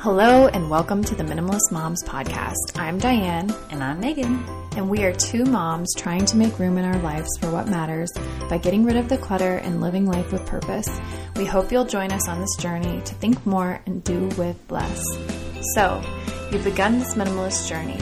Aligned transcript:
Hello, 0.00 0.46
and 0.46 0.70
welcome 0.70 1.02
to 1.02 1.14
the 1.14 1.24
Minimalist 1.24 1.72
Moms 1.72 2.04
Podcast. 2.04 2.76
I'm 2.78 2.98
Diane, 2.98 3.52
And 3.70 3.82
I'm 3.82 3.98
Megan. 4.00 4.44
and 4.76 4.88
we 4.88 5.02
are 5.02 5.12
two 5.12 5.44
moms 5.44 5.92
trying 5.96 6.24
to 6.26 6.36
make 6.36 6.58
room 6.58 6.78
in 6.78 6.84
our 6.84 6.98
lives 7.02 7.28
for 7.40 7.50
what 7.50 7.68
matters 7.68 8.12
by 8.48 8.58
getting 8.58 8.84
rid 8.84 8.96
of 8.96 9.08
the 9.08 9.18
clutter 9.18 9.56
and 9.56 9.80
living 9.80 10.06
life 10.06 10.30
with 10.30 10.46
purpose. 10.46 10.88
We 11.36 11.44
hope 11.46 11.72
you'll 11.72 11.84
join 11.84 12.12
us 12.12 12.28
on 12.28 12.40
this 12.40 12.54
journey 12.58 13.00
to 13.04 13.14
think 13.14 13.44
more 13.44 13.80
and 13.86 14.04
do 14.04 14.26
with 14.38 14.56
less. 14.70 15.02
So, 15.74 16.00
you've 16.52 16.64
begun 16.64 16.98
this 17.00 17.14
minimalist 17.14 17.68
journey. 17.68 17.98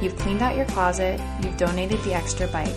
You've 0.00 0.16
cleaned 0.16 0.40
out 0.42 0.56
your 0.56 0.66
closet, 0.66 1.20
you've 1.42 1.58
donated 1.58 2.00
the 2.04 2.14
extra 2.14 2.46
bike, 2.48 2.74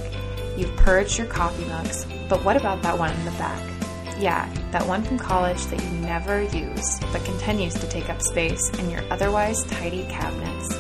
you've 0.57 0.75
purged 0.75 1.18
your 1.18 1.27
coffee 1.27 1.65
mugs, 1.65 2.05
but 2.27 2.43
what 2.43 2.57
about 2.57 2.82
that 2.83 2.99
one 2.99 3.13
in 3.13 3.25
the 3.25 3.32
back? 3.32 3.76
Yeah, 4.19 4.51
that 4.71 4.87
one 4.87 5.03
from 5.03 5.19
college 5.19 5.63
that 5.67 5.83
you 5.83 5.89
never 5.99 6.41
use, 6.41 6.99
but 7.11 7.23
continues 7.23 7.75
to 7.75 7.87
take 7.87 8.09
up 8.09 8.19
space 8.19 8.69
in 8.79 8.89
your 8.89 9.03
otherwise 9.11 9.63
tidy 9.65 10.05
cabinets. 10.05 10.75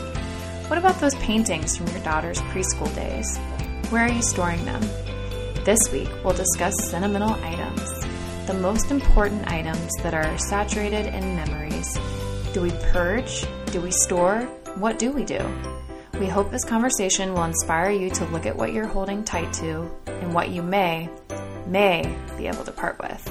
What 0.69 0.79
about 0.79 0.99
those 0.99 1.13
paintings 1.15 1.77
from 1.77 1.87
your 1.89 1.99
daughter's 1.99 2.41
preschool 2.41 2.93
days? 2.95 3.37
Where 3.91 4.05
are 4.05 4.11
you 4.11 4.23
storing 4.23 4.65
them? 4.65 4.81
This 5.65 5.79
week, 5.91 6.09
we'll 6.23 6.33
discuss 6.33 6.73
sentimental 6.89 7.33
items, 7.43 8.01
the 8.47 8.57
most 8.59 8.89
important 8.89 9.47
items 9.51 9.91
that 10.01 10.15
are 10.15 10.37
saturated 10.39 11.05
in 11.13 11.35
memories. 11.35 11.99
Do 12.53 12.61
we 12.61 12.71
purge? 12.91 13.45
Do 13.67 13.81
we 13.81 13.91
store? 13.91 14.41
What 14.77 14.97
do 14.97 15.11
we 15.11 15.23
do? 15.23 15.39
We 16.19 16.25
hope 16.25 16.49
this 16.49 16.65
conversation 16.65 17.33
will 17.33 17.43
inspire 17.43 17.91
you 17.91 18.09
to 18.09 18.25
look 18.25 18.47
at 18.47 18.55
what 18.55 18.73
you're 18.73 18.87
holding 18.87 19.23
tight 19.23 19.53
to 19.53 19.91
and 20.07 20.33
what 20.33 20.49
you 20.49 20.63
may, 20.63 21.07
may 21.67 22.17
be 22.37 22.47
able 22.47 22.63
to 22.63 22.71
part 22.71 22.97
with. 22.99 23.29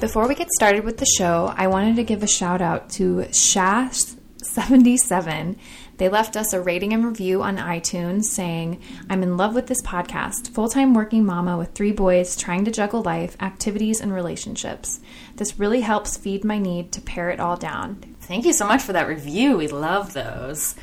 Before 0.00 0.26
we 0.26 0.34
get 0.34 0.50
started 0.50 0.84
with 0.84 0.96
the 0.98 1.06
show, 1.06 1.52
I 1.56 1.68
wanted 1.68 1.96
to 1.96 2.02
give 2.02 2.22
a 2.22 2.26
shout 2.26 2.60
out 2.60 2.90
to 2.90 3.24
Shash77. 3.30 5.56
They 5.98 6.08
left 6.08 6.36
us 6.36 6.52
a 6.52 6.60
rating 6.60 6.92
and 6.92 7.06
review 7.06 7.44
on 7.44 7.58
iTunes 7.58 8.24
saying, 8.24 8.82
I'm 9.08 9.22
in 9.22 9.36
love 9.36 9.54
with 9.54 9.68
this 9.68 9.80
podcast. 9.82 10.50
Full 10.50 10.68
time 10.68 10.94
working 10.94 11.24
mama 11.24 11.56
with 11.56 11.74
three 11.74 11.92
boys 11.92 12.34
trying 12.34 12.64
to 12.64 12.72
juggle 12.72 13.02
life, 13.02 13.36
activities, 13.40 14.00
and 14.00 14.12
relationships. 14.12 14.98
This 15.36 15.60
really 15.60 15.82
helps 15.82 16.16
feed 16.16 16.42
my 16.44 16.58
need 16.58 16.90
to 16.92 17.00
pare 17.00 17.30
it 17.30 17.38
all 17.38 17.56
down. 17.56 18.02
Thank 18.22 18.44
you 18.44 18.52
so 18.52 18.66
much 18.66 18.82
for 18.82 18.94
that 18.94 19.06
review. 19.06 19.56
We 19.56 19.68
love 19.68 20.14
those. 20.14 20.74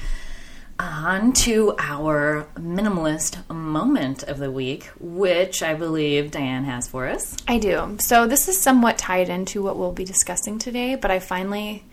On 0.80 1.34
to 1.34 1.76
our 1.78 2.48
minimalist 2.56 3.48
moment 3.54 4.24
of 4.24 4.38
the 4.38 4.50
week, 4.50 4.86
which 4.98 5.62
I 5.62 5.74
believe 5.74 6.32
Diane 6.32 6.64
has 6.64 6.88
for 6.88 7.06
us. 7.06 7.36
I 7.50 7.58
do. 7.58 7.98
So 8.00 8.28
this 8.28 8.48
is 8.48 8.62
somewhat 8.62 8.98
tied 8.98 9.28
into 9.28 9.62
what 9.62 9.78
we'll 9.78 9.92
be 9.92 10.06
discussing 10.06 10.58
today, 10.58 10.96
but 10.96 11.12
I 11.12 11.20
finally 11.20 11.84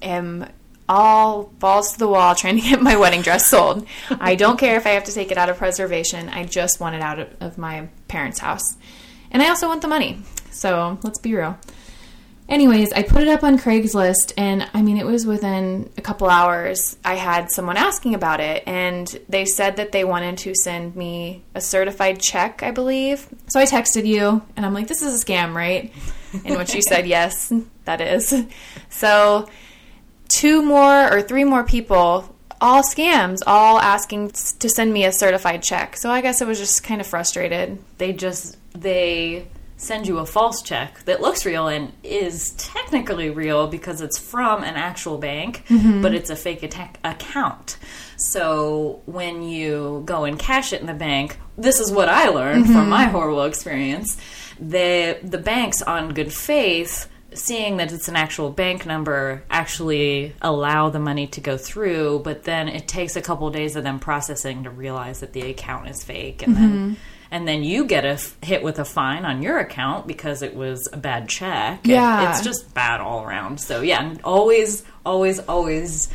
am 0.00 0.48
all 0.88 1.44
balls 1.58 1.92
to 1.92 1.98
the 1.98 2.08
wall 2.08 2.34
trying 2.34 2.56
to 2.56 2.62
get 2.62 2.80
my 2.80 2.96
wedding 2.96 3.20
dress 3.20 3.46
sold. 3.46 3.86
I 4.08 4.36
don't 4.36 4.58
care 4.58 4.78
if 4.78 4.86
I 4.86 4.90
have 4.90 5.04
to 5.04 5.12
take 5.12 5.30
it 5.30 5.36
out 5.36 5.50
of 5.50 5.58
preservation. 5.58 6.30
I 6.30 6.44
just 6.46 6.80
want 6.80 6.94
it 6.94 7.02
out 7.02 7.18
of, 7.18 7.28
of 7.40 7.58
my 7.58 7.88
parents' 8.08 8.38
house. 8.38 8.78
And 9.32 9.42
I 9.42 9.50
also 9.50 9.68
want 9.68 9.82
the 9.82 9.88
money. 9.88 10.22
So 10.50 10.98
let's 11.02 11.18
be 11.18 11.34
real. 11.34 11.58
Anyways, 12.46 12.92
I 12.92 13.02
put 13.02 13.22
it 13.22 13.28
up 13.28 13.42
on 13.42 13.58
Craigslist, 13.58 14.34
and 14.36 14.68
I 14.74 14.82
mean, 14.82 14.98
it 14.98 15.06
was 15.06 15.24
within 15.24 15.90
a 15.96 16.02
couple 16.02 16.28
hours. 16.28 16.96
I 17.02 17.14
had 17.14 17.50
someone 17.50 17.78
asking 17.78 18.14
about 18.14 18.40
it, 18.40 18.62
and 18.66 19.08
they 19.30 19.46
said 19.46 19.76
that 19.76 19.92
they 19.92 20.04
wanted 20.04 20.36
to 20.38 20.54
send 20.54 20.94
me 20.94 21.42
a 21.54 21.60
certified 21.62 22.20
check, 22.20 22.62
I 22.62 22.70
believe. 22.70 23.26
So 23.48 23.58
I 23.60 23.64
texted 23.64 24.04
you, 24.04 24.42
and 24.56 24.66
I'm 24.66 24.74
like, 24.74 24.88
this 24.88 25.00
is 25.00 25.22
a 25.22 25.24
scam, 25.24 25.54
right? 25.54 25.90
And 26.44 26.56
when 26.56 26.66
she 26.66 26.82
said, 26.88 27.06
yes, 27.06 27.50
that 27.86 28.02
is. 28.02 28.44
So 28.90 29.48
two 30.28 30.62
more 30.62 31.10
or 31.12 31.22
three 31.22 31.44
more 31.44 31.64
people, 31.64 32.34
all 32.60 32.82
scams, 32.82 33.40
all 33.46 33.78
asking 33.78 34.30
to 34.58 34.68
send 34.68 34.92
me 34.92 35.04
a 35.04 35.12
certified 35.12 35.62
check. 35.62 35.96
So 35.96 36.10
I 36.10 36.20
guess 36.20 36.42
I 36.42 36.44
was 36.44 36.58
just 36.58 36.84
kind 36.84 37.00
of 37.00 37.06
frustrated. 37.06 37.78
They 37.98 38.12
just 38.12 38.56
they 38.72 39.46
send 39.76 40.06
you 40.06 40.18
a 40.18 40.26
false 40.26 40.62
check 40.62 41.02
that 41.04 41.20
looks 41.20 41.44
real 41.44 41.68
and 41.68 41.92
is 42.02 42.52
technically 42.52 43.30
real 43.30 43.66
because 43.66 44.00
it's 44.00 44.18
from 44.18 44.62
an 44.62 44.76
actual 44.76 45.18
bank, 45.18 45.64
mm-hmm. 45.68 46.00
but 46.00 46.14
it's 46.14 46.30
a 46.30 46.36
fake 46.36 46.62
attack 46.62 46.98
account. 47.04 47.76
So 48.16 49.02
when 49.06 49.42
you 49.42 50.02
go 50.04 50.24
and 50.24 50.38
cash 50.38 50.72
it 50.72 50.80
in 50.80 50.86
the 50.86 50.94
bank, 50.94 51.38
this 51.58 51.80
is 51.80 51.90
what 51.90 52.08
I 52.08 52.28
learned 52.28 52.66
from 52.66 52.74
mm-hmm. 52.74 52.90
my 52.90 53.04
horrible 53.04 53.44
experience. 53.44 54.16
The 54.60 55.18
the 55.22 55.38
banks 55.38 55.82
on 55.82 56.14
good 56.14 56.32
faith 56.32 57.08
seeing 57.34 57.78
that 57.78 57.92
it's 57.92 58.08
an 58.08 58.14
actual 58.14 58.50
bank 58.50 58.86
number 58.86 59.42
actually 59.50 60.32
allow 60.40 60.88
the 60.88 61.00
money 61.00 61.26
to 61.26 61.40
go 61.40 61.56
through 61.56 62.20
but 62.20 62.44
then 62.44 62.68
it 62.68 62.86
takes 62.86 63.16
a 63.16 63.20
couple 63.20 63.50
days 63.50 63.74
of 63.74 63.82
them 63.82 63.98
processing 63.98 64.62
to 64.62 64.70
realize 64.70 65.18
that 65.18 65.32
the 65.32 65.42
account 65.50 65.88
is 65.88 66.04
fake 66.04 66.42
and 66.42 66.56
then 66.56 66.70
mm-hmm. 66.70 66.94
And 67.34 67.48
then 67.48 67.64
you 67.64 67.84
get 67.84 68.04
a 68.04 68.10
f- 68.10 68.36
hit 68.42 68.62
with 68.62 68.78
a 68.78 68.84
fine 68.84 69.24
on 69.24 69.42
your 69.42 69.58
account 69.58 70.06
because 70.06 70.40
it 70.40 70.54
was 70.54 70.88
a 70.92 70.96
bad 70.96 71.28
check. 71.28 71.80
Yeah. 71.84 72.30
it's 72.30 72.42
just 72.42 72.72
bad 72.74 73.00
all 73.00 73.24
around. 73.24 73.60
So 73.60 73.80
yeah 73.80 74.14
always 74.22 74.84
always 75.04 75.40
always 75.40 76.08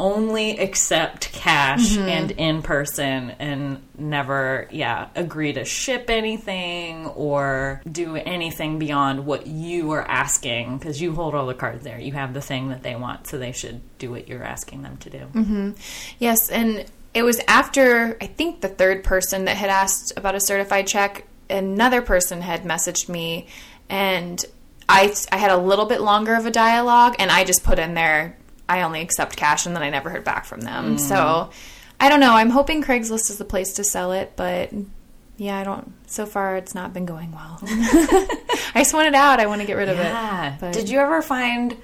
only 0.00 0.58
accept 0.58 1.30
cash 1.32 1.90
mm-hmm. 1.90 2.08
and 2.08 2.30
in 2.32 2.62
person 2.62 3.30
and 3.38 3.80
never 3.96 4.66
yeah 4.72 5.10
agree 5.14 5.52
to 5.52 5.64
ship 5.64 6.06
anything 6.10 7.06
or 7.06 7.80
do 7.90 8.16
anything 8.16 8.80
beyond 8.80 9.24
what 9.24 9.46
you 9.46 9.92
are 9.92 10.02
asking 10.02 10.76
because 10.76 11.00
you 11.00 11.14
hold 11.14 11.36
all 11.36 11.46
the 11.46 11.54
cards 11.54 11.84
there. 11.84 12.00
You 12.00 12.14
have 12.14 12.34
the 12.34 12.40
thing 12.40 12.70
that 12.70 12.82
they 12.82 12.96
want 12.96 13.28
so 13.28 13.38
they 13.38 13.52
should 13.52 13.80
do 13.98 14.10
what 14.10 14.26
you're 14.26 14.42
asking 14.42 14.82
them 14.82 14.96
to 14.96 15.10
do. 15.10 15.18
Mm-hmm. 15.18 15.70
Yes, 16.18 16.50
and 16.50 16.84
it 17.14 17.22
was 17.22 17.40
after 17.46 18.16
I 18.20 18.26
think 18.26 18.60
the 18.60 18.68
third 18.68 19.04
person 19.04 19.44
that 19.44 19.56
had 19.56 19.70
asked 19.70 20.12
about 20.16 20.34
a 20.34 20.40
certified 20.40 20.86
check, 20.86 21.26
another 21.50 22.02
person 22.02 22.40
had 22.40 22.64
messaged 22.64 23.08
me 23.08 23.48
and 23.88 24.42
I 24.88 25.14
I 25.30 25.36
had 25.36 25.50
a 25.50 25.56
little 25.56 25.86
bit 25.86 26.00
longer 26.00 26.34
of 26.34 26.46
a 26.46 26.50
dialogue 26.50 27.16
and 27.18 27.30
I 27.30 27.44
just 27.44 27.64
put 27.64 27.78
in 27.78 27.94
there 27.94 28.36
I 28.68 28.82
only 28.82 29.02
accept 29.02 29.36
cash 29.36 29.66
and 29.66 29.76
then 29.76 29.82
I 29.82 29.90
never 29.90 30.08
heard 30.08 30.24
back 30.24 30.46
from 30.46 30.62
them. 30.62 30.96
Mm. 30.96 31.00
So 31.00 31.50
I 32.00 32.08
don't 32.08 32.20
know. 32.20 32.32
I'm 32.32 32.50
hoping 32.50 32.82
Craigslist 32.82 33.30
is 33.30 33.38
the 33.38 33.44
place 33.44 33.74
to 33.74 33.84
sell 33.84 34.12
it, 34.12 34.32
but 34.34 34.72
yeah, 35.36 35.58
I 35.58 35.64
don't 35.64 35.92
so 36.06 36.24
far 36.24 36.56
it's 36.56 36.74
not 36.74 36.94
been 36.94 37.04
going 37.04 37.32
well. 37.32 37.58
I 38.74 38.76
just 38.76 38.94
want 38.94 39.08
it 39.08 39.14
out. 39.14 39.40
I 39.40 39.46
want 39.46 39.60
to 39.60 39.66
get 39.66 39.74
rid 39.74 39.90
of 39.90 39.98
it. 39.98 40.60
But 40.60 40.72
did 40.72 40.88
you 40.88 40.98
ever 41.00 41.20
find 41.20 41.76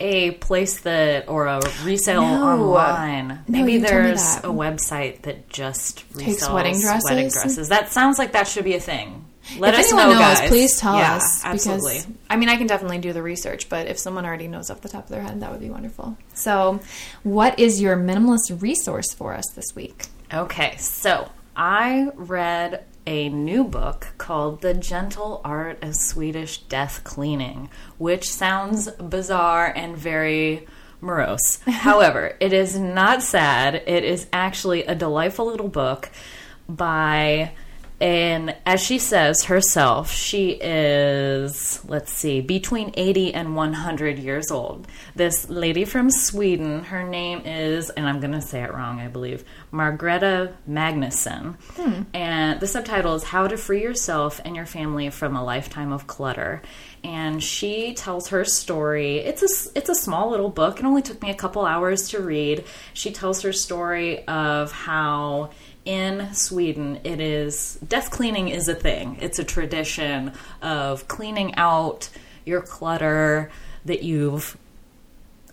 a 0.00 0.32
place 0.32 0.80
that 0.80 1.28
or 1.28 1.46
a 1.46 1.60
resale 1.84 2.22
No. 2.22 2.44
online 2.44 3.28
No, 3.28 3.38
maybe 3.48 3.78
there's 3.78 4.20
a 4.38 4.42
website 4.48 5.22
that 5.22 5.48
just 5.48 5.98
Takes 6.16 6.44
resells 6.46 6.54
wedding 6.54 6.80
dresses? 6.80 7.32
dresses 7.32 7.68
that 7.70 7.90
sounds 7.92 8.18
like 8.18 8.32
that 8.32 8.46
should 8.46 8.64
be 8.64 8.74
a 8.74 8.80
thing 8.80 9.24
let 9.58 9.72
if 9.74 9.80
us 9.80 9.86
anyone 9.92 10.10
know 10.10 10.20
knows, 10.20 10.38
guys. 10.40 10.48
please 10.50 10.76
tell 10.78 10.96
Yeah, 10.98 11.16
us. 11.16 11.42
absolutely 11.44 11.94
Because, 12.00 12.06
I 12.28 12.36
mean, 12.36 12.48
I 12.50 12.56
can 12.56 12.66
definitely 12.66 12.98
do 12.98 13.14
the 13.14 13.22
research, 13.22 13.68
but 13.70 13.86
if 13.86 13.98
someone 13.98 14.26
already 14.26 14.46
knows 14.46 14.68
off 14.70 14.82
the 14.82 14.90
top 14.90 15.04
of 15.04 15.08
their 15.10 15.22
head, 15.22 15.40
that 15.40 15.50
would 15.50 15.60
be 15.60 15.70
wonderful. 15.70 16.18
So, 16.34 16.80
what 17.22 17.58
is 17.58 17.80
your 17.80 17.96
minimalist 17.96 18.60
resource 18.60 19.14
for 19.14 19.32
us 19.32 19.46
this 19.56 19.74
week? 19.74 20.08
Okay, 20.34 20.76
so 20.76 21.30
I 21.56 22.10
read 22.16 22.84
a 23.08 23.30
new 23.30 23.64
book 23.64 24.08
called 24.18 24.60
The 24.60 24.74
Gentle 24.74 25.40
Art 25.42 25.82
of 25.82 25.96
Swedish 25.96 26.58
Death 26.58 27.04
Cleaning, 27.04 27.70
which 27.96 28.28
sounds 28.28 28.90
bizarre 28.90 29.72
and 29.74 29.96
very 29.96 30.66
morose. 31.00 31.58
However, 31.66 32.36
it 32.38 32.52
is 32.52 32.78
not 32.78 33.22
sad. 33.22 33.76
It 33.86 34.04
is 34.04 34.26
actually 34.30 34.84
a 34.84 34.94
delightful 34.94 35.46
little 35.46 35.68
book 35.70 36.10
by 36.68 37.52
and 38.00 38.54
as 38.64 38.80
she 38.80 38.98
says 38.98 39.44
herself, 39.44 40.12
she 40.12 40.50
is, 40.50 41.84
let's 41.88 42.12
see, 42.12 42.40
between 42.40 42.92
80 42.96 43.34
and 43.34 43.56
100 43.56 44.20
years 44.20 44.52
old. 44.52 44.86
This 45.16 45.48
lady 45.50 45.84
from 45.84 46.10
Sweden, 46.10 46.84
her 46.84 47.02
name 47.02 47.42
is, 47.44 47.90
and 47.90 48.06
I'm 48.08 48.20
going 48.20 48.32
to 48.32 48.40
say 48.40 48.62
it 48.62 48.72
wrong, 48.72 49.00
I 49.00 49.08
believe, 49.08 49.44
Margareta 49.72 50.54
Magnusson. 50.68 51.56
Hmm. 51.74 52.02
And 52.14 52.60
the 52.60 52.68
subtitle 52.68 53.16
is 53.16 53.24
How 53.24 53.48
to 53.48 53.56
Free 53.56 53.82
Yourself 53.82 54.40
and 54.44 54.54
Your 54.54 54.66
Family 54.66 55.10
from 55.10 55.34
a 55.34 55.42
Lifetime 55.42 55.90
of 55.90 56.06
Clutter. 56.06 56.62
And 57.02 57.42
she 57.42 57.94
tells 57.94 58.28
her 58.28 58.44
story. 58.44 59.18
It's 59.18 59.42
a, 59.42 59.76
it's 59.76 59.88
a 59.88 59.94
small 59.94 60.30
little 60.30 60.50
book. 60.50 60.78
It 60.78 60.84
only 60.84 61.02
took 61.02 61.20
me 61.20 61.30
a 61.30 61.34
couple 61.34 61.64
hours 61.64 62.10
to 62.10 62.20
read. 62.20 62.64
She 62.92 63.10
tells 63.10 63.42
her 63.42 63.52
story 63.52 64.24
of 64.26 64.70
how 64.70 65.50
in 65.84 66.32
Sweden, 66.34 67.00
it 67.04 67.20
is 67.20 67.78
death 67.86 68.10
cleaning 68.10 68.48
is 68.48 68.68
a 68.68 68.74
thing. 68.74 69.18
It's 69.20 69.38
a 69.38 69.44
tradition 69.44 70.32
of 70.62 71.08
cleaning 71.08 71.54
out 71.54 72.10
your 72.44 72.60
clutter 72.60 73.50
that 73.84 74.02
you've 74.02 74.56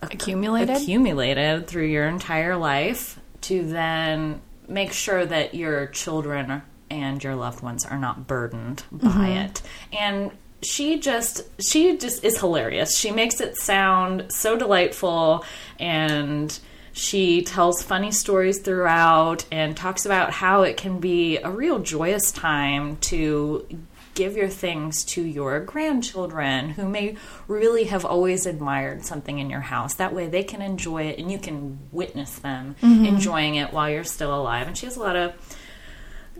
Accumulated? 0.02 0.76
accumulated 0.76 1.66
through 1.66 1.86
your 1.86 2.06
entire 2.06 2.56
life 2.56 3.18
to 3.42 3.64
then 3.64 4.40
make 4.68 4.92
sure 4.92 5.24
that 5.24 5.54
your 5.54 5.86
children 5.86 6.62
and 6.90 7.22
your 7.22 7.34
loved 7.34 7.62
ones 7.62 7.84
are 7.84 7.98
not 7.98 8.26
burdened 8.26 8.82
by 8.92 9.08
mm-hmm. 9.08 9.24
it. 9.24 9.62
And 9.92 10.30
she 10.62 10.98
just 10.98 11.42
she 11.60 11.96
just 11.96 12.24
is 12.24 12.38
hilarious. 12.38 12.96
She 12.98 13.10
makes 13.10 13.40
it 13.40 13.56
sound 13.56 14.26
so 14.30 14.56
delightful 14.56 15.44
and 15.78 16.58
she 16.96 17.42
tells 17.42 17.82
funny 17.82 18.10
stories 18.10 18.58
throughout 18.58 19.44
and 19.52 19.76
talks 19.76 20.06
about 20.06 20.30
how 20.30 20.62
it 20.62 20.78
can 20.78 20.98
be 20.98 21.36
a 21.36 21.50
real 21.50 21.78
joyous 21.78 22.32
time 22.32 22.96
to 22.96 23.66
give 24.14 24.34
your 24.34 24.48
things 24.48 25.04
to 25.04 25.22
your 25.22 25.60
grandchildren 25.60 26.70
who 26.70 26.88
may 26.88 27.14
really 27.48 27.84
have 27.84 28.06
always 28.06 28.46
admired 28.46 29.04
something 29.04 29.38
in 29.38 29.50
your 29.50 29.60
house. 29.60 29.96
That 29.96 30.14
way 30.14 30.26
they 30.26 30.42
can 30.42 30.62
enjoy 30.62 31.02
it 31.02 31.18
and 31.18 31.30
you 31.30 31.38
can 31.38 31.78
witness 31.92 32.38
them 32.38 32.76
enjoying 32.80 33.56
it 33.56 33.74
while 33.74 33.90
you're 33.90 34.02
still 34.02 34.34
alive. 34.34 34.66
And 34.66 34.76
she 34.76 34.86
has 34.86 34.96
a 34.96 35.00
lot 35.00 35.16
of 35.16 35.34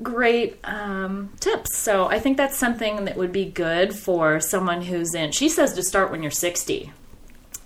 great 0.03 0.59
um, 0.65 1.35
tips. 1.39 1.77
So 1.77 2.07
I 2.07 2.19
think 2.19 2.39
that's 2.39 2.57
something 2.57 3.05
that 3.05 3.19
would 3.19 3.31
be 3.33 3.45
good 3.45 3.95
for 3.95 4.41
someone 4.41 4.81
who's 4.81 5.15
in. 5.15 5.33
She 5.33 5.51
says 5.51 5.75
to 5.75 5.83
start 5.83 6.11
when 6.11 6.23
you're 6.23 6.31
60. 6.31 6.93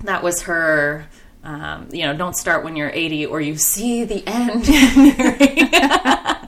That 0.02 0.24
was 0.24 0.42
her. 0.42 1.06
Um, 1.42 1.88
you 1.90 2.04
know, 2.04 2.14
don't 2.14 2.36
start 2.36 2.64
when 2.64 2.76
you're 2.76 2.90
80 2.90 3.26
or 3.26 3.40
you 3.40 3.56
see 3.56 4.04
the 4.04 4.22
end. 4.26 4.68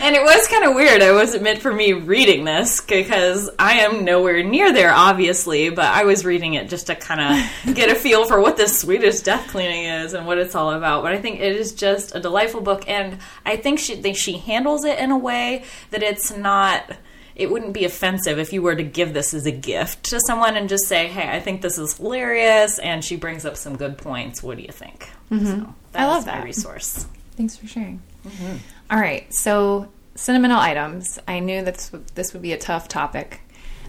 and 0.00 0.16
it 0.16 0.22
was 0.22 0.48
kind 0.48 0.64
of 0.64 0.74
weird. 0.74 1.02
I 1.02 1.12
wasn't 1.12 1.42
meant 1.42 1.60
for 1.60 1.72
me 1.72 1.92
reading 1.92 2.44
this 2.44 2.80
because 2.80 3.50
I 3.58 3.80
am 3.80 4.06
nowhere 4.06 4.42
near 4.42 4.72
there, 4.72 4.92
obviously, 4.92 5.68
but 5.68 5.84
I 5.84 6.04
was 6.04 6.24
reading 6.24 6.54
it 6.54 6.70
just 6.70 6.86
to 6.86 6.94
kind 6.94 7.20
of 7.66 7.74
get 7.74 7.90
a 7.90 7.94
feel 7.94 8.24
for 8.24 8.40
what 8.40 8.56
this 8.56 8.78
Swedish 8.78 9.20
death 9.20 9.48
cleaning 9.48 9.84
is 9.84 10.14
and 10.14 10.26
what 10.26 10.38
it's 10.38 10.54
all 10.54 10.72
about. 10.72 11.02
But 11.02 11.12
I 11.12 11.18
think 11.18 11.40
it 11.40 11.54
is 11.54 11.74
just 11.74 12.14
a 12.14 12.20
delightful 12.20 12.62
book, 12.62 12.88
and 12.88 13.18
I 13.44 13.56
think 13.56 13.78
she 13.78 13.96
think 13.96 14.16
she 14.16 14.38
handles 14.38 14.84
it 14.84 14.98
in 14.98 15.10
a 15.10 15.18
way 15.18 15.64
that 15.90 16.02
it's 16.02 16.34
not. 16.34 16.90
It 17.38 17.50
wouldn't 17.50 17.72
be 17.72 17.84
offensive 17.84 18.38
if 18.38 18.52
you 18.52 18.60
were 18.62 18.74
to 18.74 18.82
give 18.82 19.14
this 19.14 19.32
as 19.32 19.46
a 19.46 19.52
gift 19.52 20.04
to 20.10 20.20
someone 20.26 20.56
and 20.56 20.68
just 20.68 20.86
say, 20.86 21.06
"Hey, 21.06 21.28
I 21.30 21.40
think 21.40 21.62
this 21.62 21.78
is 21.78 21.96
hilarious," 21.96 22.78
and 22.78 23.04
she 23.04 23.16
brings 23.16 23.46
up 23.46 23.56
some 23.56 23.76
good 23.76 23.96
points. 23.96 24.42
What 24.42 24.56
do 24.56 24.62
you 24.62 24.72
think? 24.72 25.08
Mm-hmm. 25.30 25.46
So 25.46 25.74
I 25.94 26.06
love 26.06 26.24
that. 26.24 26.44
resource. 26.44 27.06
Thanks 27.36 27.56
for 27.56 27.66
sharing. 27.66 28.02
Mm-hmm. 28.26 28.56
All 28.90 28.98
right, 28.98 29.32
so 29.32 29.88
sentimental 30.16 30.58
items. 30.58 31.18
I 31.28 31.38
knew 31.38 31.62
that 31.62 31.74
this 31.74 31.92
would, 31.92 32.06
this 32.08 32.32
would 32.32 32.42
be 32.42 32.52
a 32.52 32.58
tough 32.58 32.88
topic 32.88 33.40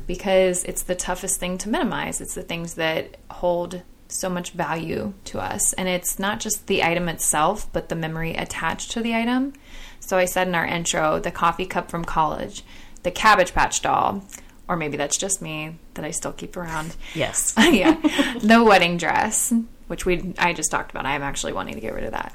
because 0.06 0.63
it's 0.63 0.84
the 0.84 0.95
toughest 0.95 1.40
thing 1.40 1.57
to 1.60 1.69
minimize. 1.69 2.22
It's 2.22 2.36
the 2.36 2.44
things 2.44 2.75
that 2.75 3.18
hold 3.31 3.81
so 4.07 4.30
much 4.30 4.52
value 4.52 5.13
to 5.25 5.40
us. 5.40 5.74
And 5.74 5.88
it's 5.88 6.19
not 6.19 6.40
just 6.40 6.68
the 6.68 6.84
item 6.84 7.07
itself, 7.10 7.72
but 7.72 7.90
the 7.90 7.95
memory 7.95 8.34
attached 8.36 8.92
to 8.92 9.02
the 9.02 9.16
item. 9.16 9.54
So 10.00 10.18
I 10.18 10.25
said 10.25 10.48
in 10.48 10.56
our 10.56 10.66
intro 10.66 11.19
the 11.19 11.31
coffee 11.31 11.66
cup 11.66 11.90
from 11.90 12.06
college, 12.06 12.63
the 13.04 13.12
Cabbage 13.12 13.54
Patch 13.54 13.81
doll, 13.81 14.24
or 14.68 14.75
maybe 14.75 14.98
that's 14.98 15.18
just 15.18 15.42
me 15.42 15.75
that 15.96 16.06
I 16.06 16.12
still 16.12 16.31
keep 16.31 16.56
around. 16.56 16.96
Yes. 17.13 17.54
yeah, 17.57 17.94
the 18.42 18.63
wedding 18.63 18.98
dress, 18.98 19.54
which 19.88 20.06
we 20.06 20.34
I 20.38 20.54
just 20.54 20.72
talked 20.72 20.92
about. 20.92 21.06
I'm 21.06 21.24
actually 21.24 21.54
wanting 21.54 21.75
to 21.75 21.81
get 21.81 21.94
rid 21.94 22.04
of 22.04 22.12
that. 22.12 22.34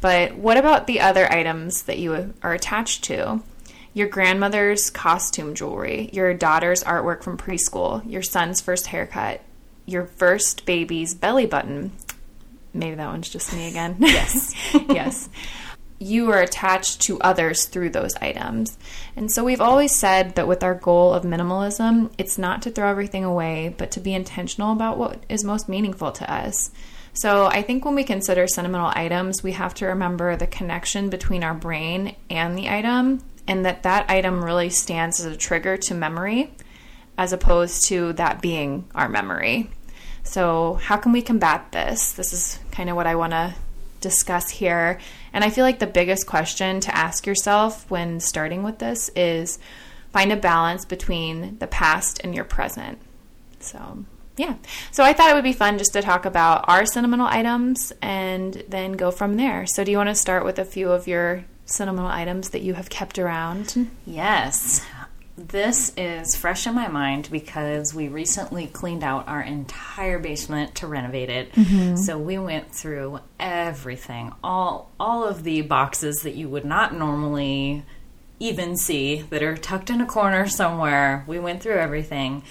But 0.00 0.36
what 0.36 0.56
about 0.56 0.86
the 0.86 1.00
other 1.00 1.30
items 1.32 1.82
that 1.84 1.98
you 1.98 2.34
are 2.42 2.52
attached 2.52 3.04
to? 3.04 3.42
Your 3.94 4.08
grandmother's 4.08 4.90
costume 4.90 5.54
jewelry, 5.54 6.10
your 6.12 6.34
daughter's 6.34 6.84
artwork 6.84 7.22
from 7.22 7.38
preschool, 7.38 8.02
your 8.10 8.22
son's 8.22 8.60
first 8.60 8.88
haircut, 8.88 9.40
your 9.86 10.04
first 10.04 10.66
baby's 10.66 11.14
belly 11.14 11.46
button. 11.46 11.92
Maybe 12.74 12.96
that 12.96 13.06
one's 13.06 13.30
just 13.30 13.54
me 13.54 13.68
again. 13.68 13.96
Yes. 14.00 14.54
yes. 14.90 15.30
You 15.98 16.30
are 16.30 16.40
attached 16.40 17.00
to 17.02 17.20
others 17.20 17.66
through 17.66 17.90
those 17.90 18.14
items. 18.16 18.76
And 19.16 19.30
so 19.30 19.44
we've 19.44 19.60
always 19.60 19.94
said 19.94 20.34
that 20.34 20.48
with 20.48 20.62
our 20.62 20.74
goal 20.74 21.14
of 21.14 21.24
minimalism, 21.24 22.10
it's 22.18 22.38
not 22.38 22.62
to 22.62 22.70
throw 22.70 22.88
everything 22.88 23.24
away, 23.24 23.74
but 23.76 23.90
to 23.92 24.00
be 24.00 24.14
intentional 24.14 24.72
about 24.72 24.98
what 24.98 25.24
is 25.28 25.44
most 25.44 25.68
meaningful 25.68 26.12
to 26.12 26.32
us. 26.32 26.70
So 27.12 27.46
I 27.46 27.62
think 27.62 27.84
when 27.84 27.94
we 27.94 28.04
consider 28.04 28.46
sentimental 28.46 28.92
items, 28.94 29.42
we 29.42 29.52
have 29.52 29.72
to 29.74 29.86
remember 29.86 30.36
the 30.36 30.46
connection 30.46 31.08
between 31.08 31.42
our 31.42 31.54
brain 31.54 32.14
and 32.28 32.58
the 32.58 32.68
item, 32.68 33.22
and 33.48 33.64
that 33.64 33.84
that 33.84 34.10
item 34.10 34.44
really 34.44 34.68
stands 34.68 35.20
as 35.20 35.32
a 35.32 35.36
trigger 35.36 35.78
to 35.78 35.94
memory 35.94 36.52
as 37.18 37.32
opposed 37.32 37.86
to 37.88 38.12
that 38.14 38.42
being 38.42 38.84
our 38.94 39.08
memory. 39.08 39.70
So, 40.22 40.74
how 40.74 40.96
can 40.96 41.12
we 41.12 41.22
combat 41.22 41.72
this? 41.72 42.12
This 42.12 42.32
is 42.32 42.58
kind 42.72 42.90
of 42.90 42.96
what 42.96 43.06
I 43.06 43.14
want 43.14 43.32
to 43.32 43.54
discuss 44.00 44.50
here. 44.50 44.98
And 45.36 45.44
I 45.44 45.50
feel 45.50 45.64
like 45.64 45.80
the 45.80 45.86
biggest 45.86 46.26
question 46.26 46.80
to 46.80 46.96
ask 46.96 47.26
yourself 47.26 47.90
when 47.90 48.20
starting 48.20 48.62
with 48.62 48.78
this 48.78 49.10
is 49.10 49.58
find 50.10 50.32
a 50.32 50.36
balance 50.36 50.86
between 50.86 51.58
the 51.58 51.66
past 51.66 52.22
and 52.24 52.34
your 52.34 52.44
present. 52.44 52.98
So, 53.60 54.06
yeah. 54.38 54.54
So, 54.92 55.04
I 55.04 55.12
thought 55.12 55.30
it 55.30 55.34
would 55.34 55.44
be 55.44 55.52
fun 55.52 55.76
just 55.76 55.92
to 55.92 56.00
talk 56.00 56.24
about 56.24 56.64
our 56.68 56.86
sentimental 56.86 57.26
items 57.26 57.92
and 58.00 58.64
then 58.66 58.92
go 58.92 59.10
from 59.10 59.36
there. 59.36 59.66
So, 59.66 59.84
do 59.84 59.90
you 59.90 59.98
want 59.98 60.08
to 60.08 60.14
start 60.14 60.42
with 60.42 60.58
a 60.58 60.64
few 60.64 60.90
of 60.90 61.06
your 61.06 61.44
sentimental 61.66 62.10
items 62.10 62.48
that 62.50 62.62
you 62.62 62.72
have 62.72 62.88
kept 62.88 63.18
around? 63.18 63.90
Yes. 64.06 64.86
This 65.38 65.92
is 65.98 66.34
fresh 66.34 66.66
in 66.66 66.74
my 66.74 66.88
mind 66.88 67.28
because 67.30 67.92
we 67.92 68.08
recently 68.08 68.66
cleaned 68.66 69.04
out 69.04 69.28
our 69.28 69.42
entire 69.42 70.18
basement 70.18 70.76
to 70.76 70.86
renovate 70.86 71.28
it. 71.28 71.52
Mm-hmm. 71.52 71.96
So 71.96 72.16
we 72.16 72.38
went 72.38 72.74
through 72.74 73.20
everything, 73.38 74.32
all 74.42 74.90
all 74.98 75.24
of 75.24 75.42
the 75.44 75.60
boxes 75.60 76.22
that 76.22 76.36
you 76.36 76.48
would 76.48 76.64
not 76.64 76.94
normally 76.94 77.84
even 78.38 78.76
see 78.76 79.22
that 79.22 79.42
are 79.42 79.56
tucked 79.56 79.90
in 79.90 80.00
a 80.00 80.06
corner 80.06 80.46
somewhere. 80.46 81.24
We 81.26 81.38
went 81.38 81.62
through 81.62 81.76
everything. 81.76 82.42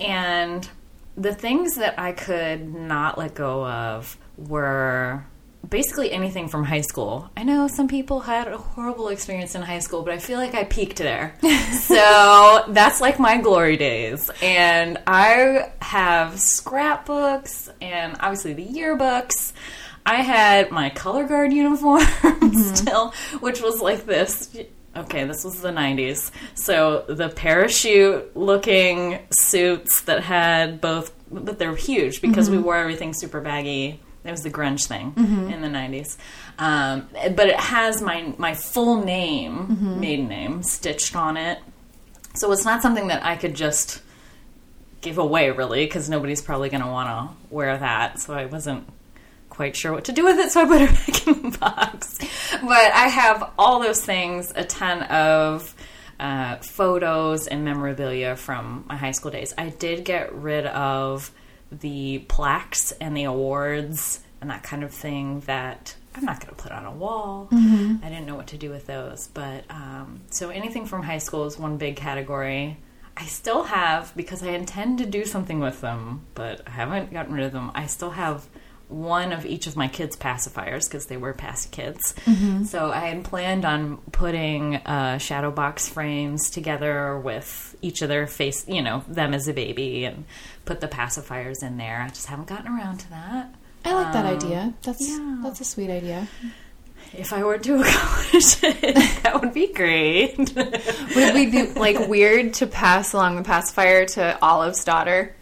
And 0.00 0.68
the 1.16 1.34
things 1.34 1.76
that 1.76 1.98
I 1.98 2.12
could 2.12 2.74
not 2.74 3.16
let 3.16 3.34
go 3.34 3.64
of 3.64 4.18
were 4.36 5.24
basically 5.68 6.12
anything 6.12 6.48
from 6.48 6.64
high 6.64 6.80
school. 6.80 7.30
I 7.36 7.42
know 7.42 7.68
some 7.68 7.88
people 7.88 8.20
had 8.20 8.48
a 8.48 8.56
horrible 8.56 9.08
experience 9.08 9.54
in 9.54 9.62
high 9.62 9.78
school, 9.78 10.02
but 10.02 10.14
I 10.14 10.18
feel 10.18 10.38
like 10.38 10.54
I 10.54 10.64
peaked 10.64 10.98
there. 10.98 11.34
so 11.80 12.64
that's 12.68 13.00
like 13.00 13.18
my 13.18 13.38
glory 13.38 13.76
days. 13.76 14.30
And 14.42 14.98
I 15.06 15.72
have 15.80 16.38
scrapbooks 16.38 17.70
and 17.80 18.16
obviously 18.20 18.52
the 18.54 18.66
yearbooks. 18.66 19.52
I 20.06 20.16
had 20.16 20.70
my 20.70 20.90
color 20.90 21.24
guard 21.24 21.52
uniform 21.64 22.02
mm-hmm. 22.02 22.74
still, 22.74 23.14
which 23.40 23.62
was 23.62 23.80
like 23.80 24.06
this. 24.06 24.56
Okay, 24.96 25.24
this 25.24 25.42
was 25.44 25.60
the 25.60 25.70
90s. 25.70 26.30
So 26.54 27.04
the 27.08 27.28
parachute 27.28 28.36
looking 28.36 29.18
suits 29.30 30.02
that 30.02 30.22
had 30.22 30.80
both, 30.80 31.12
but 31.30 31.58
they're 31.58 31.74
huge 31.74 32.20
because 32.20 32.48
we 32.48 32.56
mm-hmm. 32.56 32.66
wore 32.66 32.76
everything 32.76 33.12
super 33.12 33.40
baggy. 33.40 34.00
It 34.24 34.30
was 34.30 34.42
the 34.42 34.50
grunge 34.50 34.86
thing 34.86 35.12
in 35.52 35.60
the 35.60 35.68
90s. 35.68 36.16
Um, 36.58 37.08
but 37.34 37.48
it 37.48 37.60
has 37.60 38.00
my, 38.00 38.32
my 38.38 38.54
full 38.54 39.04
name, 39.04 40.00
maiden 40.00 40.28
name, 40.28 40.62
stitched 40.62 41.14
on 41.14 41.36
it. 41.36 41.58
So 42.34 42.50
it's 42.50 42.64
not 42.64 42.80
something 42.80 43.08
that 43.08 43.24
I 43.24 43.36
could 43.36 43.54
just 43.54 44.00
give 45.02 45.18
away, 45.18 45.50
really, 45.50 45.84
because 45.84 46.08
nobody's 46.08 46.40
probably 46.40 46.70
going 46.70 46.82
to 46.82 46.88
want 46.88 47.08
to 47.08 47.54
wear 47.54 47.76
that. 47.76 48.18
So 48.18 48.32
I 48.34 48.46
wasn't 48.46 48.88
quite 49.50 49.76
sure 49.76 49.92
what 49.92 50.06
to 50.06 50.12
do 50.12 50.24
with 50.24 50.38
it, 50.38 50.50
so 50.50 50.62
I 50.62 50.66
put 50.66 50.82
it 50.82 50.90
back 51.06 51.26
in 51.26 51.50
the 51.50 51.58
box. 51.58 52.18
But 52.50 52.92
I 52.92 53.08
have 53.08 53.52
all 53.58 53.80
those 53.80 54.04
things, 54.04 54.52
a 54.56 54.64
ton 54.64 55.02
of 55.04 55.74
uh, 56.18 56.56
photos 56.56 57.46
and 57.46 57.64
memorabilia 57.64 58.36
from 58.36 58.84
my 58.88 58.96
high 58.96 59.12
school 59.12 59.30
days. 59.30 59.52
I 59.56 59.68
did 59.68 60.04
get 60.04 60.34
rid 60.34 60.66
of 60.66 61.30
the 61.80 62.20
plaques 62.28 62.92
and 62.92 63.16
the 63.16 63.24
awards 63.24 64.20
and 64.40 64.50
that 64.50 64.62
kind 64.62 64.84
of 64.84 64.92
thing 64.92 65.40
that 65.40 65.96
I'm 66.14 66.24
not 66.24 66.40
going 66.40 66.54
to 66.54 66.62
put 66.62 66.72
on 66.72 66.84
a 66.84 66.92
wall. 66.92 67.48
I 67.50 68.08
didn't 68.08 68.26
know 68.26 68.36
what 68.36 68.48
to 68.48 68.56
do 68.56 68.70
with 68.70 68.86
those. 68.86 69.28
But 69.34 69.64
um, 69.70 70.20
so 70.30 70.50
anything 70.50 70.86
from 70.86 71.02
high 71.02 71.18
school 71.18 71.44
is 71.46 71.58
one 71.58 71.76
big 71.76 71.96
category. 71.96 72.78
I 73.16 73.26
still 73.26 73.64
have, 73.64 74.12
because 74.16 74.42
I 74.42 74.50
intend 74.50 74.98
to 74.98 75.06
do 75.06 75.24
something 75.24 75.60
with 75.60 75.80
them, 75.80 76.26
but 76.34 76.62
I 76.66 76.70
haven't 76.70 77.12
gotten 77.12 77.32
rid 77.32 77.44
of 77.44 77.52
them. 77.52 77.70
I 77.74 77.86
still 77.86 78.10
have 78.10 78.46
one 78.88 79.32
of 79.32 79.46
each 79.46 79.66
of 79.66 79.76
my 79.76 79.88
kids' 79.88 80.16
pacifiers 80.16 80.84
because 80.84 81.06
they 81.06 81.16
were 81.16 81.32
passy 81.32 81.68
kids. 81.70 82.14
So 82.68 82.90
I 82.92 83.06
had 83.06 83.24
planned 83.24 83.64
on 83.64 83.98
putting 84.12 84.76
uh, 84.76 85.18
shadow 85.18 85.50
box 85.50 85.88
frames 85.88 86.50
together 86.50 87.18
with 87.18 87.76
each 87.82 88.02
of 88.02 88.08
their 88.08 88.26
face, 88.26 88.66
you 88.68 88.82
know, 88.82 89.02
them 89.08 89.34
as 89.34 89.48
a 89.48 89.52
baby, 89.52 90.04
and 90.04 90.24
put 90.64 90.80
the 90.80 90.88
pacifiers 90.88 91.62
in 91.62 91.76
there. 91.76 92.02
I 92.02 92.08
just 92.08 92.26
haven't 92.26 92.48
gotten 92.48 92.68
around 92.68 92.98
to 92.98 93.10
that. 93.10 93.54
I 93.84 93.94
like 93.94 94.12
that 94.12 94.24
idea. 94.26 94.74
That's 94.82 95.08
yeah. 95.08 95.40
that's 95.42 95.60
a 95.60 95.64
sweet 95.64 95.90
idea. 95.90 96.26
If 97.12 97.32
I 97.32 97.44
were 97.44 97.58
to 97.58 97.74
accomplish 97.80 98.62
it, 98.62 99.22
that 99.22 99.40
would 99.40 99.52
be 99.54 99.72
great. 99.72 100.36
Would 100.38 100.48
it 100.56 101.52
be 101.52 101.78
like 101.78 102.08
weird 102.08 102.54
to 102.54 102.66
pass 102.66 103.12
along 103.12 103.36
the 103.36 103.42
pacifier 103.42 104.06
to 104.06 104.38
Olive's 104.42 104.84
daughter? 104.84 105.34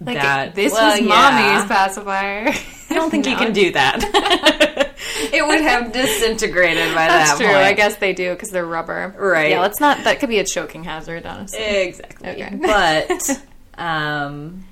Like 0.00 0.18
That- 0.18 0.54
this 0.54 0.72
well, 0.72 0.90
was 0.92 1.00
yeah. 1.00 1.06
mommy's 1.06 1.68
pacifier. 1.68 2.52
I 2.90 2.94
don't 2.94 3.10
think 3.10 3.26
you 3.26 3.36
can 3.36 3.52
do 3.52 3.70
that. 3.72 4.00
it 5.32 5.46
would 5.46 5.60
have 5.60 5.92
disintegrated 5.92 6.94
by 6.94 7.06
That's 7.06 7.30
that 7.30 7.36
true. 7.38 7.46
point. 7.46 7.58
I 7.58 7.72
guess 7.72 7.96
they 7.96 8.12
do 8.12 8.32
because 8.32 8.50
they're 8.50 8.66
rubber. 8.66 9.14
Right. 9.16 9.50
Yeah, 9.50 9.60
let's 9.60 9.80
not. 9.80 10.04
That 10.04 10.18
could 10.20 10.28
be 10.28 10.38
a 10.38 10.44
choking 10.44 10.84
hazard, 10.84 11.24
honestly. 11.24 11.60
Exactly. 11.60 12.28
Okay. 12.30 12.56
But 12.60 13.42
Um, 13.78 14.64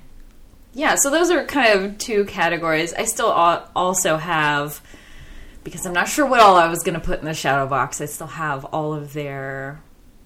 yeah, 0.73 0.95
so 0.95 1.09
those 1.09 1.31
are 1.31 1.45
kind 1.45 1.79
of 1.79 1.97
two 1.97 2.25
categories. 2.25 2.93
I 2.93 3.05
still 3.05 3.31
also 3.31 4.17
have, 4.17 4.81
because 5.63 5.85
I'm 5.85 5.93
not 5.93 6.07
sure 6.07 6.25
what 6.25 6.39
all 6.41 6.55
I 6.57 6.67
was 6.67 6.83
going 6.83 6.93
to 6.93 6.99
put 7.05 7.19
in 7.19 7.25
the 7.25 7.33
shadow 7.33 7.67
box, 7.67 8.01
I 8.01 8.05
still 8.05 8.27
have 8.27 8.65
all 8.65 8.93
of 8.93 9.13
their 9.13 9.81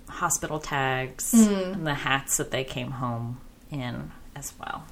hospital 0.09 0.59
tags 0.59 1.33
and 1.33 1.87
the 1.87 1.93
hats 1.93 2.37
that 2.37 2.51
they 2.51 2.63
came 2.63 2.91
home 2.91 3.39
in 3.71 4.11
as 4.35 4.53
well. 4.59 4.83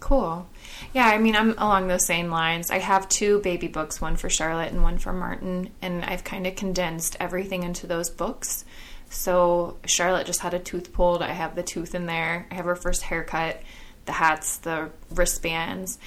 Cool. 0.00 0.48
Yeah, 0.94 1.06
I 1.06 1.18
mean, 1.18 1.36
I'm 1.36 1.50
along 1.58 1.88
those 1.88 2.06
same 2.06 2.30
lines. 2.30 2.70
I 2.70 2.78
have 2.78 3.08
two 3.08 3.40
baby 3.40 3.68
books, 3.68 4.00
one 4.00 4.16
for 4.16 4.30
Charlotte 4.30 4.72
and 4.72 4.82
one 4.82 4.98
for 4.98 5.12
Martin, 5.12 5.70
and 5.82 6.04
I've 6.04 6.24
kind 6.24 6.46
of 6.46 6.56
condensed 6.56 7.16
everything 7.20 7.62
into 7.62 7.86
those 7.86 8.08
books. 8.08 8.64
So 9.10 9.76
Charlotte 9.86 10.26
just 10.26 10.40
had 10.40 10.54
a 10.54 10.58
tooth 10.58 10.92
pulled. 10.92 11.22
I 11.22 11.32
have 11.32 11.54
the 11.54 11.62
tooth 11.62 11.94
in 11.94 12.06
there. 12.06 12.46
I 12.50 12.54
have 12.54 12.64
her 12.64 12.76
first 12.76 13.02
haircut, 13.02 13.62
the 14.06 14.12
hats, 14.12 14.58
the 14.58 14.90
wristbands. 15.10 15.98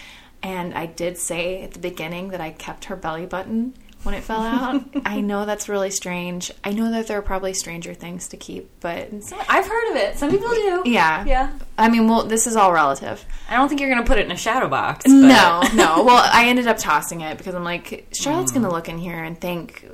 And 0.44 0.74
I 0.74 0.88
did 0.88 1.18
say 1.18 1.64
at 1.64 1.72
the 1.72 1.80
beginning 1.80 2.30
that 2.30 2.42
I 2.42 2.52
kept 2.52 2.86
her 2.86 2.96
belly 2.96 3.28
button 3.28 3.76
when 4.04 4.16
it 4.16 4.24
fell 4.24 4.42
out. 4.42 4.84
I 5.06 5.22
know 5.22 5.46
that's 5.46 5.70
really 5.70 5.92
strange. 5.92 6.52
I 6.64 6.72
know 6.72 6.90
that 6.92 7.08
there 7.08 7.18
are 7.18 7.22
probably 7.22 7.54
stranger 7.54 7.94
things 7.94 8.28
to 8.30 8.38
keep, 8.38 8.70
but 8.80 9.10
I've 9.48 9.68
heard 9.68 9.92
of 9.92 9.96
it. 9.98 10.18
Some 10.18 10.32
people 10.32 10.50
do. 10.50 10.84
yeah. 10.86 11.24
Yeah. 11.26 11.52
I 11.78 11.90
mean, 11.90 12.08
well, 12.08 12.24
this 12.24 12.48
is 12.48 12.56
all 12.56 12.74
relative. 12.74 13.24
I 13.50 13.56
don't 13.58 13.68
think 13.70 13.80
you're 13.82 13.90
going 13.90 14.04
to 14.04 14.08
put 14.08 14.18
it 14.18 14.26
in 14.26 14.32
a 14.32 14.38
shadow 14.38 14.68
box. 14.68 15.04
but- 15.06 15.12
No, 15.12 15.62
no. 15.74 16.04
Well, 16.12 16.30
I 16.34 16.46
ended 16.48 16.68
up 16.68 16.78
tossing 16.78 17.22
it 17.22 17.38
because 17.38 17.54
I'm 17.56 17.64
like, 17.64 18.08
Charlotte's 18.14 18.52
going 18.52 18.64
to 18.64 18.72
look 18.72 18.90
in 18.90 18.98
here 18.98 19.24
and 19.24 19.40
think, 19.40 19.88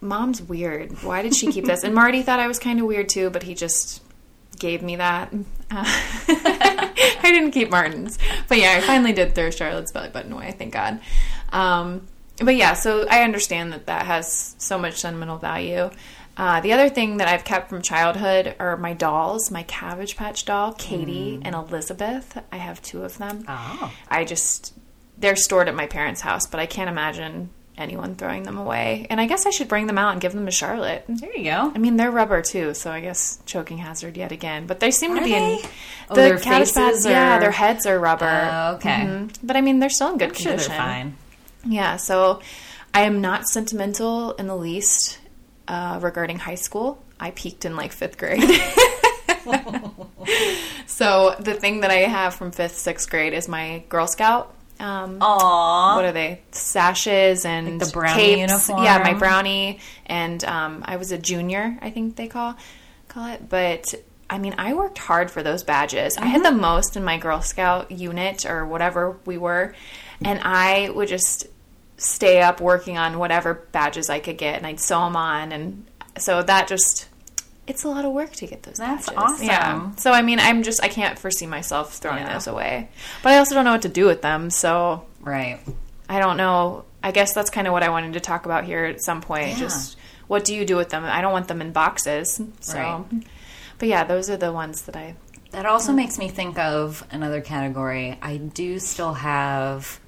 Mom's 0.00 0.40
weird. 0.40 1.02
Why 1.02 1.22
did 1.22 1.34
she 1.34 1.50
keep 1.50 1.64
this? 1.64 1.82
And 1.82 1.94
Marty 1.94 2.22
thought 2.22 2.38
I 2.38 2.46
was 2.46 2.58
kind 2.60 2.78
of 2.78 2.86
weird 2.86 3.08
too, 3.08 3.30
but 3.30 3.42
he 3.42 3.54
just 3.54 4.02
gave 4.60 4.82
me 4.82 4.96
that. 4.96 5.32
Uh, 5.70 5.84
I 6.28 7.20
didn't 7.24 7.50
keep 7.52 7.70
Martin's. 7.70 8.18
But 8.48 8.58
yeah, 8.58 8.74
I 8.76 8.80
finally 8.80 9.12
did 9.12 9.34
throw 9.34 9.50
Charlotte's 9.50 9.92
belly 9.92 10.08
button 10.10 10.32
away, 10.32 10.54
thank 10.56 10.72
God. 10.72 11.00
Um, 11.52 12.06
but 12.42 12.54
yeah, 12.56 12.74
so 12.74 13.06
I 13.08 13.22
understand 13.22 13.72
that 13.72 13.86
that 13.86 14.06
has 14.06 14.54
so 14.58 14.78
much 14.78 14.96
sentimental 14.96 15.38
value. 15.38 15.90
Uh, 16.36 16.60
the 16.60 16.72
other 16.72 16.88
thing 16.88 17.16
that 17.16 17.26
I've 17.26 17.44
kept 17.44 17.68
from 17.68 17.82
childhood 17.82 18.54
are 18.60 18.76
my 18.76 18.92
dolls, 18.92 19.50
my 19.50 19.64
Cabbage 19.64 20.16
Patch 20.16 20.44
doll, 20.44 20.72
Katie 20.74 21.40
and 21.42 21.54
Elizabeth. 21.54 22.38
I 22.52 22.58
have 22.58 22.80
two 22.80 23.02
of 23.02 23.18
them. 23.18 23.44
Oh. 23.48 23.92
I 24.08 24.24
just 24.24 24.72
they're 25.18 25.34
stored 25.34 25.68
at 25.68 25.74
my 25.74 25.86
parents' 25.86 26.20
house, 26.20 26.46
but 26.46 26.60
I 26.60 26.66
can't 26.66 26.88
imagine 26.88 27.50
anyone 27.76 28.14
throwing 28.14 28.44
them 28.44 28.56
away. 28.56 29.06
And 29.10 29.20
I 29.20 29.26
guess 29.26 29.46
I 29.46 29.50
should 29.50 29.66
bring 29.66 29.88
them 29.88 29.98
out 29.98 30.12
and 30.12 30.20
give 30.20 30.32
them 30.32 30.46
to 30.46 30.52
Charlotte. 30.52 31.04
There 31.08 31.36
you 31.36 31.44
go. 31.44 31.72
I 31.74 31.78
mean, 31.78 31.96
they're 31.96 32.10
rubber 32.12 32.40
too, 32.40 32.72
so 32.74 32.90
I 32.92 33.00
guess 33.00 33.40
choking 33.44 33.78
hazard 33.78 34.16
yet 34.16 34.30
again. 34.30 34.66
But 34.68 34.78
they 34.78 34.92
seem 34.92 35.14
to 35.16 35.20
Are 35.20 35.24
be 35.24 35.34
in 35.34 35.42
they? 35.42 35.62
Oh, 36.10 36.14
the 36.14 36.20
their 36.20 36.38
Cabbage 36.38 36.72
Patch- 36.72 36.90
faces 36.92 37.06
Yeah, 37.06 37.40
their 37.40 37.50
heads 37.50 37.84
are 37.84 37.98
rubber. 37.98 38.48
Oh, 38.52 38.74
okay. 38.76 38.90
Mhm. 39.06 39.34
But 39.42 39.56
I 39.56 39.60
mean, 39.60 39.80
they're 39.80 39.90
still 39.90 40.10
in 40.12 40.18
good 40.18 40.28
I'm 40.28 40.34
sure 40.34 40.52
condition. 40.52 40.70
they're 40.70 40.78
fine. 40.80 41.16
Yeah, 41.68 41.96
so 41.96 42.40
I 42.94 43.02
am 43.02 43.20
not 43.20 43.46
sentimental 43.46 44.32
in 44.32 44.46
the 44.46 44.56
least 44.56 45.18
uh, 45.68 45.98
regarding 46.02 46.38
high 46.38 46.54
school. 46.54 47.02
I 47.20 47.30
peaked 47.32 47.64
in 47.64 47.76
like 47.76 47.92
fifth 47.92 48.16
grade. 48.18 48.42
so 50.86 51.34
the 51.40 51.54
thing 51.54 51.80
that 51.80 51.90
I 51.90 51.96
have 52.08 52.34
from 52.34 52.50
fifth, 52.52 52.76
sixth 52.78 53.08
grade 53.10 53.32
is 53.32 53.48
my 53.48 53.82
Girl 53.88 54.06
Scout. 54.06 54.54
Um, 54.80 55.18
Aww. 55.18 55.96
what 55.96 56.04
are 56.04 56.12
they? 56.12 56.40
Sashes 56.52 57.44
and 57.44 57.78
Like 57.80 57.88
the 57.88 57.92
brownie 57.92 58.22
capes. 58.22 58.40
uniform? 58.40 58.84
Yeah, 58.84 58.98
my 58.98 59.14
brownie, 59.14 59.80
and 60.06 60.42
um, 60.44 60.82
I 60.86 60.96
was 60.96 61.10
a 61.10 61.18
junior. 61.18 61.76
I 61.82 61.90
think 61.90 62.16
they 62.16 62.28
call 62.28 62.56
call 63.08 63.26
it. 63.32 63.48
But 63.48 63.94
I 64.30 64.38
mean, 64.38 64.54
I 64.56 64.74
worked 64.74 64.98
hard 64.98 65.30
for 65.32 65.42
those 65.42 65.64
badges. 65.64 66.16
I 66.16 66.26
had 66.26 66.44
the 66.44 66.50
Mm-hmm. 66.50 66.60
most 66.60 66.96
in 66.96 67.02
my 67.04 67.18
Girl 67.18 67.40
Scout 67.42 67.90
unit 67.90 68.46
or 68.46 68.64
whatever 68.66 69.16
we 69.26 69.36
were, 69.36 69.74
and 70.24 70.38
I 70.44 70.90
would 70.90 71.08
just 71.08 71.46
stay 71.98 72.40
up 72.40 72.60
working 72.60 72.96
on 72.96 73.18
whatever 73.18 73.54
badges 73.72 74.08
I 74.08 74.18
could 74.20 74.38
get, 74.38 74.56
and 74.56 74.66
I'd 74.66 74.80
sew 74.80 75.00
them 75.04 75.16
on, 75.16 75.52
and 75.52 75.86
so 76.18 76.42
that 76.42 76.66
just. 76.68 77.08
It's 77.66 77.84
a 77.84 77.88
lot 77.88 78.06
of 78.06 78.12
work 78.12 78.32
to 78.36 78.46
get 78.46 78.62
those 78.62 78.76
That's 78.78 79.10
badges. 79.10 79.22
awesome. 79.22 79.46
Yeah. 79.46 79.90
So 79.96 80.12
I 80.12 80.22
mean, 80.22 80.38
I'm 80.40 80.62
just 80.62 80.82
I 80.82 80.88
can't 80.88 81.18
foresee 81.18 81.44
myself 81.46 81.96
throwing 81.98 82.20
Yeah. 82.22 82.32
those 82.32 82.46
away. 82.46 82.88
But 83.22 83.34
I 83.34 83.38
also 83.38 83.54
don't 83.54 83.66
know 83.66 83.72
what 83.72 83.82
to 83.82 83.90
do 83.90 84.06
with 84.06 84.22
them. 84.22 84.48
So 84.48 85.04
Right. 85.20 85.60
I 86.08 86.18
don't 86.18 86.38
know. 86.38 86.86
I 87.02 87.10
guess 87.10 87.34
that's 87.34 87.50
kind 87.50 87.66
of 87.66 87.74
what 87.74 87.82
I 87.82 87.90
wanted 87.90 88.14
to 88.14 88.20
talk 88.20 88.46
about 88.46 88.64
here 88.64 88.86
at 88.86 89.02
some 89.02 89.20
point. 89.20 89.48
Yeah. 89.50 89.56
Just 89.58 89.98
what 90.28 90.46
do 90.46 90.54
you 90.54 90.64
do 90.64 90.76
with 90.76 90.88
them? 90.88 91.04
I 91.04 91.20
don't 91.20 91.32
want 91.32 91.48
them 91.48 91.60
in 91.60 91.72
boxes. 91.72 92.40
So, 92.60 92.78
Right. 92.78 93.04
but 93.78 93.88
yeah, 93.88 94.02
those 94.04 94.30
are 94.30 94.38
the 94.38 94.50
ones 94.50 94.80
that 94.82 94.96
I. 94.96 95.16
That 95.50 95.66
also 95.66 95.92
makes 95.92 96.18
me 96.18 96.28
think 96.30 96.58
of 96.58 97.04
another 97.10 97.42
category. 97.42 98.18
I 98.22 98.38
do 98.38 98.78
still 98.78 99.12
have 99.12 100.00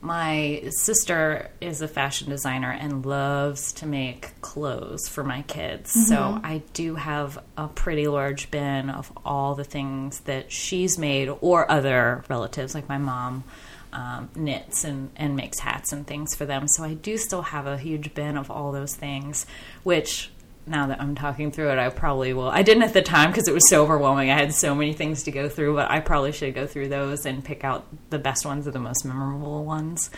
my 0.00 0.62
sister 0.70 1.50
is 1.60 1.82
a 1.82 1.88
fashion 1.88 2.30
designer 2.30 2.70
and 2.70 3.04
loves 3.04 3.72
to 3.74 3.86
make 3.86 4.40
clothes 4.40 5.08
for 5.08 5.24
my 5.24 5.42
kids. 5.42 5.90
So 6.06 6.40
I 6.42 6.62
do 6.72 6.94
have 6.94 7.42
a 7.56 7.68
pretty 7.68 8.06
large 8.06 8.50
bin 8.50 8.90
of 8.90 9.12
all 9.24 9.54
the 9.54 9.64
things 9.64 10.20
that 10.20 10.52
she's 10.52 10.98
made 10.98 11.28
or 11.40 11.70
other 11.70 12.24
relatives 12.28 12.74
like 12.74 12.88
my 12.88 12.98
mom 12.98 13.44
um, 13.92 14.28
knits 14.34 14.84
and, 14.84 15.10
and 15.16 15.34
makes 15.34 15.58
hats 15.58 15.92
and 15.92 16.06
things 16.06 16.34
for 16.34 16.46
them. 16.46 16.68
So 16.68 16.84
I 16.84 16.94
do 16.94 17.16
still 17.16 17.42
have 17.42 17.66
a 17.66 17.78
huge 17.78 18.14
bin 18.14 18.36
of 18.36 18.50
all 18.50 18.70
those 18.70 18.94
things, 18.94 19.46
which 19.82 20.30
now 20.68 20.86
that 20.88 21.00
I'm 21.00 21.14
talking 21.14 21.50
through 21.50 21.70
it, 21.70 21.78
I 21.78 21.88
probably 21.88 22.32
will. 22.32 22.48
I 22.48 22.62
didn't 22.62 22.82
at 22.84 22.92
the 22.92 23.02
time 23.02 23.30
because 23.30 23.48
it 23.48 23.54
was 23.54 23.68
so 23.68 23.82
overwhelming. 23.82 24.30
I 24.30 24.36
had 24.38 24.52
so 24.54 24.74
many 24.74 24.92
things 24.92 25.24
to 25.24 25.30
go 25.30 25.48
through, 25.48 25.74
but 25.74 25.90
I 25.90 26.00
probably 26.00 26.32
should 26.32 26.54
go 26.54 26.66
through 26.66 26.88
those 26.88 27.26
and 27.26 27.44
pick 27.44 27.64
out 27.64 27.86
the 28.10 28.18
best 28.18 28.44
ones 28.46 28.66
or 28.66 28.70
the 28.70 28.78
most 28.78 29.04
memorable 29.04 29.64
ones 29.64 30.10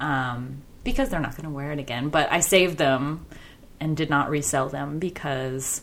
um, 0.00 0.62
because 0.84 1.08
they're 1.08 1.20
not 1.20 1.32
going 1.36 1.44
to 1.44 1.50
wear 1.54 1.72
it 1.72 1.78
again. 1.78 2.08
But 2.08 2.30
I 2.32 2.40
saved 2.40 2.78
them 2.78 3.26
and 3.80 3.96
did 3.96 4.10
not 4.10 4.30
resell 4.30 4.68
them 4.68 4.98
because, 4.98 5.82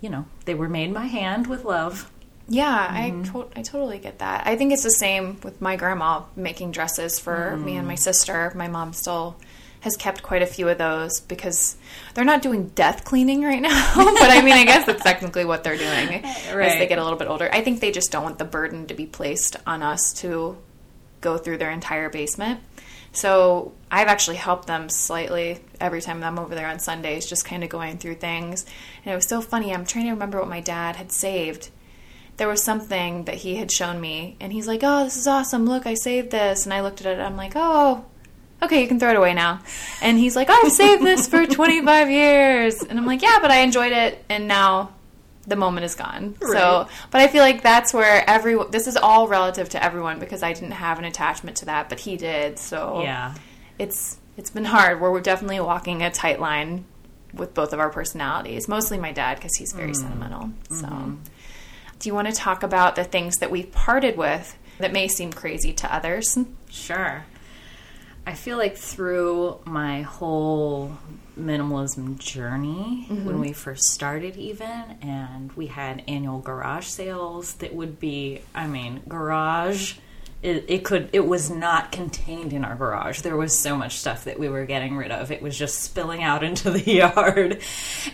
you 0.00 0.10
know, 0.10 0.26
they 0.44 0.54
were 0.54 0.68
made 0.68 0.92
by 0.94 1.04
hand 1.04 1.46
with 1.46 1.64
love. 1.64 2.10
Yeah, 2.50 2.88
Mm-hmm. 3.10 3.20
I 3.38 3.42
to- 3.42 3.48
I 3.56 3.62
totally 3.62 3.98
get 3.98 4.20
that. 4.20 4.46
I 4.46 4.56
think 4.56 4.72
it's 4.72 4.82
the 4.82 4.90
same 4.90 5.38
with 5.42 5.60
my 5.60 5.76
grandma 5.76 6.22
making 6.34 6.70
dresses 6.72 7.18
for 7.20 7.56
me 7.58 7.76
and 7.76 7.86
my 7.86 7.94
Mm. 7.94 7.98
sister. 7.98 8.52
My 8.54 8.68
mom 8.68 8.94
still 8.94 9.36
has 9.80 9.96
kept 9.96 10.22
quite 10.22 10.42
a 10.42 10.46
few 10.46 10.68
of 10.68 10.78
those 10.78 11.20
because 11.20 11.76
they're 12.14 12.24
not 12.24 12.42
doing 12.42 12.68
death 12.68 13.04
cleaning 13.04 13.42
right 13.42 13.62
now. 13.62 13.92
but 13.96 14.30
I 14.30 14.42
mean, 14.42 14.54
I 14.54 14.64
guess 14.64 14.86
that's 14.86 15.02
technically 15.02 15.44
what 15.44 15.64
they're 15.64 15.76
doing 15.76 16.24
as 16.24 16.78
they 16.78 16.86
get 16.86 16.98
a 16.98 17.02
little 17.02 17.18
bit 17.18 17.28
older. 17.28 17.48
I 17.52 17.62
think 17.62 17.80
they 17.80 17.92
just 17.92 18.10
don't 18.10 18.22
want 18.22 18.38
the 18.38 18.44
burden 18.44 18.86
to 18.86 18.94
be 18.94 19.06
placed 19.06 19.56
on 19.66 19.82
us 19.82 20.12
to 20.14 20.58
go 21.20 21.36
through 21.36 21.58
their 21.58 21.70
entire 21.70 22.08
basement. 22.08 22.60
So 23.12 23.72
I've 23.90 24.08
actually 24.08 24.36
helped 24.36 24.66
them 24.66 24.88
slightly 24.88 25.60
every 25.80 26.00
time 26.00 26.22
I'm 26.22 26.38
over 26.38 26.54
there 26.54 26.68
on 26.68 26.78
Sundays, 26.78 27.26
just 27.26 27.44
kind 27.44 27.64
of 27.64 27.70
going 27.70 27.98
through 27.98 28.16
things. 28.16 28.66
And 29.04 29.12
it 29.12 29.16
was 29.16 29.26
so 29.26 29.40
funny. 29.40 29.72
I'm 29.72 29.86
trying 29.86 30.04
to 30.04 30.12
remember 30.12 30.38
what 30.38 30.48
my 30.48 30.60
dad 30.60 30.96
had 30.96 31.10
saved. 31.10 31.70
There 32.36 32.48
was 32.48 32.62
something 32.62 33.24
that 33.24 33.36
he 33.36 33.56
had 33.56 33.72
shown 33.72 34.00
me, 34.00 34.36
and 34.38 34.52
he's 34.52 34.68
like, 34.68 34.80
"Oh, 34.84 35.02
this 35.02 35.16
is 35.16 35.26
awesome! 35.26 35.66
Look, 35.66 35.86
I 35.86 35.94
saved 35.94 36.30
this." 36.30 36.64
And 36.64 36.72
I 36.72 36.82
looked 36.82 37.00
at 37.00 37.18
it. 37.18 37.20
I'm 37.20 37.36
like, 37.36 37.54
"Oh, 37.56 38.04
okay, 38.62 38.80
you 38.80 38.88
can 38.88 38.98
throw 38.98 39.10
it 39.10 39.16
away 39.16 39.34
now." 39.34 39.60
And 40.02 40.18
he's 40.18 40.36
like, 40.36 40.48
"I've 40.50 40.72
saved 40.72 41.02
this 41.02 41.28
for 41.28 41.46
25 41.60 42.10
years," 42.10 42.82
and 42.82 42.98
I'm 42.98 43.06
like, 43.06 43.22
"Yeah, 43.22 43.38
but 43.40 43.50
I 43.50 43.58
enjoyed 43.60 43.92
it, 43.92 44.24
and 44.28 44.48
now." 44.48 44.94
The 45.46 45.56
moment 45.56 45.86
is 45.86 45.94
gone. 45.94 46.34
So, 46.42 46.88
but 47.10 47.22
I 47.22 47.28
feel 47.28 47.40
like 47.40 47.62
that's 47.62 47.94
where 47.94 48.22
every 48.28 48.54
this 48.70 48.86
is 48.86 48.98
all 48.98 49.28
relative 49.28 49.70
to 49.70 49.82
everyone 49.82 50.18
because 50.18 50.42
I 50.42 50.52
didn't 50.52 50.72
have 50.72 50.98
an 50.98 51.06
attachment 51.06 51.56
to 51.58 51.64
that, 51.64 51.88
but 51.88 52.00
he 52.00 52.18
did. 52.18 52.58
So, 52.58 53.00
Yeah. 53.02 53.32
it's 53.78 54.18
it's 54.36 54.50
been 54.50 54.66
hard. 54.66 55.00
Where 55.00 55.10
we're 55.10 55.22
definitely 55.22 55.60
walking 55.60 56.02
a 56.02 56.10
tight 56.10 56.38
line 56.38 56.84
with 57.32 57.54
both 57.54 57.72
of 57.72 57.80
our 57.80 57.90
personalities. 57.90 58.68
Mostly 58.68 58.98
my 58.98 59.12
dad 59.12 59.36
because 59.36 59.56
he's 59.56 59.72
very 59.72 59.92
mm. 59.92 59.96
sentimental. 59.96 60.50
So, 60.70 60.86
mm-hmm. 60.86 61.14
do 61.98 62.08
you 62.08 62.14
want 62.14 62.28
to 62.28 62.34
talk 62.34 62.62
about 62.62 62.96
the 62.96 63.04
things 63.04 63.36
that 63.36 63.50
we've 63.50 63.70
parted 63.72 64.16
with 64.16 64.56
that 64.78 64.92
may 64.92 65.08
seem 65.08 65.32
crazy 65.32 65.72
to 65.74 65.94
others? 65.94 66.38
Sure. 66.70 67.24
I 68.28 68.34
feel 68.34 68.58
like 68.58 68.76
through 68.76 69.58
my 69.64 70.02
whole 70.02 70.98
minimalism 71.40 72.18
journey, 72.18 73.06
mm-hmm. 73.08 73.24
when 73.24 73.40
we 73.40 73.54
first 73.54 73.84
started, 73.84 74.36
even, 74.36 74.98
and 75.00 75.50
we 75.54 75.68
had 75.68 76.02
annual 76.06 76.38
garage 76.38 76.84
sales 76.84 77.54
that 77.54 77.74
would 77.74 77.98
be, 77.98 78.42
I 78.54 78.66
mean, 78.66 79.00
garage. 79.08 79.94
It, 80.42 80.66
it 80.68 80.84
could 80.84 81.08
it 81.14 81.26
was 81.26 81.50
not 81.50 81.90
contained 81.90 82.52
in 82.52 82.66
our 82.66 82.76
garage. 82.76 83.22
There 83.22 83.36
was 83.36 83.58
so 83.58 83.74
much 83.76 83.96
stuff 83.96 84.24
that 84.24 84.38
we 84.38 84.50
were 84.50 84.66
getting 84.66 84.94
rid 84.94 85.10
of. 85.10 85.32
It 85.32 85.40
was 85.40 85.56
just 85.56 85.80
spilling 85.80 86.22
out 86.22 86.44
into 86.48 86.70
the 86.70 86.84
yard. 86.84 87.62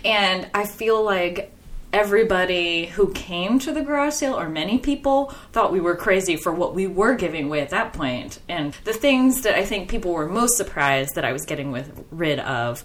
And 0.04 0.48
i 0.54 0.64
feel 0.64 1.02
like 1.02 1.53
everybody 1.94 2.86
who 2.86 3.12
came 3.12 3.58
to 3.60 3.72
the 3.72 3.80
garage 3.82 4.14
sale, 4.14 4.38
or 4.38 4.48
many 4.48 4.78
people, 4.78 5.32
thought 5.52 5.72
we 5.72 5.80
were 5.80 5.94
crazy 5.94 6.36
for 6.36 6.52
what 6.52 6.74
we 6.74 6.86
were 6.86 7.14
giving 7.14 7.46
away 7.46 7.60
at 7.60 7.70
that 7.70 7.92
point. 7.92 8.40
And 8.48 8.76
the 8.82 8.92
things 8.92 9.42
that 9.42 9.54
I 9.56 9.64
think 9.64 9.88
people 9.88 10.12
were 10.12 10.28
most 10.28 10.56
surprised 10.56 11.14
that 11.14 11.24
I 11.24 11.32
was 11.32 11.44
getting 11.44 11.70
with, 11.72 12.04
rid 12.10 12.40
of 12.40 12.84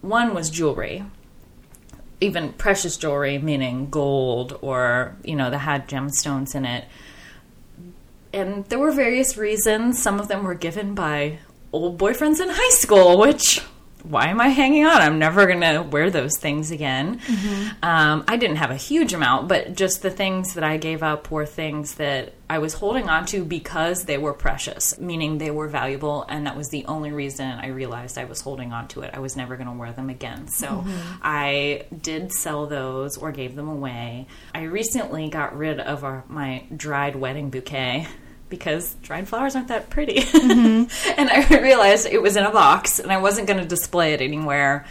one 0.00 0.32
was 0.32 0.48
jewelry. 0.48 1.04
Even 2.20 2.52
precious 2.52 2.96
jewelry, 2.96 3.36
meaning 3.38 3.90
gold 3.90 4.58
or, 4.62 5.16
you 5.24 5.34
know, 5.34 5.50
that 5.50 5.58
had 5.58 5.88
gemstones 5.88 6.54
in 6.54 6.64
it. 6.64 6.84
and 8.34 8.64
there 8.66 8.78
were 8.78 8.90
various 8.90 9.36
reasons. 9.36 10.02
Some 10.02 10.18
of 10.18 10.28
them 10.28 10.42
were 10.42 10.54
given 10.54 10.94
by 10.94 11.38
old 11.72 11.98
boyfriends 11.98 12.40
in 12.40 12.48
high 12.50 12.74
school, 12.76 13.16
which 13.18 13.62
why 14.04 14.28
am 14.28 14.40
I 14.40 14.48
hanging 14.48 14.84
on? 14.84 15.00
I'm 15.00 15.18
never 15.18 15.46
going 15.46 15.62
to 15.62 15.82
wear 15.82 16.10
those 16.10 16.36
things 16.38 16.70
again. 16.70 17.20
Um, 17.82 18.24
I 18.28 18.36
didn't 18.36 18.56
have 18.56 18.70
a 18.70 18.76
huge 18.76 19.14
amount, 19.14 19.48
but 19.48 19.74
just 19.74 20.02
the 20.02 20.10
things 20.10 20.54
that 20.54 20.62
I 20.64 20.76
gave 20.76 21.02
up 21.02 21.30
were 21.30 21.46
things 21.46 21.94
that 21.94 22.34
I 22.48 22.58
was 22.58 22.74
holding 22.74 23.08
on 23.08 23.24
to 23.26 23.44
because 23.44 24.04
they 24.04 24.18
were 24.18 24.34
precious, 24.34 24.98
meaning 25.00 25.38
they 25.38 25.50
were 25.50 25.68
valuable, 25.68 26.26
and 26.28 26.46
that 26.46 26.54
was 26.54 26.68
the 26.68 26.84
only 26.84 27.12
reason 27.12 27.46
I 27.46 27.68
realized 27.68 28.18
I 28.18 28.26
was 28.26 28.42
holding 28.42 28.72
on 28.72 28.88
to 28.88 29.00
it. 29.00 29.10
I 29.14 29.20
was 29.20 29.36
never 29.36 29.56
going 29.56 29.68
to 29.68 29.72
wear 29.72 29.92
them 29.92 30.10
again. 30.10 30.48
So 30.48 30.84
I 31.22 31.86
did 31.98 32.30
sell 32.32 32.66
those 32.66 33.16
or 33.16 33.32
gave 33.32 33.56
them 33.56 33.68
away. 33.68 34.26
I 34.54 34.64
recently 34.64 35.30
got 35.30 35.56
rid 35.56 35.80
of 35.80 36.04
our, 36.04 36.24
my 36.28 36.66
dried 36.76 37.16
wedding 37.16 37.48
bouquet 37.48 38.06
because 38.54 38.94
dried 39.02 39.28
flowers 39.28 39.56
aren't 39.56 39.68
that 39.68 39.90
pretty. 39.90 40.20
Mm-hmm. 40.20 41.10
and 41.18 41.30
I 41.30 41.60
realized 41.60 42.06
it 42.06 42.22
was 42.22 42.36
in 42.36 42.44
a 42.44 42.50
box 42.50 42.98
and 42.98 43.12
I 43.12 43.18
wasn't 43.18 43.46
going 43.48 43.60
to 43.60 43.66
display 43.66 44.12
it 44.12 44.20
anywhere. 44.20 44.86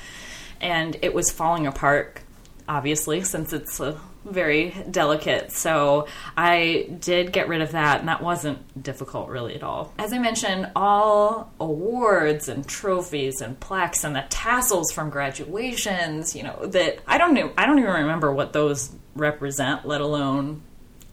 And 0.62 0.98
it 1.02 1.14
was 1.14 1.32
falling 1.32 1.68
apart, 1.68 2.20
obviously, 2.68 3.24
since 3.24 3.54
it's 3.54 3.80
a 3.80 4.00
very 4.26 4.76
delicate. 4.90 5.52
So 5.52 6.08
I 6.38 6.88
did 7.00 7.34
get 7.34 7.48
rid 7.48 7.62
of 7.62 7.74
that, 7.74 8.00
and 8.00 8.08
that 8.08 8.22
wasn't 8.22 8.82
difficult 8.82 9.30
really 9.30 9.56
at 9.56 9.64
all. 9.64 9.94
As 9.98 10.14
I 10.14 10.20
mentioned, 10.20 10.72
all 10.76 11.52
awards 11.60 12.48
and 12.48 12.66
trophies 12.68 13.42
and 13.42 13.60
plaques 13.60 14.04
and 14.04 14.16
the 14.16 14.24
tassels 14.30 14.92
from 14.92 15.10
graduations, 15.10 16.36
you 16.36 16.44
know, 16.44 16.66
that 16.68 17.00
I 17.08 17.18
don't 17.18 17.34
know, 17.34 17.52
I 17.58 17.66
don't 17.66 17.80
even 17.80 17.92
remember 17.92 18.32
what 18.32 18.54
those 18.54 18.92
represent, 19.16 19.86
let 19.86 20.02
alone 20.02 20.62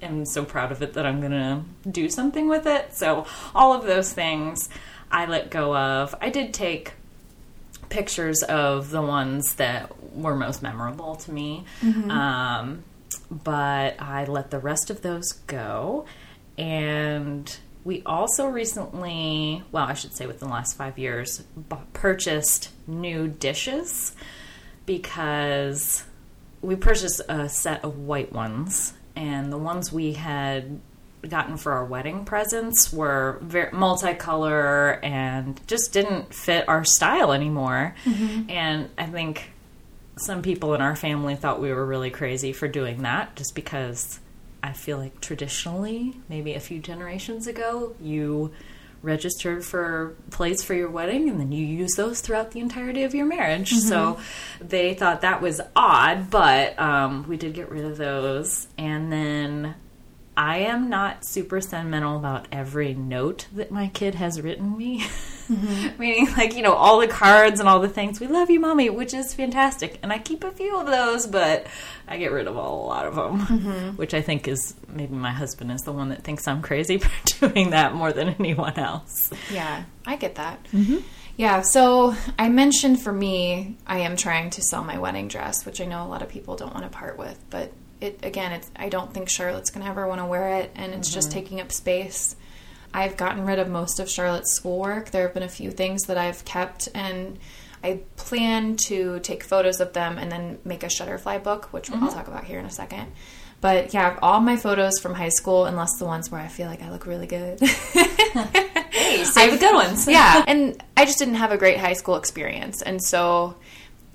am 0.02 0.24
so 0.24 0.44
proud 0.44 0.72
of 0.72 0.82
it 0.82 0.94
that 0.94 1.06
I'm 1.06 1.20
going 1.20 1.32
to 1.32 1.62
do 1.88 2.08
something 2.08 2.48
with 2.48 2.66
it. 2.66 2.94
So, 2.94 3.26
all 3.54 3.72
of 3.72 3.84
those 3.84 4.12
things 4.12 4.68
I 5.10 5.26
let 5.26 5.50
go 5.50 5.76
of. 5.76 6.14
I 6.20 6.30
did 6.30 6.54
take 6.54 6.92
pictures 7.88 8.42
of 8.44 8.90
the 8.90 9.02
ones 9.02 9.56
that 9.56 10.14
were 10.14 10.36
most 10.36 10.62
memorable 10.62 11.16
to 11.16 11.32
me, 11.32 11.64
um, 12.10 12.84
but 13.30 14.00
I 14.00 14.24
let 14.26 14.50
the 14.50 14.58
rest 14.60 14.90
of 14.90 15.02
those 15.02 15.32
go. 15.32 16.04
And 16.56 17.54
we 17.84 18.02
also 18.04 18.46
recently, 18.46 19.62
well, 19.72 19.84
I 19.84 19.94
should 19.94 20.14
say 20.14 20.26
within 20.26 20.48
the 20.48 20.54
last 20.54 20.76
five 20.76 20.98
years, 20.98 21.38
b- 21.40 21.76
purchased 21.92 22.70
new 22.86 23.26
dishes 23.26 24.14
because 24.86 26.04
we 26.62 26.76
purchased 26.76 27.22
a 27.28 27.48
set 27.48 27.82
of 27.84 27.98
white 27.98 28.32
ones, 28.32 28.92
and 29.20 29.52
the 29.52 29.58
ones 29.58 29.92
we 29.92 30.14
had 30.14 30.80
gotten 31.28 31.58
for 31.58 31.72
our 31.72 31.84
wedding 31.84 32.24
presents 32.24 32.90
were 32.90 33.38
very 33.42 33.70
multicolor 33.70 34.98
and 35.04 35.60
just 35.66 35.92
didn't 35.92 36.32
fit 36.32 36.66
our 36.66 36.84
style 36.84 37.30
anymore. 37.30 37.94
Mm-hmm. 38.04 38.48
And 38.50 38.88
I 38.96 39.04
think 39.04 39.52
some 40.16 40.40
people 40.40 40.72
in 40.72 40.80
our 40.80 40.96
family 40.96 41.36
thought 41.36 41.60
we 41.60 41.70
were 41.70 41.84
really 41.84 42.08
crazy 42.08 42.54
for 42.54 42.66
doing 42.66 43.02
that 43.02 43.36
just 43.36 43.54
because 43.54 44.20
I 44.62 44.72
feel 44.72 44.96
like 44.96 45.20
traditionally, 45.20 46.14
maybe 46.30 46.54
a 46.54 46.60
few 46.60 46.78
generations 46.78 47.46
ago, 47.46 47.94
you 48.00 48.52
registered 49.02 49.64
for 49.64 50.14
plates 50.30 50.62
for 50.62 50.74
your 50.74 50.90
wedding 50.90 51.28
and 51.28 51.40
then 51.40 51.52
you 51.52 51.64
use 51.64 51.94
those 51.96 52.20
throughout 52.20 52.50
the 52.50 52.60
entirety 52.60 53.02
of 53.02 53.14
your 53.14 53.26
marriage. 53.26 53.72
So 53.72 54.18
they 54.60 54.94
thought 54.94 55.22
that 55.22 55.40
was 55.40 55.60
odd, 55.74 56.30
but 56.30 56.78
um, 56.78 57.26
we 57.28 57.36
did 57.36 57.54
get 57.54 57.70
rid 57.70 57.84
of 57.84 57.96
those. 57.96 58.68
And 58.76 59.10
then 59.12 59.74
I 60.36 60.58
am 60.58 60.88
not 60.88 61.24
super 61.24 61.60
sentimental 61.60 62.16
about 62.16 62.46
every 62.52 62.94
note 62.94 63.46
that 63.54 63.70
my 63.70 63.88
kid 63.88 64.14
has 64.16 64.40
written 64.40 64.76
me. 64.76 65.04
Meaning, 65.98 66.28
like, 66.36 66.54
you 66.54 66.62
know, 66.62 66.72
all 66.72 67.00
the 67.00 67.08
cards 67.08 67.60
and 67.60 67.68
all 67.68 67.80
the 67.80 67.88
things, 67.88 68.20
we 68.20 68.26
love 68.26 68.50
you, 68.50 68.60
mommy, 68.60 68.90
which 68.90 69.14
is 69.14 69.34
fantastic. 69.34 69.98
And 70.02 70.12
I 70.12 70.18
keep 70.18 70.44
a 70.44 70.50
few 70.50 70.78
of 70.78 70.86
those, 70.86 71.26
but 71.26 71.66
I 72.06 72.18
get 72.18 72.32
rid 72.32 72.46
of 72.46 72.56
a 72.56 72.60
lot 72.60 73.06
of 73.06 73.14
them, 73.14 73.40
mm-hmm. 73.40 73.96
which 73.96 74.14
I 74.14 74.22
think 74.22 74.48
is 74.48 74.74
maybe 74.88 75.14
my 75.14 75.32
husband 75.32 75.72
is 75.72 75.82
the 75.82 75.92
one 75.92 76.10
that 76.10 76.22
thinks 76.22 76.46
I'm 76.46 76.62
crazy 76.62 76.98
for 76.98 77.48
doing 77.48 77.70
that 77.70 77.94
more 77.94 78.12
than 78.12 78.28
anyone 78.28 78.78
else. 78.78 79.32
Yeah, 79.52 79.84
I 80.06 80.16
get 80.16 80.36
that. 80.36 80.64
Mm-hmm. 80.72 80.98
Yeah, 81.36 81.62
so 81.62 82.14
I 82.38 82.48
mentioned 82.50 83.00
for 83.00 83.12
me, 83.12 83.78
I 83.86 84.00
am 84.00 84.16
trying 84.16 84.50
to 84.50 84.62
sell 84.62 84.84
my 84.84 84.98
wedding 84.98 85.28
dress, 85.28 85.64
which 85.64 85.80
I 85.80 85.86
know 85.86 86.04
a 86.04 86.08
lot 86.08 86.22
of 86.22 86.28
people 86.28 86.56
don't 86.56 86.74
want 86.74 86.84
to 86.84 86.90
part 86.90 87.16
with, 87.16 87.42
but 87.48 87.72
it 88.00 88.18
again, 88.22 88.52
it's 88.52 88.70
I 88.76 88.88
don't 88.88 89.12
think 89.12 89.28
Charlotte's 89.28 89.70
going 89.70 89.84
to 89.84 89.90
ever 89.90 90.06
want 90.06 90.20
to 90.20 90.26
wear 90.26 90.60
it, 90.60 90.70
and 90.74 90.92
it's 90.92 91.12
just 91.12 91.30
mm-hmm. 91.30 91.38
taking 91.38 91.60
up 91.60 91.72
space. 91.72 92.36
I've 92.92 93.16
gotten 93.16 93.44
rid 93.44 93.58
of 93.58 93.68
most 93.68 94.00
of 94.00 94.10
Charlotte's 94.10 94.52
schoolwork. 94.54 95.10
There 95.10 95.22
have 95.22 95.34
been 95.34 95.42
a 95.42 95.48
few 95.48 95.70
things 95.70 96.02
that 96.04 96.18
I've 96.18 96.44
kept, 96.44 96.88
and 96.94 97.38
I 97.82 98.00
plan 98.16 98.76
to 98.86 99.20
take 99.20 99.44
photos 99.44 99.80
of 99.80 99.92
them 99.92 100.18
and 100.18 100.30
then 100.30 100.58
make 100.64 100.82
a 100.82 100.86
Shutterfly 100.86 101.42
book, 101.42 101.72
which 101.72 101.90
I'll 101.90 101.96
mm-hmm. 101.96 102.08
talk 102.08 102.28
about 102.28 102.44
here 102.44 102.58
in 102.58 102.66
a 102.66 102.70
second. 102.70 103.12
But 103.60 103.92
yeah, 103.92 104.18
all 104.22 104.40
my 104.40 104.56
photos 104.56 104.98
from 104.98 105.14
high 105.14 105.28
school, 105.28 105.66
unless 105.66 105.98
the 105.98 106.06
ones 106.06 106.30
where 106.30 106.40
I 106.40 106.48
feel 106.48 106.66
like 106.66 106.82
I 106.82 106.90
look 106.90 107.06
really 107.06 107.26
good. 107.26 107.60
Hey, 108.90 109.24
save 109.24 109.52
the 109.52 109.58
good 109.58 109.74
ones. 109.74 110.06
yeah, 110.06 110.44
and 110.48 110.82
I 110.96 111.04
just 111.04 111.18
didn't 111.18 111.36
have 111.36 111.52
a 111.52 111.56
great 111.56 111.78
high 111.78 111.92
school 111.94 112.16
experience, 112.16 112.82
and 112.82 113.02
so 113.02 113.56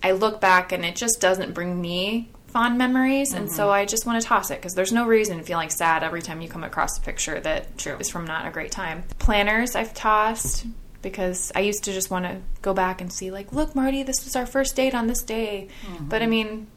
I 0.04 0.12
look 0.12 0.40
back 0.40 0.72
and 0.72 0.86
it 0.86 0.96
just 0.96 1.20
doesn't 1.20 1.54
bring 1.54 1.80
me 1.80 2.30
fond 2.56 2.78
memories, 2.78 3.34
and 3.34 3.52
so 3.52 3.70
I 3.70 3.84
just 3.84 4.06
want 4.06 4.22
to 4.22 4.26
toss 4.26 4.50
it 4.50 4.62
because 4.62 4.76
there's 4.76 4.94
no 4.94 5.06
reason 5.06 5.44
feeling 5.44 5.70
sad 5.70 6.04
every 6.04 6.22
time 6.22 6.40
you 6.40 6.48
come 6.48 6.64
across 6.64 6.98
a 6.98 7.02
picture 7.02 7.38
that 7.42 7.78
True. 7.78 7.98
is 8.00 8.10
from 8.10 8.26
not 8.26 8.48
a 8.48 8.50
great 8.50 8.72
time. 8.72 9.04
Planners 9.20 9.76
I've 9.76 9.94
tossed 9.94 10.66
because 11.02 11.52
I 11.54 11.60
used 11.60 11.84
to 11.84 11.92
just 11.92 12.10
want 12.10 12.24
to 12.24 12.38
go 12.62 12.74
back 12.74 13.02
and 13.02 13.12
see 13.12 13.30
like, 13.30 13.52
look, 13.52 13.76
Marty, 13.76 14.04
this 14.04 14.24
was 14.24 14.38
our 14.38 14.46
first 14.46 14.74
date 14.74 14.96
on 14.96 15.08
this 15.08 15.22
day, 15.22 15.68
but 16.00 16.22
I 16.22 16.28
mean, 16.28 16.68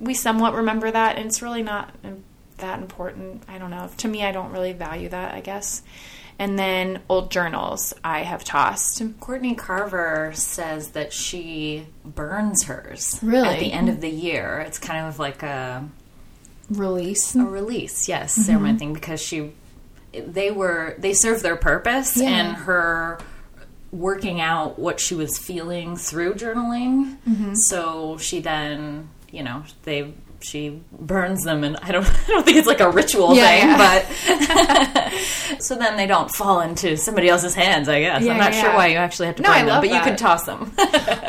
we 0.00 0.12
somewhat 0.12 0.54
remember 0.54 0.90
that, 0.90 1.18
and 1.18 1.26
it's 1.26 1.40
really 1.40 1.62
not 1.62 1.94
um, 2.02 2.24
that 2.56 2.80
important. 2.80 3.44
I 3.46 3.58
don't 3.58 3.70
know. 3.70 3.88
To 3.98 4.08
me, 4.08 4.24
I 4.24 4.32
don't 4.32 4.50
really 4.50 4.72
value 4.72 5.08
that. 5.10 5.34
I 5.34 5.40
guess. 5.40 5.84
And 6.38 6.56
then 6.58 7.00
old 7.08 7.30
journals 7.32 7.92
I 8.04 8.22
have 8.22 8.44
tossed. 8.44 9.02
Courtney 9.18 9.56
Carver 9.56 10.30
says 10.34 10.90
that 10.90 11.12
she 11.12 11.86
burns 12.04 12.64
hers 12.64 13.18
Really? 13.22 13.48
at 13.48 13.58
the 13.58 13.72
end 13.72 13.88
of 13.88 14.00
the 14.00 14.08
year. 14.10 14.60
It's 14.66 14.78
kind 14.78 15.06
of 15.08 15.18
like 15.18 15.42
a, 15.42 15.88
Release. 16.70 17.34
a 17.34 17.42
release, 17.44 18.08
yes, 18.08 18.34
ceremony 18.34 18.70
mm-hmm. 18.72 18.78
thing 18.78 18.92
because 18.92 19.20
she 19.20 19.52
they 20.12 20.50
were 20.50 20.94
they 20.98 21.12
served 21.12 21.42
their 21.42 21.56
purpose 21.56 22.16
Yeah. 22.16 22.28
and 22.28 22.56
her 22.56 23.18
working 23.90 24.40
out 24.40 24.78
what 24.78 25.00
she 25.00 25.14
was 25.14 25.38
feeling 25.38 25.96
through 25.96 26.34
journaling. 26.34 27.16
Mm-hmm. 27.28 27.54
So 27.54 28.18
she 28.18 28.40
then, 28.40 29.08
you 29.30 29.42
know, 29.42 29.64
they 29.84 30.12
she 30.40 30.80
burns 30.92 31.42
them 31.42 31.64
and 31.64 31.76
I 31.82 31.90
don't 31.90 32.06
I 32.28 32.28
don't 32.28 32.44
think 32.44 32.56
it's 32.56 32.66
like 32.66 32.80
a 32.80 32.90
ritual 32.90 33.34
Yeah, 33.34 34.04
thing, 34.06 35.08
but 35.08 35.60
so 35.60 35.74
then 35.74 35.96
they 35.96 36.06
don't 36.06 36.30
fall 36.30 36.60
into 36.60 36.96
somebody 36.96 37.28
else's 37.28 37.54
hands, 37.54 37.88
I 37.88 38.00
guess. 38.00 38.22
Yeah, 38.22 38.32
I'm 38.32 38.38
not 38.38 38.52
yeah, 38.52 38.62
sure 38.62 38.74
why 38.74 38.88
you 38.88 38.96
actually 38.96 39.26
have 39.26 39.36
to 39.36 39.42
No, 39.42 39.48
burn 39.48 39.58
I 39.58 39.64
them, 39.64 39.80
but 39.80 39.88
you 39.88 39.94
that. 39.94 40.04
could 40.04 40.18
toss 40.18 40.44
them. 40.44 40.72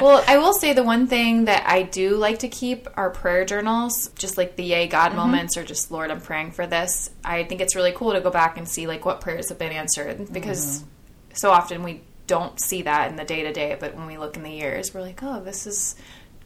well, 0.01 0.23
I 0.27 0.37
will 0.37 0.53
say 0.53 0.73
the 0.73 0.83
one 0.83 1.07
thing 1.07 1.45
that 1.45 1.63
I 1.67 1.83
do 1.83 2.15
like 2.17 2.39
to 2.39 2.47
keep 2.47 2.87
are 2.95 3.09
prayer 3.09 3.45
journals, 3.45 4.09
just 4.15 4.37
like 4.37 4.55
the 4.55 4.63
yay 4.63 4.87
God 4.87 5.09
mm-hmm. 5.09 5.17
moments 5.17 5.57
or 5.57 5.63
just 5.63 5.91
Lord, 5.91 6.11
I'm 6.11 6.21
praying 6.21 6.51
for 6.51 6.67
this. 6.67 7.09
I 7.23 7.43
think 7.43 7.61
it's 7.61 7.75
really 7.75 7.91
cool 7.91 8.13
to 8.13 8.21
go 8.21 8.29
back 8.29 8.57
and 8.57 8.67
see 8.67 8.87
like 8.87 9.05
what 9.05 9.21
prayers 9.21 9.49
have 9.49 9.57
been 9.57 9.71
answered 9.71 10.31
because 10.31 10.81
mm-hmm. 10.81 10.89
so 11.33 11.51
often 11.51 11.83
we 11.83 12.01
don't 12.27 12.61
see 12.61 12.83
that 12.83 13.09
in 13.09 13.15
the 13.15 13.23
day 13.23 13.41
to 13.41 13.51
day, 13.51 13.75
but 13.79 13.95
when 13.95 14.05
we 14.05 14.17
look 14.17 14.37
in 14.37 14.43
the 14.43 14.51
years, 14.51 14.93
we're 14.93 15.01
like, 15.01 15.23
oh, 15.23 15.41
this 15.41 15.65
is 15.65 15.95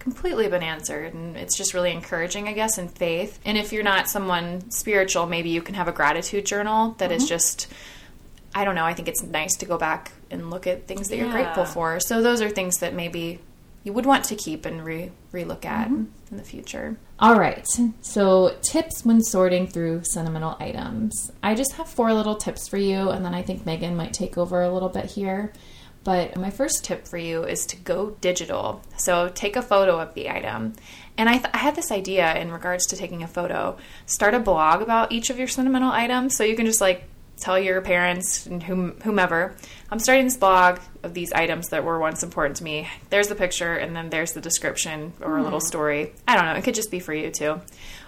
completely 0.03 0.47
been 0.47 0.61
answered 0.61 1.13
and 1.13 1.35
it's 1.37 1.57
just 1.57 1.73
really 1.73 1.91
encouraging 1.91 2.47
i 2.47 2.53
guess 2.53 2.77
in 2.77 2.87
faith 2.89 3.39
and 3.45 3.57
if 3.57 3.71
you're 3.71 3.83
not 3.83 4.09
someone 4.09 4.69
spiritual 4.69 5.25
maybe 5.25 5.49
you 5.49 5.61
can 5.61 5.75
have 5.75 5.87
a 5.87 5.93
gratitude 5.93 6.45
journal 6.45 6.93
that 6.99 7.11
is 7.11 7.23
mm-hmm. 7.23 7.29
just 7.29 7.67
I 8.55 8.65
don't 8.65 8.75
know. 8.75 8.85
I 8.85 8.93
think 8.93 9.07
it's 9.07 9.23
nice 9.23 9.55
to 9.57 9.65
go 9.65 9.77
back 9.77 10.11
and 10.29 10.49
look 10.49 10.67
at 10.67 10.87
things 10.87 11.09
that 11.09 11.17
you're 11.17 11.31
grateful 11.31 11.65
for. 11.65 11.99
So 11.99 12.21
those 12.21 12.41
are 12.41 12.49
things 12.49 12.77
that 12.79 12.93
maybe 12.93 13.39
you 13.83 13.93
would 13.93 14.05
want 14.05 14.25
to 14.25 14.35
keep 14.35 14.65
and 14.65 14.83
re 14.83 15.11
relook 15.31 15.65
at 15.65 15.87
mm-hmm. 15.87 16.05
in 16.31 16.37
the 16.37 16.43
future. 16.43 16.97
All 17.19 17.39
right. 17.39 17.65
So 18.01 18.55
tips 18.61 19.03
when 19.03 19.21
sorting 19.23 19.67
through 19.67 20.03
sentimental 20.03 20.55
items. 20.59 21.31
I 21.41 21.55
just 21.55 21.73
have 21.73 21.87
four 21.87 22.13
little 22.13 22.35
tips 22.35 22.67
for 22.67 22.77
you, 22.77 23.09
and 23.09 23.25
then 23.25 23.33
I 23.33 23.41
think 23.41 23.65
Megan 23.65 23.95
might 23.95 24.13
take 24.13 24.37
over 24.37 24.61
a 24.61 24.71
little 24.71 24.89
bit 24.89 25.05
here. 25.05 25.51
But 26.03 26.35
my 26.35 26.49
first 26.49 26.83
tip 26.83 27.07
for 27.07 27.17
you 27.17 27.43
is 27.43 27.65
to 27.67 27.77
go 27.77 28.11
digital. 28.21 28.81
So 28.97 29.29
take 29.29 29.55
a 29.55 29.61
photo 29.61 29.99
of 29.99 30.13
the 30.13 30.29
item. 30.29 30.73
And 31.17 31.29
I, 31.29 31.37
th- 31.37 31.49
I 31.53 31.57
had 31.57 31.75
this 31.75 31.91
idea 31.91 32.35
in 32.35 32.51
regards 32.51 32.87
to 32.87 32.97
taking 32.97 33.23
a 33.23 33.27
photo. 33.27 33.77
Start 34.05 34.33
a 34.33 34.39
blog 34.39 34.81
about 34.81 35.11
each 35.11 35.29
of 35.29 35.37
your 35.37 35.47
sentimental 35.47 35.91
items 35.91 36.35
so 36.35 36.43
you 36.43 36.55
can 36.55 36.65
just 36.65 36.81
like 36.81 37.05
tell 37.37 37.59
your 37.59 37.81
parents 37.81 38.45
and 38.45 38.63
whom, 38.63 38.99
whomever, 39.01 39.55
I'm 39.91 39.99
starting 39.99 40.25
this 40.25 40.37
blog 40.37 40.79
of 41.03 41.13
these 41.13 41.31
items 41.33 41.69
that 41.69 41.83
were 41.83 41.99
once 41.99 42.23
important 42.23 42.57
to 42.57 42.63
me. 42.63 42.89
There's 43.09 43.27
the 43.27 43.35
picture, 43.35 43.75
and 43.75 43.95
then 43.95 44.09
there's 44.09 44.31
the 44.31 44.41
description 44.41 45.13
or 45.21 45.37
a 45.37 45.43
little 45.43 45.59
hmm. 45.59 45.65
story. 45.65 46.13
I 46.27 46.35
don't 46.35 46.45
know. 46.45 46.53
It 46.53 46.63
could 46.63 46.75
just 46.75 46.91
be 46.91 46.99
for 46.99 47.13
you 47.13 47.31
too. 47.31 47.61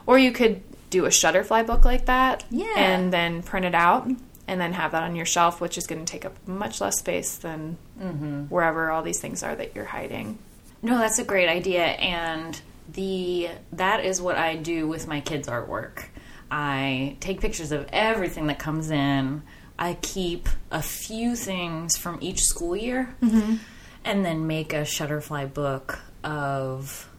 Or 0.08 0.18
you 0.18 0.32
could 0.32 0.62
do 0.90 1.06
a 1.06 1.10
Shutterfly 1.10 1.66
book 1.68 1.84
like 1.84 2.06
that 2.06 2.46
Yeah. 2.50 2.74
and 2.76 3.12
then 3.12 3.44
print 3.44 3.66
it 3.66 3.76
out 3.76 4.10
and 4.48 4.60
then 4.62 4.74
have 4.74 4.92
that 4.92 5.04
on 5.04 5.16
your 5.16 5.26
shelf, 5.26 5.60
which 5.60 5.78
is 5.78 5.88
going 5.88 6.04
to 6.04 6.12
take 6.12 6.26
up 6.26 6.36
much 6.48 6.82
less 6.82 7.00
space 7.00 7.38
than 7.38 7.78
mm-hmm. 8.00 8.44
wherever 8.44 8.92
all 8.92 9.02
these 9.02 9.20
things 9.20 9.44
are 9.44 9.56
that 9.56 9.76
you're 9.76 9.86
hiding. 9.86 10.38
No, 10.82 10.98
that's 10.98 11.20
a 11.20 11.24
great 11.24 11.50
idea, 11.50 11.84
and 11.84 12.60
the 12.92 13.50
that 13.74 14.06
is 14.06 14.22
what 14.22 14.38
I 14.38 14.56
do 14.56 14.88
with 14.88 15.08
my 15.08 15.22
kids' 15.22 15.48
artwork. 15.48 16.06
I 16.52 17.18
take 17.20 17.42
pictures 17.42 17.72
of 17.72 17.88
everything 17.92 18.48
that 18.48 18.60
comes 18.60 18.92
in. 18.92 19.42
I 19.80 19.98
keep 20.02 20.48
a 20.72 20.82
few 20.82 21.36
things 21.36 21.98
from 21.98 22.20
each 22.22 22.42
school 22.42 22.76
year, 22.76 23.16
mm-hmm. 23.22 23.56
and 24.04 24.24
then 24.24 24.48
make 24.48 24.74
a 24.74 24.82
Shutterfly 24.82 25.54
book 25.54 26.00
of 26.24 27.10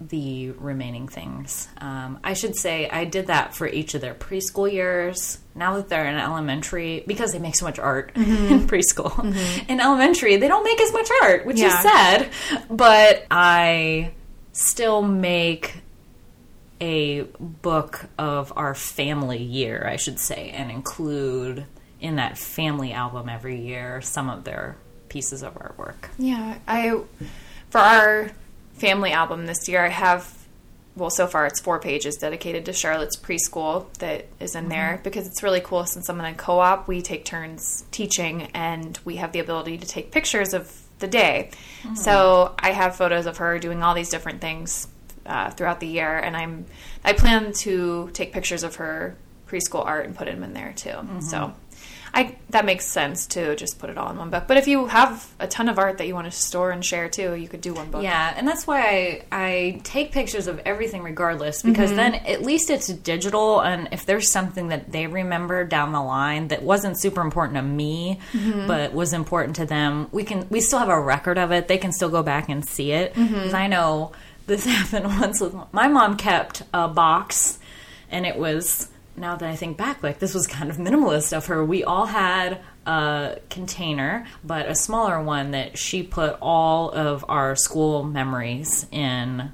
the 0.00 0.50
remaining 0.50 1.06
things. 1.08 1.68
Um, 1.78 2.18
I 2.24 2.34
should 2.34 2.56
say 2.56 2.88
I 2.90 3.04
did 3.04 3.28
that 3.28 3.54
for 3.54 3.66
each 3.66 3.94
of 3.94 4.00
their 4.00 4.14
preschool 4.14 4.70
years. 4.70 5.38
Now 5.54 5.76
that 5.76 5.88
they're 5.88 6.06
in 6.06 6.16
elementary, 6.16 7.04
because 7.06 7.32
they 7.32 7.38
make 7.38 7.54
so 7.56 7.64
much 7.64 7.78
art 7.78 8.12
in 8.16 8.66
preschool, 8.66 9.24
in 9.68 9.80
elementary 9.80 10.36
they 10.36 10.48
don't 10.48 10.64
make 10.64 10.80
as 10.80 10.92
much 10.92 11.08
art, 11.22 11.46
which 11.46 11.58
Yeah. 11.58 11.68
is 11.68 11.82
sad. 11.82 12.28
But 12.68 13.26
I 13.30 14.12
still 14.52 15.00
make 15.02 15.76
a 16.80 17.22
book 17.40 18.06
of 18.18 18.52
our 18.56 18.74
family 18.74 19.42
year, 19.42 19.86
I 19.88 19.96
should 19.96 20.18
say, 20.18 20.50
and 20.50 20.70
include 20.70 21.64
in 22.00 22.16
that 22.16 22.36
family 22.36 22.92
album 22.92 23.28
every 23.28 23.60
year 23.60 24.00
some 24.02 24.28
of 24.28 24.44
their 24.44 24.76
pieces 25.08 25.42
of 25.42 25.54
artwork. 25.54 26.08
Yeah, 26.18 26.58
I 26.66 27.00
for 27.70 27.78
our 27.78 28.30
family 28.74 29.12
album 29.12 29.46
this 29.46 29.68
year, 29.68 29.84
I 29.84 29.88
have 29.88 30.44
well, 30.96 31.10
so 31.10 31.26
far 31.26 31.46
it's 31.46 31.60
four 31.60 31.80
pages 31.80 32.16
dedicated 32.16 32.66
to 32.66 32.72
Charlotte's 32.72 33.16
preschool 33.16 33.92
that 33.94 34.26
is 34.38 34.54
in 34.54 34.68
there 34.68 34.94
mm-hmm. 34.94 35.02
because 35.02 35.26
it's 35.26 35.42
really 35.42 35.60
cool. 35.60 35.84
Since 35.86 36.08
I'm 36.08 36.20
in 36.20 36.26
a 36.26 36.34
co-op, 36.34 36.86
we 36.86 37.02
take 37.02 37.24
turns 37.24 37.84
teaching, 37.90 38.42
and 38.54 38.98
we 39.04 39.16
have 39.16 39.32
the 39.32 39.40
ability 39.40 39.78
to 39.78 39.86
take 39.86 40.12
pictures 40.12 40.54
of 40.54 40.72
the 41.00 41.08
day. 41.08 41.50
Mm-hmm. 41.82 41.96
So 41.96 42.54
I 42.58 42.70
have 42.70 42.94
photos 42.94 43.26
of 43.26 43.38
her 43.38 43.58
doing 43.58 43.82
all 43.82 43.94
these 43.94 44.08
different 44.08 44.40
things 44.40 44.86
uh, 45.26 45.50
throughout 45.50 45.80
the 45.80 45.88
year, 45.88 46.16
and 46.16 46.36
I'm 46.36 46.66
I 47.04 47.12
plan 47.12 47.52
to 47.60 48.10
take 48.12 48.32
pictures 48.32 48.62
of 48.62 48.76
her 48.76 49.16
preschool 49.48 49.84
art 49.84 50.06
and 50.06 50.16
put 50.16 50.26
them 50.26 50.44
in 50.44 50.54
there 50.54 50.72
too. 50.74 50.90
Mm-hmm. 50.90 51.20
So. 51.20 51.54
I, 52.14 52.36
that 52.50 52.64
makes 52.64 52.86
sense 52.86 53.26
to 53.28 53.56
just 53.56 53.80
put 53.80 53.90
it 53.90 53.98
all 53.98 54.08
in 54.08 54.16
one 54.16 54.30
book. 54.30 54.44
But 54.46 54.56
if 54.56 54.68
you 54.68 54.86
have 54.86 55.28
a 55.40 55.48
ton 55.48 55.68
of 55.68 55.80
art 55.80 55.98
that 55.98 56.06
you 56.06 56.14
want 56.14 56.26
to 56.26 56.30
store 56.30 56.70
and 56.70 56.84
share 56.84 57.08
too, 57.08 57.34
you 57.34 57.48
could 57.48 57.60
do 57.60 57.74
one 57.74 57.90
book. 57.90 58.04
Yeah, 58.04 58.32
and 58.36 58.46
that's 58.46 58.68
why 58.68 58.80
I, 58.80 59.24
I 59.32 59.80
take 59.82 60.12
pictures 60.12 60.46
of 60.46 60.60
everything 60.64 61.02
regardless 61.02 61.62
because 61.62 61.90
mm-hmm. 61.90 61.96
then 61.96 62.14
at 62.14 62.42
least 62.42 62.70
it's 62.70 62.86
digital. 62.86 63.60
And 63.60 63.88
if 63.90 64.06
there's 64.06 64.30
something 64.30 64.68
that 64.68 64.92
they 64.92 65.08
remember 65.08 65.64
down 65.64 65.90
the 65.90 66.02
line 66.02 66.48
that 66.48 66.62
wasn't 66.62 66.98
super 66.98 67.20
important 67.20 67.56
to 67.56 67.62
me 67.62 68.20
mm-hmm. 68.32 68.68
but 68.68 68.94
was 68.94 69.12
important 69.12 69.56
to 69.56 69.66
them, 69.66 70.08
we 70.12 70.22
can 70.22 70.48
we 70.50 70.60
still 70.60 70.78
have 70.78 70.88
a 70.88 71.00
record 71.00 71.36
of 71.36 71.50
it. 71.50 71.66
They 71.66 71.78
can 71.78 71.90
still 71.90 72.10
go 72.10 72.22
back 72.22 72.48
and 72.48 72.64
see 72.64 72.92
it. 72.92 73.14
Mm-hmm. 73.14 73.34
'Cause 73.34 73.54
I 73.54 73.66
know 73.66 74.12
this 74.46 74.64
happened 74.76 75.06
once 75.20 75.40
with 75.40 75.54
my 75.72 75.88
mom 75.88 76.16
kept 76.16 76.62
a 76.72 76.86
box, 76.86 77.58
and 78.08 78.24
it 78.24 78.36
was 78.36 78.88
now 79.16 79.36
that 79.36 79.48
I 79.48 79.56
think 79.56 79.76
back, 79.76 80.02
like 80.02 80.18
this 80.18 80.34
was 80.34 80.46
kind 80.46 80.70
of 80.70 80.76
minimalist 80.76 81.36
of 81.36 81.46
her. 81.46 81.64
We 81.64 81.84
all 81.84 82.06
had 82.06 82.60
a 82.86 83.38
container, 83.50 84.26
but 84.42 84.66
a 84.66 84.74
smaller 84.74 85.22
one 85.22 85.52
that 85.52 85.78
she 85.78 86.02
put 86.02 86.36
all 86.40 86.90
of 86.90 87.24
our 87.28 87.56
school 87.56 88.02
memories 88.02 88.86
in. 88.90 89.52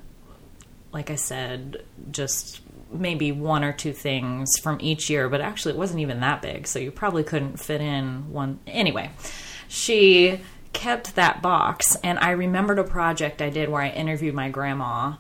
Like 0.93 1.11
I 1.11 1.15
said, 1.15 1.85
just 2.11 2.63
maybe 2.91 3.31
one 3.31 3.63
or 3.63 3.73
two 3.73 3.93
things 3.93 4.59
from 4.59 4.79
each 4.81 5.09
year, 5.09 5.29
but 5.29 5.41
actually 5.41 5.75
it 5.75 5.79
wasn't 5.79 6.01
even 6.01 6.21
that 6.21 6.43
big, 6.43 6.67
so 6.67 6.79
you 6.79 6.91
probably 6.91 7.23
couldn't 7.23 7.61
fit 7.61 7.81
in 7.81 8.33
one. 8.33 8.59
Anyway, 8.67 9.11
she 9.69 10.41
kept 10.73 11.15
that 11.15 11.43
box, 11.43 11.97
and 12.03 12.19
I 12.19 12.31
remembered 12.31 12.79
a 12.79 12.85
project 12.85 13.43
I 13.43 13.51
did 13.51 13.69
where 13.69 13.83
I 13.83 13.91
interviewed 13.91 14.35
my 14.35 14.49
grandma 14.49 15.15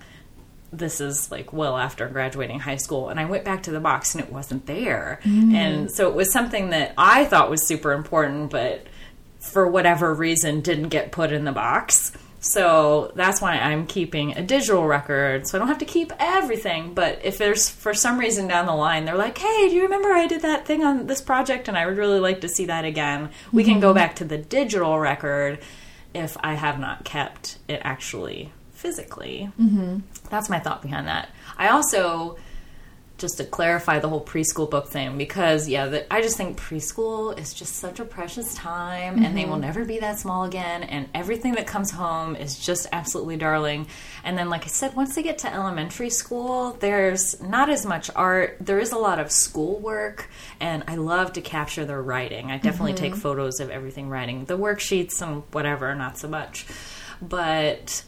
this 0.73 1.01
is 1.01 1.31
like 1.31 1.53
well 1.53 1.77
after 1.77 2.09
graduating 2.09 2.61
high 2.61 2.77
school 2.77 3.09
and 3.09 3.19
i 3.19 3.25
went 3.25 3.45
back 3.45 3.63
to 3.65 3.71
the 3.71 3.81
box 3.81 4.15
and 4.15 4.25
it 4.25 4.33
wasn't 4.33 4.67
there. 4.67 5.21
Mm. 5.25 5.55
And 5.55 5.91
so 5.91 6.09
it 6.09 6.15
was 6.15 6.33
something 6.33 6.71
that 6.71 6.95
i 6.97 7.25
thought 7.25 7.51
was 7.51 7.67
super 7.67 7.93
important 7.93 8.51
but 8.51 8.87
for 9.41 9.67
whatever 9.67 10.13
reason 10.15 10.61
didn't 10.61 10.91
get 10.91 11.13
put 11.13 11.33
in 11.33 11.45
the 11.45 11.53
box. 11.53 12.13
So 12.43 13.13
that's 13.17 13.43
why 13.43 13.57
i'm 13.57 13.87
keeping 13.87 14.37
a 14.37 14.43
digital 14.43 14.87
record 14.87 15.47
so 15.47 15.57
i 15.57 15.59
don't 15.59 15.69
have 15.69 15.79
to 15.79 15.85
keep 15.85 16.13
everything. 16.19 16.95
But 16.95 17.21
if 17.25 17.37
there's 17.37 17.69
for 17.69 17.93
some 17.93 18.19
reason 18.19 18.47
down 18.47 18.67
the 18.67 18.75
line 18.75 19.05
they're 19.05 19.17
like 19.17 19.39
hey 19.39 19.69
do 19.69 19.75
you 19.75 19.83
remember 19.83 20.13
i 20.13 20.27
did 20.27 20.43
that 20.43 20.67
thing 20.67 20.85
on 20.85 21.07
this 21.07 21.21
project? 21.21 21.67
And 21.67 21.77
i 21.77 21.85
would 21.85 21.99
really 21.99 22.21
like 22.21 22.43
to 22.43 22.49
see 22.49 22.67
that 22.67 22.85
again. 22.85 23.31
We 23.53 23.65
can 23.65 23.81
go 23.81 23.89
mm-hmm. 23.89 23.97
back 23.97 24.17
to 24.17 24.25
the 24.25 24.39
digital 24.39 24.99
record 25.01 25.59
if 26.15 26.37
i 26.41 26.55
have 26.55 26.79
not 26.79 27.05
kept 27.05 27.59
it 27.69 27.81
actually 27.83 28.53
physically 28.81 29.51
mm-hmm. 29.61 29.99
that's 30.31 30.49
my 30.49 30.59
thought 30.59 30.81
behind 30.81 31.07
that. 31.07 31.29
I 31.59 31.69
also, 31.69 32.39
just 33.19 33.37
to 33.37 33.45
clarify 33.45 33.99
the 33.99 34.09
whole 34.09 34.25
preschool 34.25 34.71
book 34.71 34.89
thing, 34.89 35.19
because 35.19 35.69
yeah, 35.69 35.87
the, 35.87 36.13
I 36.13 36.23
just 36.23 36.39
think 36.39 36.59
preschool 36.59 37.39
is 37.39 37.53
just 37.53 37.77
such 37.77 38.01
a 38.01 38.05
precious 38.05 38.55
time, 38.55 39.23
and 39.23 39.37
they 39.37 39.43
mm-hmm. 39.43 39.51
will 39.51 39.59
never 39.59 39.85
be 39.85 39.99
that 39.99 40.19
small 40.19 40.45
again. 40.45 40.83
And 40.83 41.07
everything 41.15 41.53
that 41.57 41.67
comes 41.67 41.91
home 41.91 42.35
is 42.35 42.59
just 42.59 42.87
absolutely 42.93 43.37
darling. 43.37 43.89
And 44.25 44.39
then, 44.39 44.49
like 44.49 44.65
I 44.65 44.69
said, 44.69 44.97
once 44.97 45.15
they 45.15 45.23
get 45.23 45.37
to 45.39 45.53
elementary 45.53 46.09
school, 46.09 46.79
there's 46.81 47.41
not 47.43 47.69
as 47.69 47.85
much 47.85 48.11
art. 48.17 48.57
There 48.59 48.79
is 48.79 48.93
a 48.93 48.99
lot 48.99 49.19
of 49.19 49.31
schoolwork, 49.31 50.31
and 50.59 50.83
I 50.89 50.95
love 50.97 51.35
to 51.35 51.43
capture 51.43 51.85
their 51.85 52.01
writing. 52.01 52.51
I 52.51 52.57
definitely 52.57 52.95
take 52.95 53.13
mm-hmm. 53.13 53.21
photos 53.21 53.61
of 53.61 53.69
everything 53.69 54.09
writing, 54.09 54.47
the 54.47 54.57
worksheets 54.57 55.21
and 55.21 55.43
whatever, 55.53 55.95
not 55.95 56.17
so 56.17 56.27
much, 56.27 56.65
but 57.21 58.03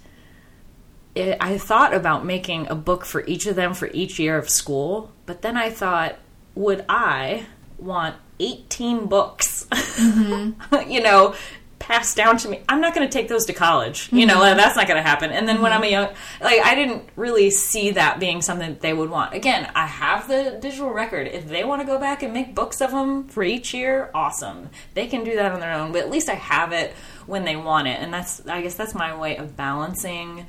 it, 1.14 1.37
I 1.40 1.59
thought 1.59 1.94
about 1.94 2.25
making 2.25 2.68
a 2.68 2.75
book 2.75 3.05
for 3.05 3.25
each 3.27 3.46
of 3.46 3.57
them 3.57 3.75
for 3.75 3.88
each 3.92 4.18
year 4.18 4.38
of 4.38 4.48
school, 4.48 5.12
but 5.27 5.42
then 5.42 5.57
I 5.57 5.70
thought, 5.70 6.16
would 6.55 6.85
I 6.88 7.46
want 7.79 8.16
18 8.40 9.07
books, 9.07 9.66
you 9.98 11.03
know, 11.03 11.35
passed 11.79 12.16
down 12.16 12.38
to 12.38 12.48
me? 12.48 12.62
I'm 12.66 12.81
not 12.81 12.94
going 12.94 13.07
to 13.07 13.12
take 13.12 13.29
those 13.29 13.44
to 13.46 13.53
college. 13.53 14.09
You 14.11 14.25
know, 14.25 14.40
mm-hmm. 14.40 14.57
that's 14.57 14.75
not 14.75 14.87
going 14.87 15.03
to 15.03 15.07
happen. 15.07 15.33
And 15.33 15.46
then 15.46 15.61
when 15.61 15.72
I'm 15.72 15.83
a 15.83 15.85
mm-hmm. 15.85 15.92
young, 15.92 16.09
like, 16.40 16.61
I 16.64 16.75
didn't 16.75 17.11
really 17.16 17.51
see 17.51 17.90
that 17.90 18.18
being 18.18 18.40
something 18.40 18.70
that 18.70 18.81
they 18.81 18.94
would 18.94 19.11
want. 19.11 19.35
Again, 19.35 19.70
I 19.75 19.87
have 19.87 20.29
the 20.29 20.59
digital 20.62 20.90
record. 20.90 21.27
If 21.27 21.46
they 21.46 21.62
want 21.62 21.83
to 21.83 21.87
go 21.87 21.98
back 21.98 22.22
and 22.22 22.33
make 22.33 22.55
books 22.55 22.81
of 22.81 22.90
them 22.90 23.29
for 23.29 23.42
each 23.42 23.75
year, 23.75 24.11
awesome. 24.14 24.70
They 24.94 25.09
can 25.09 25.25
do 25.25 25.35
that 25.37 25.53
on 25.53 25.61
their 25.61 25.72
own, 25.72 25.92
but 25.92 26.01
at 26.01 26.11
least 26.11 26.31
I 26.31 26.35
have 26.35 26.72
it 26.72 26.94
when 27.27 27.44
they 27.44 27.57
want 27.57 27.88
it. 27.88 28.01
And 28.01 28.14
that's, 28.14 28.46
I 28.46 28.62
guess 28.62 28.77
that's 28.77 28.94
my 28.94 29.14
way 29.14 29.37
of 29.37 29.57
balancing 29.59 30.46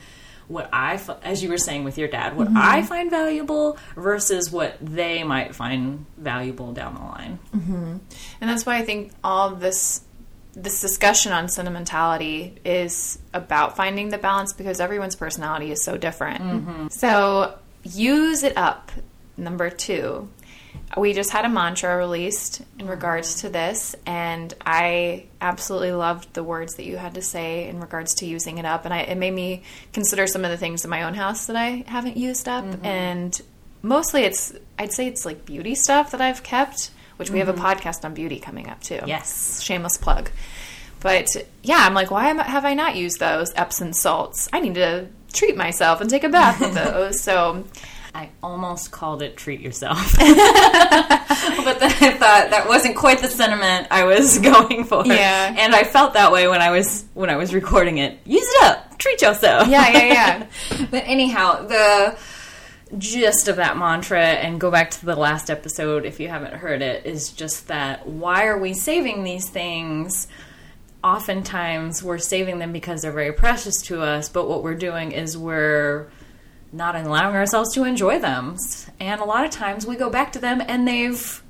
what 0.47 0.69
I, 0.73 0.99
as 1.23 1.43
you 1.43 1.49
were 1.49 1.57
saying 1.57 1.83
with 1.83 1.97
your 1.97 2.07
dad, 2.07 2.35
what 2.35 2.47
mm-hmm. 2.47 2.57
I 2.57 2.83
find 2.83 3.09
valuable 3.09 3.77
versus 3.95 4.51
what 4.51 4.77
they 4.81 5.23
might 5.23 5.55
find 5.55 6.05
valuable 6.17 6.73
down 6.73 6.95
the 6.95 7.01
line. 7.01 7.39
Mm-hmm. 7.55 7.97
And 8.41 8.49
that's 8.49 8.65
why 8.65 8.77
I 8.77 8.83
think 8.83 9.11
all 9.23 9.51
this 9.51 10.01
this 10.55 10.81
discussion 10.81 11.31
on 11.31 11.49
sentimentality 11.49 12.55
is 12.63 13.17
about 13.33 13.75
finding 13.75 14.09
the 14.09 14.19
balance 14.19 14.53
because 14.53 14.79
everyone's 14.79 15.15
personality 15.15 15.71
is 15.71 15.83
so 15.83 15.97
different. 15.97 16.43
Mm-hmm. 16.43 16.87
So 16.89 17.57
use 17.83 18.43
it 18.43 18.55
up. 18.55 18.91
Number 19.35 19.71
two. 19.71 20.29
We 20.95 21.13
just 21.13 21.31
had 21.31 21.43
a 21.45 21.49
mantra 21.49 21.97
released 21.97 22.61
in 22.77 22.87
regards 22.87 23.41
to 23.41 23.49
this, 23.49 23.95
and 24.05 24.53
I 24.63 25.25
absolutely 25.41 25.91
loved 25.91 26.33
the 26.33 26.43
words 26.43 26.75
that 26.75 26.85
you 26.85 26.97
had 26.97 27.15
to 27.15 27.21
say 27.21 27.67
in 27.67 27.79
regards 27.79 28.13
to 28.15 28.27
using 28.27 28.59
it 28.59 28.65
up. 28.65 28.85
And 28.85 28.93
I, 28.93 28.99
it 28.99 29.17
made 29.17 29.33
me 29.33 29.63
consider 29.91 30.27
some 30.27 30.45
of 30.45 30.51
the 30.51 30.57
things 30.57 30.83
in 30.83 30.91
my 30.91 31.03
own 31.03 31.15
house 31.15 31.47
that 31.47 31.55
I 31.55 31.83
haven't 31.87 32.17
used 32.17 32.47
up. 32.47 32.63
Mm-hmm. 32.63 32.85
And 32.85 33.41
mostly 33.81 34.23
it's, 34.23 34.53
I'd 34.77 34.93
say 34.93 35.07
it's 35.07 35.25
like 35.25 35.45
beauty 35.45 35.73
stuff 35.73 36.11
that 36.11 36.21
I've 36.21 36.43
kept, 36.43 36.91
which 37.17 37.31
we 37.31 37.39
have 37.39 37.49
a 37.49 37.53
mm-hmm. 37.53 37.65
podcast 37.65 38.05
on 38.05 38.13
beauty 38.13 38.39
coming 38.39 38.69
up 38.69 38.81
too. 38.81 38.99
Yes. 39.05 39.61
Shameless 39.61 39.97
plug. 39.97 40.29
But 40.99 41.27
yeah, 41.63 41.79
I'm 41.79 41.93
like, 41.93 42.11
why 42.11 42.25
have 42.25 42.65
I 42.65 42.75
not 42.75 42.95
used 42.95 43.19
those 43.19 43.51
Epsom 43.55 43.93
salts? 43.93 44.47
I 44.53 44.61
need 44.61 44.75
to 44.75 45.07
treat 45.33 45.57
myself 45.57 45.99
and 45.99 46.09
take 46.09 46.23
a 46.23 46.29
bath 46.29 46.61
with 46.61 46.73
those. 46.75 47.21
So 47.21 47.65
I 48.15 48.29
almost 48.43 48.91
called 48.91 49.21
it 49.21 49.37
treat 49.37 49.59
yourself. 49.59 49.97
but 50.17 51.79
then 51.79 51.91
I 51.91 52.15
thought 52.17 52.49
that 52.51 52.65
wasn't 52.67 52.95
quite 52.95 53.19
the 53.19 53.27
sentiment 53.27 53.87
I 53.89 54.03
was 54.03 54.37
going 54.39 54.83
for. 54.83 55.05
Yeah. 55.05 55.55
And 55.57 55.73
I 55.73 55.83
felt 55.83 56.13
that 56.13 56.31
way 56.31 56.47
when 56.47 56.61
I 56.61 56.71
was 56.71 57.05
when 57.13 57.29
I 57.29 57.37
was 57.37 57.53
recording 57.53 57.97
it. 57.97 58.19
Use 58.25 58.45
it 58.45 58.63
up. 58.65 58.97
Treat 58.99 59.21
yourself. 59.21 59.67
yeah, 59.67 59.89
yeah, 59.89 60.47
yeah. 60.71 60.87
but 60.91 61.03
anyhow, 61.05 61.65
the 61.65 62.17
gist 62.97 63.47
of 63.47 63.55
that 63.55 63.77
mantra 63.77 64.21
and 64.23 64.59
go 64.59 64.69
back 64.69 64.91
to 64.91 65.05
the 65.05 65.15
last 65.15 65.49
episode 65.49 66.05
if 66.05 66.19
you 66.19 66.27
haven't 66.29 66.53
heard 66.53 66.81
it 66.81 67.05
is 67.05 67.31
just 67.31 67.67
that 67.67 68.07
why 68.07 68.45
are 68.45 68.59
we 68.59 68.71
saving 68.73 69.23
these 69.23 69.49
things 69.49 70.27
oftentimes 71.03 72.03
we're 72.03 72.19
saving 72.19 72.59
them 72.59 72.71
because 72.71 73.01
they're 73.01 73.11
very 73.11 73.33
precious 73.33 73.81
to 73.81 73.99
us 74.01 74.29
but 74.29 74.47
what 74.47 74.61
we're 74.61 74.75
doing 74.75 75.11
is 75.11 75.35
we're 75.35 76.07
not 76.73 76.95
allowing 76.95 77.35
ourselves 77.35 77.73
to 77.75 77.83
enjoy 77.83 78.19
them 78.19 78.57
and 78.99 79.21
a 79.21 79.25
lot 79.25 79.45
of 79.45 79.51
times 79.51 79.85
we 79.85 79.95
go 79.95 80.09
back 80.09 80.33
to 80.33 80.39
them 80.39 80.61
and 80.67 80.87
they've 80.87 81.43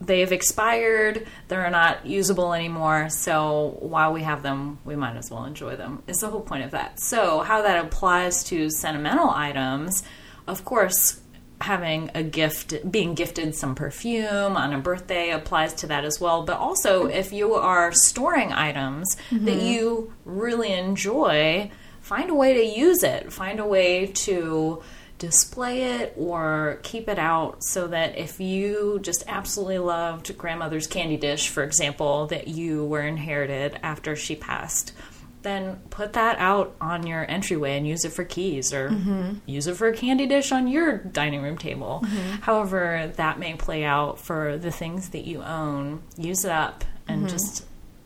they've 0.00 0.32
expired, 0.32 1.26
they're 1.48 1.70
not 1.70 2.06
usable 2.06 2.52
anymore. 2.52 3.08
So 3.08 3.76
while 3.80 4.12
we 4.12 4.22
have 4.22 4.42
them, 4.42 4.78
we 4.84 4.96
might 4.96 5.16
as 5.16 5.30
well 5.30 5.44
enjoy 5.44 5.76
them. 5.76 6.02
Is 6.06 6.18
the 6.18 6.28
whole 6.28 6.40
point 6.40 6.64
of 6.64 6.72
that. 6.72 7.00
So 7.00 7.40
how 7.40 7.62
that 7.62 7.84
applies 7.84 8.44
to 8.44 8.70
sentimental 8.70 9.30
items, 9.30 10.02
of 10.46 10.64
course, 10.64 11.20
having 11.60 12.10
a 12.14 12.22
gift, 12.22 12.90
being 12.90 13.14
gifted 13.14 13.54
some 13.54 13.74
perfume 13.74 14.56
on 14.56 14.72
a 14.72 14.78
birthday 14.78 15.30
applies 15.30 15.72
to 15.74 15.86
that 15.86 16.04
as 16.04 16.20
well. 16.20 16.42
But 16.42 16.58
also, 16.58 17.06
if 17.06 17.32
you 17.32 17.54
are 17.54 17.92
storing 17.92 18.52
items 18.52 19.16
that 19.30 19.40
mm-hmm. 19.40 19.66
you 19.66 20.12
really 20.24 20.72
enjoy, 20.72 21.70
find 22.04 22.28
a 22.28 22.34
way 22.34 22.52
to 22.52 22.62
use 22.62 23.02
it. 23.02 23.32
Find 23.32 23.58
a 23.58 23.66
way 23.66 24.08
to 24.08 24.82
display 25.18 25.84
it 25.84 26.12
or 26.18 26.78
keep 26.82 27.08
it 27.08 27.18
out 27.18 27.64
so 27.64 27.86
that 27.86 28.18
if 28.18 28.40
you 28.40 28.98
just 29.00 29.24
absolutely 29.26 29.78
loved 29.78 30.36
grandmother's 30.36 30.86
candy 30.86 31.16
dish, 31.16 31.48
for 31.48 31.62
example, 31.62 32.26
that 32.26 32.46
you 32.46 32.84
were 32.84 33.00
inherited 33.00 33.80
after 33.82 34.14
she 34.14 34.36
passed, 34.36 34.92
then 35.40 35.76
put 35.88 36.12
that 36.12 36.36
out 36.38 36.76
on 36.78 37.06
your 37.06 37.28
entryway 37.30 37.78
and 37.78 37.88
use 37.88 38.04
it 38.04 38.12
for 38.12 38.24
keys 38.24 38.74
or 38.74 38.90
mm-hmm. 38.90 39.32
use 39.46 39.66
it 39.66 39.74
for 39.74 39.88
a 39.88 39.96
candy 39.96 40.26
dish 40.26 40.52
on 40.52 40.68
your 40.68 40.98
dining 40.98 41.40
room 41.40 41.56
table. 41.56 42.02
Mm-hmm. 42.04 42.42
However, 42.42 43.12
that 43.16 43.38
may 43.38 43.54
play 43.54 43.82
out 43.82 44.18
for 44.18 44.58
the 44.58 44.70
things 44.70 45.08
that 45.10 45.24
you 45.24 45.42
own, 45.42 46.02
use 46.18 46.44
it 46.44 46.50
up 46.50 46.84
and 47.08 47.20
mm-hmm. 47.20 47.28
just 47.28 47.64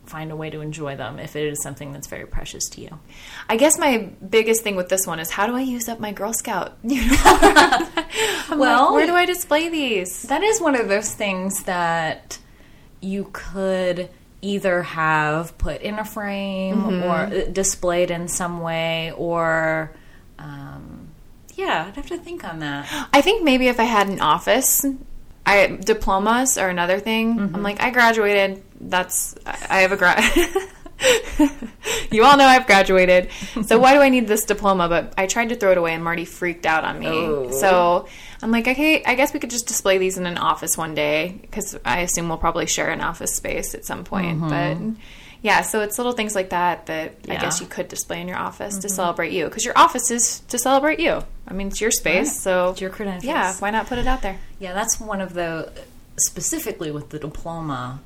find 0.08 0.30
a 0.32 0.36
way 0.36 0.50
to 0.50 0.60
enjoy 0.60 0.96
them 0.96 1.18
if 1.18 1.36
it 1.36 1.46
is 1.46 1.62
something 1.62 1.92
that's 1.92 2.06
very 2.06 2.26
precious 2.26 2.68
to 2.70 2.80
you. 2.80 2.98
I 3.48 3.56
guess 3.56 3.78
my 3.78 4.10
biggest 4.28 4.62
thing 4.62 4.76
with 4.76 4.88
this 4.88 5.06
one 5.06 5.20
is 5.20 5.30
how 5.30 5.46
do 5.46 5.54
I 5.54 5.60
use 5.60 5.88
up 5.88 6.00
my 6.00 6.12
Girl 6.12 6.32
Scout? 6.32 6.76
You 6.82 7.02
know, 7.08 7.88
Well, 8.56 8.84
like, 8.86 8.94
where 8.94 9.06
do 9.06 9.14
I 9.14 9.26
display 9.26 9.68
these? 9.68 10.22
That 10.22 10.42
is 10.42 10.60
one 10.60 10.74
of 10.74 10.88
those 10.88 11.12
things 11.14 11.64
that 11.64 12.38
you 13.00 13.28
could 13.32 14.08
either 14.40 14.82
have 14.82 15.56
put 15.58 15.82
in 15.82 15.98
a 15.98 16.04
frame 16.04 17.02
or 17.02 17.16
uh, 17.16 17.44
displayed 17.52 18.10
in 18.10 18.28
some 18.28 18.60
way 18.60 19.12
or 19.16 19.90
um, 20.38 21.08
yeah 21.56 21.86
i'd 21.88 21.96
have 21.96 22.06
to 22.06 22.16
think 22.16 22.44
on 22.44 22.60
that 22.60 22.86
I 23.12 23.20
think 23.20 23.42
maybe 23.42 23.66
if 23.66 23.80
I 23.80 23.84
had 23.84 24.08
an 24.08 24.20
office, 24.20 24.84
I 25.44 25.66
diplomas 25.66 26.56
are 26.56 26.68
another 26.68 27.00
thing. 27.00 27.38
I'm 27.40 27.62
like, 27.64 27.82
I 27.82 27.90
graduated. 27.90 28.62
That's 28.80 29.34
I 29.46 29.80
have 29.80 29.92
a 29.92 29.96
grad. 29.96 30.22
you 32.10 32.24
all 32.24 32.36
know 32.36 32.44
I've 32.44 32.66
graduated. 32.66 33.30
So 33.66 33.78
why 33.78 33.94
do 33.94 34.00
I 34.00 34.08
need 34.08 34.26
this 34.26 34.44
diploma? 34.44 34.88
But 34.88 35.14
I 35.16 35.26
tried 35.26 35.50
to 35.50 35.54
throw 35.56 35.72
it 35.72 35.78
away, 35.78 35.94
and 35.94 36.02
Marty 36.02 36.24
freaked 36.24 36.66
out 36.66 36.84
on 36.84 36.98
me. 36.98 37.08
Oh. 37.08 37.50
So 37.50 38.08
I'm 38.42 38.50
like, 38.50 38.68
okay, 38.68 39.02
I 39.04 39.14
guess 39.14 39.32
we 39.32 39.40
could 39.40 39.50
just 39.50 39.66
display 39.66 39.98
these 39.98 40.18
in 40.18 40.26
an 40.26 40.38
office 40.38 40.76
one 40.76 40.94
day 40.94 41.38
because 41.40 41.78
I 41.84 42.00
assume 42.00 42.28
we'll 42.28 42.38
probably 42.38 42.66
share 42.66 42.90
an 42.90 43.00
office 43.00 43.34
space 43.34 43.74
at 43.74 43.84
some 43.84 44.04
point. 44.04 44.40
Mm-hmm. 44.40 44.90
But 44.90 45.00
yeah, 45.42 45.62
so 45.62 45.82
it's 45.82 45.98
little 45.98 46.12
things 46.12 46.34
like 46.34 46.50
that 46.50 46.86
that 46.86 47.14
I 47.28 47.36
guess 47.36 47.60
you 47.60 47.66
could 47.66 47.88
display 47.88 48.20
in 48.20 48.26
your 48.28 48.38
office 48.38 48.78
to 48.78 48.86
mm-hmm. 48.88 48.94
celebrate 48.94 49.32
you 49.32 49.44
because 49.44 49.64
your 49.64 49.78
office 49.78 50.10
is 50.10 50.40
to 50.48 50.58
celebrate 50.58 50.98
you. 50.98 51.22
I 51.46 51.52
mean, 51.52 51.68
it's 51.68 51.80
your 51.80 51.92
space, 51.92 52.26
Right. 52.28 52.36
so 52.36 52.70
It's 52.70 52.80
your 52.80 52.90
credentials. 52.90 53.24
Yeah, 53.24 53.54
why 53.54 53.70
not 53.70 53.86
put 53.86 53.98
it 53.98 54.06
out 54.06 54.22
there? 54.22 54.38
yeah 54.58 54.74
that's 54.74 54.98
one 54.98 55.20
of 55.20 55.34
the 55.34 55.72
specifically 56.16 56.90
with 56.90 57.10
the 57.10 57.18
diploma 57.20 58.00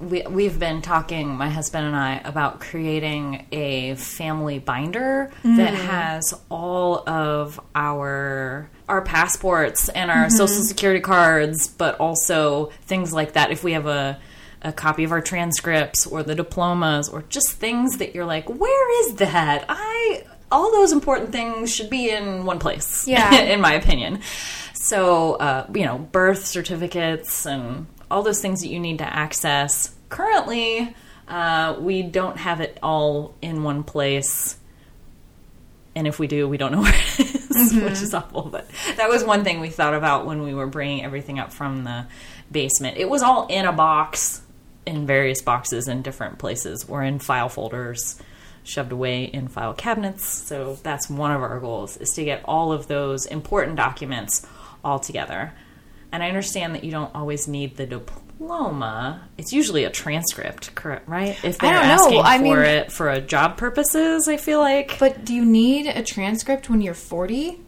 we, 0.00 0.22
we've 0.22 0.58
been 0.58 0.80
talking 0.82 1.28
my 1.28 1.50
husband 1.50 1.86
and 1.86 1.94
i 1.94 2.16
about 2.24 2.58
creating 2.60 3.46
a 3.52 3.94
family 3.96 4.58
binder 4.58 5.30
that 5.42 5.74
has 5.74 6.32
all 6.50 7.06
of 7.08 7.60
our 7.74 8.68
our 8.88 9.02
passports 9.02 9.88
and 9.90 10.10
our 10.10 10.30
social 10.30 10.62
security 10.64 11.00
cards 11.00 11.68
but 11.68 11.96
also 12.00 12.66
things 12.82 13.12
like 13.12 13.34
that. 13.34 13.50
If 13.52 13.62
we 13.62 13.72
have 13.72 13.86
a 13.86 14.18
a 14.62 14.72
copy 14.72 15.04
of 15.04 15.12
our 15.12 15.20
transcripts 15.22 16.06
or 16.06 16.22
the 16.22 16.34
diplomas 16.34 17.08
or 17.08 17.22
just 17.30 17.52
things 17.52 17.98
that 17.98 18.14
you're 18.14 18.26
like 18.26 18.48
where 18.48 19.04
is 19.06 19.14
that? 19.16 19.64
I 19.68 20.24
all 20.50 20.72
those 20.72 20.92
important 20.92 21.30
things 21.30 21.72
should 21.72 21.88
be 21.90 22.10
in 22.10 22.44
one 22.44 22.58
place 22.58 23.06
Yeah. 23.06 23.32
in 23.54 23.60
my 23.60 23.74
opinion. 23.74 24.20
So 24.74 25.34
uh, 25.34 25.66
you 25.74 25.84
know 25.84 25.98
birth 25.98 26.46
certificates 26.46 27.46
and 27.46 27.86
all 28.10 28.22
those 28.22 28.40
things 28.40 28.60
that 28.62 28.68
you 28.68 28.80
need 28.80 28.98
to 28.98 29.04
access. 29.06 29.94
Currently 30.08 30.94
uh, 31.28 31.76
we 31.78 32.02
don't 32.02 32.36
have 32.36 32.60
it 32.60 32.78
all 32.82 33.34
in 33.40 33.62
one 33.62 33.84
place. 33.84 34.56
And 35.94 36.06
if 36.06 36.18
we 36.18 36.26
do 36.26 36.48
we 36.48 36.56
don't 36.56 36.72
know 36.72 36.82
where 36.82 36.94
it 36.94 37.34
is, 37.34 37.74
which 37.82 38.02
is 38.02 38.14
awful. 38.14 38.42
But 38.42 38.68
that 38.96 39.08
was 39.08 39.24
one 39.24 39.44
thing 39.44 39.60
we 39.60 39.70
thought 39.70 39.94
about 39.94 40.26
when 40.26 40.42
we 40.42 40.54
were 40.54 40.66
bringing 40.66 41.04
everything 41.04 41.38
up 41.38 41.52
from 41.52 41.84
the 41.84 42.06
basement. 42.50 42.96
It 42.96 43.08
was 43.08 43.22
all 43.22 43.46
in 43.46 43.64
a 43.64 43.72
box 43.72 44.42
in 44.86 45.06
various 45.06 45.42
boxes 45.42 45.88
in 45.88 46.02
different 46.02 46.38
places. 46.38 46.84
Or 46.88 47.02
in 47.02 47.18
file 47.18 47.48
folders 47.48 48.20
shoved 48.62 48.92
away 48.92 49.24
in 49.24 49.48
file 49.48 49.74
cabinets. 49.74 50.26
So 50.26 50.78
that's 50.82 51.08
one 51.08 51.30
of 51.30 51.42
our 51.42 51.60
goals 51.60 51.96
is 51.96 52.10
to 52.10 52.24
get 52.24 52.42
all 52.44 52.72
of 52.72 52.88
those 52.88 53.26
important 53.26 53.76
documents 53.76 54.46
all 54.84 54.98
together 54.98 55.52
and 56.12 56.22
i 56.22 56.28
understand 56.28 56.74
that 56.74 56.84
you 56.84 56.90
don't 56.90 57.14
always 57.14 57.46
need 57.48 57.76
the 57.76 57.86
diploma 57.86 59.28
it's 59.38 59.52
usually 59.52 59.84
a 59.84 59.90
transcript 59.90 60.74
correct 60.74 61.08
right 61.08 61.38
if 61.44 61.58
they're 61.58 61.74
asking 61.74 62.20
I 62.20 62.38
for 62.38 62.42
mean- 62.44 62.58
it 62.58 62.92
for 62.92 63.10
a 63.10 63.20
job 63.20 63.56
purposes 63.56 64.28
i 64.28 64.36
feel 64.36 64.60
like 64.60 64.98
But 64.98 65.24
do 65.24 65.34
you 65.34 65.44
need 65.44 65.86
a 65.86 66.02
transcript 66.02 66.68
when 66.70 66.80
you're 66.80 66.94
40? 66.94 67.60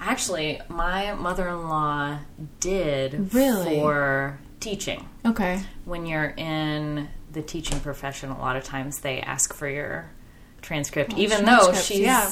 Actually, 0.00 0.60
my 0.68 1.12
mother 1.14 1.48
in 1.48 1.68
law 1.68 2.18
did 2.60 3.34
Really? 3.34 3.80
for 3.80 4.38
teaching. 4.60 5.08
Okay. 5.26 5.60
When 5.84 6.06
you're 6.06 6.32
in 6.36 7.08
the 7.32 7.42
teaching 7.42 7.80
profession, 7.80 8.30
a 8.30 8.38
lot 8.38 8.54
of 8.56 8.62
times 8.62 9.00
they 9.00 9.20
ask 9.20 9.52
for 9.52 9.68
your 9.68 10.08
transcript, 10.62 11.14
oh, 11.16 11.18
even 11.18 11.44
though 11.44 11.72
she's 11.72 11.98
yeah. 11.98 12.30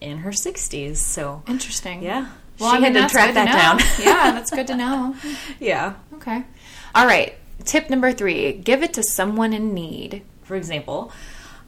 in 0.00 0.18
her 0.18 0.30
60s. 0.30 0.96
So, 0.96 1.42
Interesting. 1.46 2.02
yeah. 2.02 2.28
Well, 2.58 2.70
she 2.70 2.76
I 2.76 2.80
mean, 2.80 2.94
had 2.94 3.08
to 3.08 3.12
track 3.12 3.34
that 3.34 3.46
down. 3.52 3.78
yeah, 4.06 4.32
that's 4.32 4.50
good 4.50 4.66
to 4.68 4.76
know. 4.82 5.14
yeah. 5.60 5.94
Okay. 6.14 6.44
All 6.94 7.06
right. 7.06 7.34
Tip 7.64 7.90
number 7.90 8.12
three 8.12 8.52
give 8.52 8.82
it 8.82 8.94
to 8.94 9.02
someone 9.02 9.52
in 9.52 9.74
need. 9.74 10.22
For 10.44 10.54
example, 10.56 11.10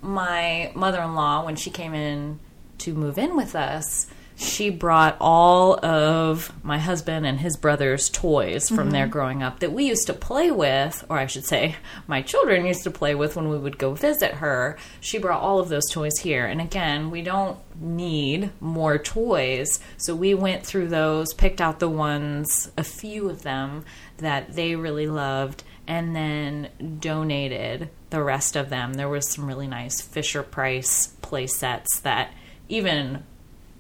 my 0.01 0.71
mother 0.75 1.03
in 1.03 1.15
law, 1.15 1.45
when 1.45 1.57
she 1.57 1.71
came 1.71 1.95
in 1.95 2.39
to 2.79 2.95
move 2.95 3.19
in 3.19 3.37
with 3.37 3.55
us, 3.57 4.07
she 4.41 4.71
brought 4.71 5.17
all 5.21 5.85
of 5.85 6.53
my 6.63 6.79
husband 6.79 7.27
and 7.27 7.41
his 7.41 7.57
brother's 7.57 8.09
toys 8.09 8.69
from 8.69 8.77
mm-hmm. 8.77 8.91
there 8.91 9.07
growing 9.09 9.43
up 9.43 9.59
that 9.59 9.73
we 9.73 9.85
used 9.87 10.07
to 10.07 10.13
play 10.15 10.53
with, 10.53 11.05
or 11.09 11.19
I 11.19 11.27
should 11.27 11.45
say, 11.45 11.75
my 12.07 12.23
children 12.23 12.65
used 12.65 12.85
to 12.85 12.91
play 12.93 13.17
with 13.17 13.35
when 13.35 13.49
we 13.49 13.59
would 13.59 13.79
go 13.79 13.95
visit 13.95 14.35
her. 14.35 14.79
She 15.01 15.19
brought 15.19 15.43
all 15.43 15.59
of 15.59 15.69
those 15.69 15.91
toys 15.91 16.19
here. 16.21 16.47
And 16.47 16.61
again, 16.61 17.11
we 17.11 17.21
don't 17.21 17.59
need 17.81 18.51
more 18.61 18.97
toys. 18.97 19.81
So 19.97 20.15
we 20.15 20.35
went 20.35 20.65
through 20.65 20.87
those, 20.87 21.35
picked 21.35 21.61
out 21.61 21.81
the 21.81 21.89
ones, 21.89 22.71
a 22.79 22.85
few 22.85 23.29
of 23.29 23.43
them 23.43 23.85
that 24.19 24.55
they 24.55 24.77
really 24.77 25.09
loved, 25.09 25.65
and 25.89 26.15
then 26.15 26.69
donated 27.01 27.91
the 28.11 28.23
rest 28.23 28.55
of 28.55 28.71
them. 28.71 28.95
There 28.95 29.09
was 29.09 29.29
some 29.29 29.49
really 29.49 29.67
nice 29.67 30.01
Fisher 30.01 30.45
Price 30.45 31.09
play 31.23 31.49
sets 31.49 31.99
that 32.01 32.33
even 32.69 33.25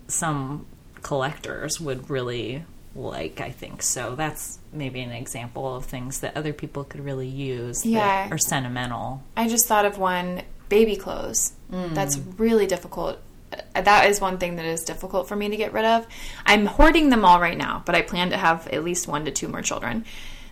some 0.08 0.66
collectors 1.02 1.80
would 1.80 2.10
really 2.10 2.64
like, 2.94 3.40
I 3.40 3.50
think. 3.50 3.82
So 3.82 4.14
that's 4.16 4.58
maybe 4.72 5.00
an 5.00 5.12
example 5.12 5.76
of 5.76 5.84
things 5.84 6.20
that 6.20 6.36
other 6.36 6.52
people 6.52 6.84
could 6.84 7.04
really 7.04 7.28
use 7.28 7.86
Yeah. 7.86 8.00
that 8.28 8.32
are 8.32 8.38
sentimental. 8.38 9.22
I 9.36 9.48
just 9.48 9.66
thought 9.66 9.84
of 9.84 9.98
one 9.98 10.42
baby 10.68 10.96
clothes. 10.96 11.52
That's 11.70 12.18
really 12.36 12.66
difficult. 12.66 13.18
Uh, 13.52 13.80
That 13.82 14.10
is 14.10 14.20
one 14.20 14.38
thing 14.38 14.56
that 14.56 14.64
is 14.64 14.82
difficult 14.82 15.28
for 15.28 15.36
me 15.36 15.48
to 15.48 15.56
get 15.56 15.72
rid 15.72 15.84
of. 15.84 16.06
I'm 16.44 16.66
hoarding 16.66 17.10
them 17.10 17.24
all 17.24 17.40
right 17.40 17.56
now, 17.56 17.82
but 17.86 17.94
I 17.94 18.02
plan 18.02 18.30
to 18.30 18.36
have 18.36 18.66
at 18.68 18.82
least 18.84 19.06
one 19.06 19.24
to 19.26 19.30
two 19.30 19.48
more 19.48 19.62
children. 19.62 20.04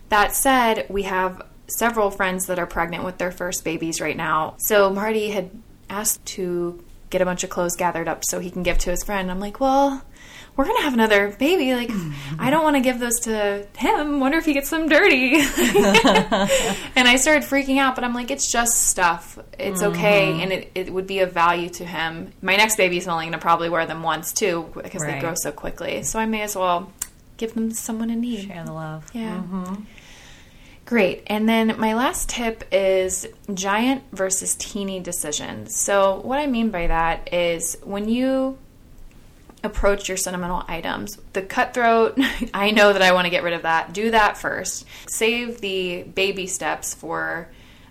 That 0.09 0.33
said, 0.33 0.85
we 0.89 1.03
have 1.03 1.41
several 1.67 2.09
friends 2.11 2.45
that 2.45 2.57
are 2.59 2.65
pregnant 2.65 3.03
with 3.03 3.17
their 3.17 3.31
first 3.31 3.63
babies 3.65 3.99
right 3.99 4.15
now. 4.15 4.55
So 4.57 4.89
Marty 4.89 5.31
had 5.31 5.49
asked 5.89 6.25
to 6.27 6.83
get 7.09 7.21
a 7.21 7.25
bunch 7.25 7.43
of 7.43 7.49
clothes 7.49 7.75
gathered 7.75 8.07
up 8.07 8.23
so 8.25 8.39
he 8.39 8.51
can 8.51 8.63
give 8.63 8.77
to 8.79 8.89
his 8.89 9.03
friend. 9.03 9.31
I'm 9.31 9.39
like, 9.39 9.59
well, 9.59 10.03
we're 10.55 10.65
gonna 10.65 10.81
have 10.81 10.93
another 10.93 11.29
baby. 11.39 11.73
Like, 11.75 11.91
I 12.39 12.49
don't 12.49 12.63
want 12.63 12.75
to 12.75 12.81
give 12.81 12.99
those 12.99 13.19
to 13.21 13.67
him. 13.77 14.19
Wonder 14.19 14.39
if 14.39 14.45
he 14.45 14.53
gets 14.53 14.69
them 14.69 14.89
dirty. 14.89 15.35
and 15.35 17.07
I 17.07 17.17
started 17.17 17.43
freaking 17.43 17.77
out, 17.77 17.95
but 17.95 18.03
I'm 18.03 18.13
like, 18.13 18.31
it's 18.31 18.51
just 18.51 18.87
stuff. 18.87 19.37
It's 19.57 19.83
okay, 19.83 20.31
mm-hmm. 20.31 20.41
and 20.41 20.51
it, 20.51 20.71
it 20.73 20.93
would 20.93 21.07
be 21.07 21.19
of 21.19 21.31
value 21.31 21.69
to 21.69 21.85
him. 21.85 22.31
My 22.41 22.55
next 22.55 22.75
baby's 22.75 23.07
only 23.07 23.25
gonna 23.25 23.37
probably 23.37 23.69
wear 23.69 23.85
them 23.85 24.03
once 24.03 24.33
too 24.33 24.69
because 24.73 25.03
they 25.03 25.19
grow 25.19 25.35
so 25.35 25.51
quickly. 25.51 26.03
So 26.03 26.19
I 26.19 26.25
may 26.25 26.41
as 26.41 26.55
well 26.55 26.91
give 27.37 27.53
them 27.53 27.69
to 27.69 27.75
someone 27.75 28.09
in 28.09 28.21
need. 28.21 28.47
Share 28.47 28.65
the 28.65 28.73
love. 28.73 29.09
Yeah. 29.13 29.37
Mm-hmm. 29.37 29.83
Great. 30.87 31.23
And 31.27 31.49
then 31.49 31.77
my 31.77 31.95
last 31.95 32.29
tip 32.29 32.63
is 32.71 33.27
giant 33.53 34.05
versus 34.13 34.55
teeny 34.55 35.01
decisions. 35.01 35.75
So, 35.75 36.21
what 36.21 36.39
I 36.39 36.47
mean 36.47 36.69
by 36.69 36.87
that 36.87 37.33
is 37.33 37.77
when 37.83 38.07
you 38.07 38.57
approach 39.63 40.07
your 40.07 40.15
sentimental 40.15 40.63
items. 40.69 41.17
The 41.33 41.41
cutthroat, 41.41 42.17
I 42.53 42.71
know 42.71 42.93
that 42.93 43.01
I 43.01 43.11
want 43.11 43.25
to 43.25 43.29
get 43.29 43.43
rid 43.43 43.53
of 43.53 43.63
that. 43.63 43.91
Do 43.91 44.11
that 44.11 44.37
first. 44.37 44.85
Save 45.09 45.59
the 45.59 46.03
baby 46.03 46.47
steps 46.47 46.93
for 46.93 47.49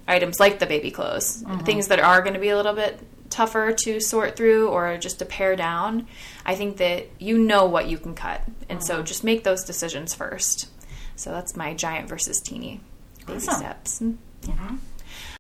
items 0.09 0.41
like 0.41 0.59
the 0.59 0.67
baby 0.67 0.91
clothes, 0.91 1.43
mm-hmm. 1.43 1.65
things 1.65 1.89
that 1.89 2.01
are 2.01 2.23
going 2.23 2.33
to 2.33 2.41
be 2.41 2.49
a 2.49 2.57
little 2.57 2.73
bit 2.73 2.99
tougher 3.29 3.73
to 3.73 4.01
sort 4.01 4.37
through 4.37 4.69
or 4.69 4.97
just 4.97 5.19
to 5.19 5.27
pare 5.27 5.55
down. 5.55 6.07
I 6.47 6.55
think 6.55 6.79
that 6.79 7.09
you 7.19 7.37
know 7.37 7.67
what 7.67 7.89
you 7.89 7.99
can 7.99 8.15
cut. 8.15 8.43
And 8.71 8.83
so 8.83 8.95
mm-hmm. 8.95 9.05
just 9.05 9.23
make 9.23 9.45
those 9.45 9.65
decisions 9.65 10.15
first. 10.15 10.71
So 11.17 11.31
that's 11.31 11.57
my 11.57 11.75
giant 11.75 12.09
versus 12.09 12.41
teeny 12.41 12.81
baby 13.27 13.39
Awesome. 13.39 13.55
steps. 13.55 14.03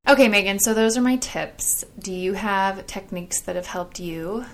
Okay, 0.08 0.28
Megan, 0.28 0.58
so 0.58 0.72
those 0.74 0.96
are 0.96 1.00
my 1.02 1.16
tips. 1.16 1.84
Do 1.98 2.12
you 2.12 2.32
have 2.34 2.86
techniques 2.86 3.40
that 3.42 3.56
have 3.56 3.66
helped 3.66 3.98
you? 4.00 4.44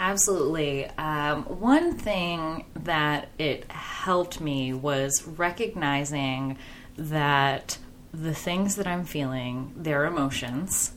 Absolutely. 0.00 0.86
Um, 0.96 1.42
one 1.44 1.96
thing 1.96 2.64
that 2.84 3.28
it 3.38 3.70
helped 3.70 4.40
me 4.40 4.72
was 4.72 5.26
recognizing 5.26 6.58
that 6.96 7.78
the 8.14 8.32
things 8.34 8.76
that 8.76 8.86
I'm 8.86 9.04
feeling, 9.04 9.72
they're 9.76 10.06
emotions, 10.06 10.92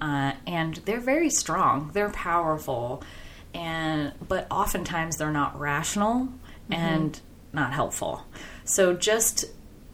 uh, 0.00 0.32
and 0.46 0.76
they're 0.84 1.00
very 1.00 1.30
strong. 1.30 1.90
They're 1.92 2.10
powerful, 2.10 3.02
and 3.54 4.12
but 4.28 4.46
oftentimes 4.50 5.16
they're 5.16 5.32
not 5.32 5.58
rational 5.58 6.28
and 6.70 7.18
not 7.52 7.72
helpful. 7.72 8.24
So 8.64 8.94
just 8.94 9.46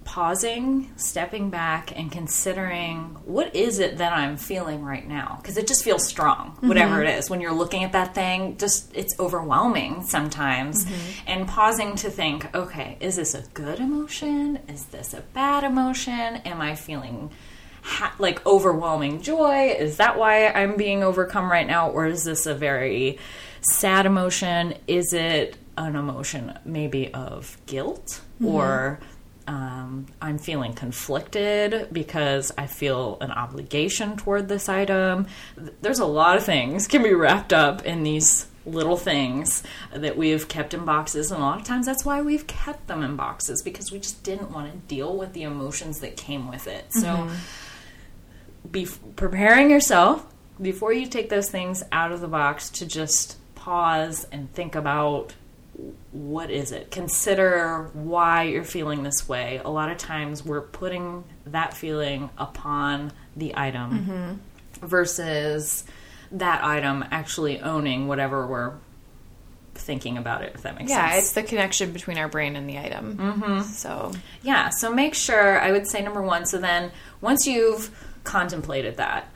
pausing, 0.08 0.90
stepping 0.96 1.50
back, 1.50 1.94
and 1.94 2.10
considering 2.10 3.14
what 3.26 3.54
is 3.54 3.78
it 3.78 3.98
that 3.98 4.14
I'm 4.14 4.38
feeling 4.38 4.82
right 4.82 5.06
now? 5.06 5.38
Because 5.42 5.58
it 5.58 5.66
just 5.66 5.84
feels 5.84 6.06
strong, 6.06 6.56
whatever 6.60 6.94
mm-hmm. 6.94 7.08
it 7.08 7.18
is. 7.18 7.28
When 7.28 7.42
you're 7.42 7.52
looking 7.52 7.84
at 7.84 7.92
that 7.92 8.14
thing, 8.14 8.56
just 8.56 8.90
it's 8.96 9.14
overwhelming 9.20 10.04
sometimes. 10.04 10.86
Mm-hmm. 10.86 11.28
And 11.30 11.46
pausing 11.46 11.94
to 11.96 12.08
think, 12.08 12.54
okay, 12.54 12.96
is 13.00 13.16
this 13.16 13.34
a 13.34 13.42
good 13.52 13.80
emotion? 13.80 14.60
Is 14.66 14.86
this 14.86 15.12
a 15.12 15.20
bad 15.20 15.62
emotion? 15.62 16.36
Am 16.36 16.62
I 16.62 16.74
feeling 16.74 17.30
ha- 17.82 18.14
like 18.18 18.44
overwhelming 18.46 19.20
joy? 19.20 19.76
Is 19.78 19.98
that 19.98 20.18
why 20.18 20.48
I'm 20.48 20.78
being 20.78 21.02
overcome 21.02 21.50
right 21.50 21.66
now? 21.66 21.90
Or 21.90 22.06
is 22.06 22.24
this 22.24 22.46
a 22.46 22.54
very 22.54 23.18
sad 23.60 24.06
emotion? 24.06 24.72
Is 24.86 25.12
it 25.12 25.58
an 25.76 25.96
emotion 25.96 26.58
maybe 26.64 27.12
of 27.12 27.58
guilt 27.66 28.22
or 28.44 29.00
um, 29.46 30.06
I'm 30.20 30.38
feeling 30.38 30.74
conflicted 30.74 31.88
because 31.90 32.52
I 32.58 32.66
feel 32.66 33.16
an 33.20 33.30
obligation 33.30 34.16
toward 34.16 34.48
this 34.48 34.68
item. 34.68 35.26
There's 35.80 36.00
a 36.00 36.06
lot 36.06 36.36
of 36.36 36.44
things 36.44 36.86
can 36.86 37.02
be 37.02 37.14
wrapped 37.14 37.52
up 37.54 37.84
in 37.86 38.02
these 38.02 38.46
little 38.66 38.98
things 38.98 39.62
that 39.94 40.18
we've 40.18 40.48
kept 40.48 40.74
in 40.74 40.84
boxes 40.84 41.30
and 41.30 41.40
a 41.40 41.44
lot 41.44 41.58
of 41.58 41.66
times 41.66 41.86
that's 41.86 42.04
why 42.04 42.20
we've 42.20 42.46
kept 42.46 42.86
them 42.86 43.02
in 43.02 43.16
boxes 43.16 43.62
because 43.62 43.90
we 43.90 43.98
just 43.98 44.22
didn't 44.22 44.50
want 44.50 44.70
to 44.70 44.76
deal 44.94 45.16
with 45.16 45.32
the 45.32 45.42
emotions 45.42 46.00
that 46.00 46.18
came 46.18 46.50
with 46.50 46.66
it. 46.66 46.92
So 46.92 47.30
be 48.70 48.86
preparing 49.16 49.70
yourself 49.70 50.26
before 50.60 50.92
you 50.92 51.06
take 51.06 51.30
those 51.30 51.48
things 51.48 51.82
out 51.92 52.12
of 52.12 52.20
the 52.20 52.28
box 52.28 52.68
to 52.70 52.86
just 52.86 53.38
pause 53.54 54.26
and 54.30 54.52
think 54.52 54.74
about 54.74 55.34
what 56.12 56.50
is 56.50 56.72
it? 56.72 56.90
Consider 56.90 57.90
why 57.92 58.42
you're 58.44 58.64
feeling 58.64 59.02
this 59.04 59.28
way. 59.28 59.60
A 59.64 59.70
lot 59.70 59.90
of 59.90 59.98
times 59.98 60.44
we're 60.44 60.60
putting 60.60 61.24
that 61.46 61.72
feeling 61.74 62.30
upon 62.36 63.12
the 63.36 63.56
item 63.56 64.40
versus 64.80 65.84
that 66.32 66.64
item 66.64 67.04
actually 67.10 67.60
owning 67.60 68.08
whatever 68.08 68.46
we're 68.46 68.72
thinking 69.74 70.18
about 70.18 70.42
it 70.42 70.52
if 70.56 70.62
that 70.62 70.76
makes 70.76 70.90
Yeah, 70.90 71.02
sense. 71.02 71.12
Yeah, 71.12 71.18
it's 71.20 71.32
the 71.32 71.42
connection 71.44 71.92
between 71.92 72.18
our 72.18 72.28
brain 72.28 72.56
and 72.56 72.68
the 72.68 72.78
item. 72.78 73.16
Mm-hmm. 73.16 73.62
So, 73.62 74.12
Yeah, 74.42 74.70
so 74.70 74.92
make 74.92 75.14
sure, 75.14 75.60
I 75.60 75.70
would 75.70 75.86
say 75.86 76.02
number 76.02 76.20
one, 76.20 76.44
so 76.46 76.58
then 76.58 76.90
once 77.20 77.46
you've 77.46 77.90
contemplated 78.24 78.96
that 78.96 79.32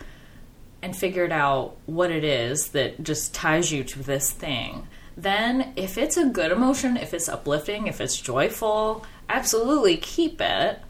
and 0.82 0.96
figured 0.96 1.30
out 1.30 1.76
what 1.86 2.10
it 2.10 2.24
is 2.24 2.68
that 2.70 3.02
just 3.04 3.32
ties 3.32 3.70
you 3.70 3.84
to 3.84 4.02
this 4.02 4.32
thing, 4.32 4.88
then 5.16 5.72
if 5.76 5.98
it's 5.98 6.16
a 6.16 6.26
good 6.26 6.52
emotion, 6.52 6.96
if 6.96 7.14
it's 7.14 7.28
uplifting, 7.28 7.86
if 7.86 8.00
it's 8.00 8.20
joyful, 8.20 9.04
absolutely 9.28 9.96
keep 9.96 10.40
it. 10.40 10.80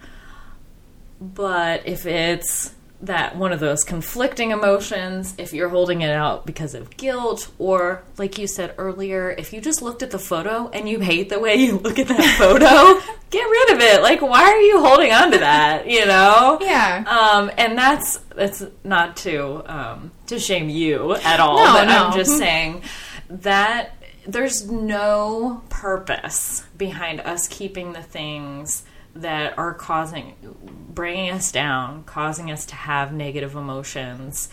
But 1.20 1.87
if 1.87 2.06
it's 2.06 2.74
that 3.02 3.37
one 3.37 3.52
of 3.52 3.58
those 3.58 3.82
conflicting 3.82 4.52
emotions, 4.52 5.35
if 5.37 5.52
you're 5.52 5.68
holding 5.68 6.02
it 6.02 6.11
out 6.11 6.46
because 6.46 6.74
of 6.74 6.96
guilt, 6.96 7.50
or 7.58 8.04
like 8.16 8.38
you 8.38 8.46
said 8.46 8.74
earlier, 8.78 9.30
if 9.30 9.52
you 9.52 9.61
just 9.61 9.82
looked 9.82 10.02
at 10.02 10.12
the 10.12 10.18
photo 10.18 10.68
and 10.68 10.88
you 10.88 11.00
hate 11.00 11.28
the 11.28 11.38
way 11.38 11.54
you 11.56 11.78
look 11.78 11.98
at 11.98 12.08
that 12.08 12.38
photo, 12.38 13.00
get 13.30 13.42
rid 13.42 13.72
of 13.72 13.80
it. 13.80 14.02
Like, 14.02 14.22
why 14.22 14.42
are 14.42 14.61
you 14.61 14.80
holding 14.80 15.12
on 15.12 15.32
to 15.32 15.38
that? 15.38 15.88
You 15.88 16.06
know? 16.06 16.58
Yeah. 16.61 17.04
Um, 17.06 17.50
and 17.58 17.76
that's 17.76 18.18
that's 18.37 18.64
not 18.85 19.16
to 19.18 19.62
um, 19.66 20.12
to 20.26 20.38
shame 20.38 20.68
you 20.68 21.14
at 21.16 21.40
all. 21.40 21.56
No, 21.56 21.72
but 21.72 21.85
no. 21.87 22.06
I'm 22.06 22.16
just 22.16 22.38
saying 22.38 22.82
that 23.28 23.96
there's 24.26 24.70
no 24.70 25.62
purpose 25.68 26.64
behind 26.76 27.20
us 27.20 27.48
keeping 27.48 27.92
the 27.92 28.02
things 28.02 28.85
that 29.14 29.58
are 29.58 29.74
causing 29.74 30.35
bringing 30.88 31.30
us 31.30 31.52
down 31.52 32.02
causing 32.04 32.50
us 32.50 32.66
to 32.66 32.74
have 32.74 33.12
negative 33.12 33.54
emotions. 33.54 34.48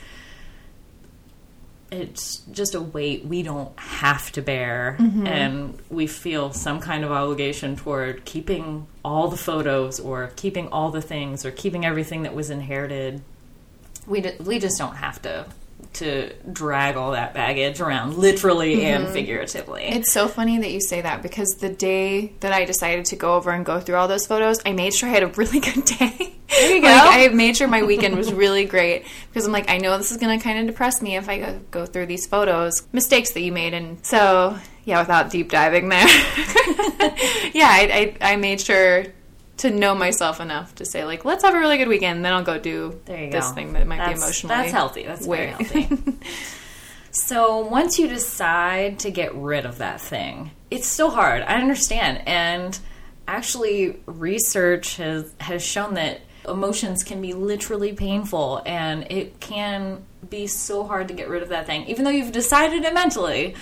It's 1.91 2.43
just 2.51 2.75
a 2.75 2.81
weight 2.81 3.25
we 3.25 3.41
don't 3.41 3.77
have 3.79 4.31
to 4.33 4.43
bear. 4.43 4.95
Mm-hmm. 4.99 5.25
And 5.25 5.79
we 5.89 6.05
feel 6.05 6.53
some 6.53 6.79
kind 6.79 7.03
of 7.03 7.11
obligation 7.11 7.75
toward 7.75 8.25
keeping 8.25 8.85
all 9.03 9.27
the 9.27 9.37
photos 9.37 9.99
or 9.99 10.31
keeping 10.35 10.67
all 10.67 10.91
the 10.91 11.01
things 11.01 11.45
or 11.45 11.51
keeping 11.51 11.85
everything 11.85 12.23
that 12.23 12.35
was 12.35 12.51
inherited. 12.51 13.23
We, 14.05 14.21
d- 14.21 14.35
we 14.39 14.59
just 14.59 14.77
don't 14.77 14.97
have 14.97 15.19
to 15.23 15.47
to 15.93 16.33
drag 16.51 16.95
all 16.95 17.11
that 17.11 17.33
baggage 17.33 17.81
around 17.81 18.15
literally 18.15 18.85
and 18.85 19.05
mm-hmm. 19.05 19.13
figuratively 19.13 19.83
It's 19.83 20.11
so 20.11 20.27
funny 20.27 20.59
that 20.59 20.71
you 20.71 20.81
say 20.81 21.01
that 21.01 21.21
because 21.21 21.55
the 21.55 21.69
day 21.69 22.33
that 22.41 22.53
I 22.53 22.65
decided 22.65 23.05
to 23.05 23.15
go 23.15 23.35
over 23.35 23.51
and 23.51 23.65
go 23.65 23.79
through 23.79 23.95
all 23.95 24.07
those 24.07 24.27
photos, 24.27 24.59
I 24.65 24.73
made 24.73 24.93
sure 24.93 25.09
I 25.09 25.13
had 25.13 25.23
a 25.23 25.27
really 25.27 25.59
good 25.59 25.85
day. 25.85 26.35
There 26.49 26.75
you 26.75 26.81
go. 26.81 26.87
Like, 26.87 27.31
I 27.31 27.33
made 27.33 27.57
sure 27.57 27.67
my 27.67 27.83
weekend 27.83 28.15
was 28.17 28.31
really 28.31 28.65
great 28.65 29.05
because 29.29 29.45
I'm 29.45 29.51
like, 29.51 29.69
I 29.69 29.77
know 29.77 29.97
this 29.97 30.11
is 30.11 30.17
going 30.17 30.37
to 30.37 30.43
kind 30.43 30.59
of 30.59 30.67
depress 30.67 31.01
me 31.01 31.15
if 31.15 31.27
I 31.29 31.39
go, 31.39 31.59
go 31.71 31.85
through 31.85 32.05
these 32.05 32.27
photos, 32.27 32.87
mistakes 32.93 33.31
that 33.31 33.41
you 33.41 33.51
made. 33.51 33.73
And 33.73 34.03
so, 34.05 34.57
yeah, 34.85 34.99
without 34.99 35.31
deep 35.31 35.49
diving 35.49 35.89
there, 35.89 36.07
yeah, 37.53 37.67
I, 37.67 38.15
I, 38.21 38.33
I 38.33 38.35
made 38.35 38.61
sure 38.61 39.05
to 39.59 39.69
know 39.69 39.93
myself 39.93 40.39
enough 40.39 40.75
to 40.75 40.85
say, 40.85 41.03
like, 41.05 41.25
let's 41.25 41.43
have 41.43 41.53
a 41.53 41.59
really 41.59 41.77
good 41.77 41.87
weekend. 41.87 42.23
Then 42.23 42.33
I'll 42.33 42.43
go 42.43 42.57
do 42.57 42.99
this 43.05 43.47
go. 43.47 43.53
thing 43.53 43.73
that 43.73 43.85
might 43.85 43.97
that's, 43.97 44.19
be 44.19 44.23
emotionally. 44.23 44.55
That's 44.55 44.71
healthy. 44.71 45.03
That's 45.03 45.25
very 45.25 45.47
healthy. 45.47 45.89
so 47.11 47.59
once 47.59 47.99
you 47.99 48.07
decide 48.07 48.99
to 48.99 49.11
get 49.11 49.35
rid 49.35 49.65
of 49.65 49.79
that 49.79 49.99
thing, 49.99 50.51
it's 50.71 50.87
still 50.87 51.11
hard. 51.11 51.41
I 51.43 51.55
understand. 51.55 52.21
And 52.25 52.79
actually, 53.27 53.99
research 54.05 54.95
has 54.97 55.33
has 55.39 55.61
shown 55.61 55.95
that 55.95 56.21
emotions 56.47 57.03
can 57.03 57.21
be 57.21 57.33
literally 57.33 57.91
painful, 57.91 58.61
and 58.65 59.11
it 59.11 59.41
can 59.41 60.03
be 60.29 60.47
so 60.47 60.85
hard 60.85 61.09
to 61.09 61.13
get 61.13 61.27
rid 61.27 61.43
of 61.43 61.49
that 61.49 61.65
thing, 61.65 61.85
even 61.87 62.05
though 62.05 62.11
you've 62.11 62.31
decided 62.31 62.85
it 62.85 62.93
mentally. 62.93 63.55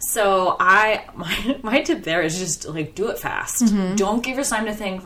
So 0.00 0.56
I 0.58 1.04
my, 1.14 1.58
my 1.62 1.80
tip 1.82 2.04
there 2.04 2.22
is 2.22 2.38
just 2.38 2.66
like 2.68 2.94
do 2.94 3.08
it 3.10 3.18
fast. 3.18 3.62
Mm-hmm. 3.64 3.96
Don't 3.96 4.22
give 4.22 4.36
yourself 4.36 4.60
time 4.60 4.66
to 4.66 4.74
think. 4.74 5.02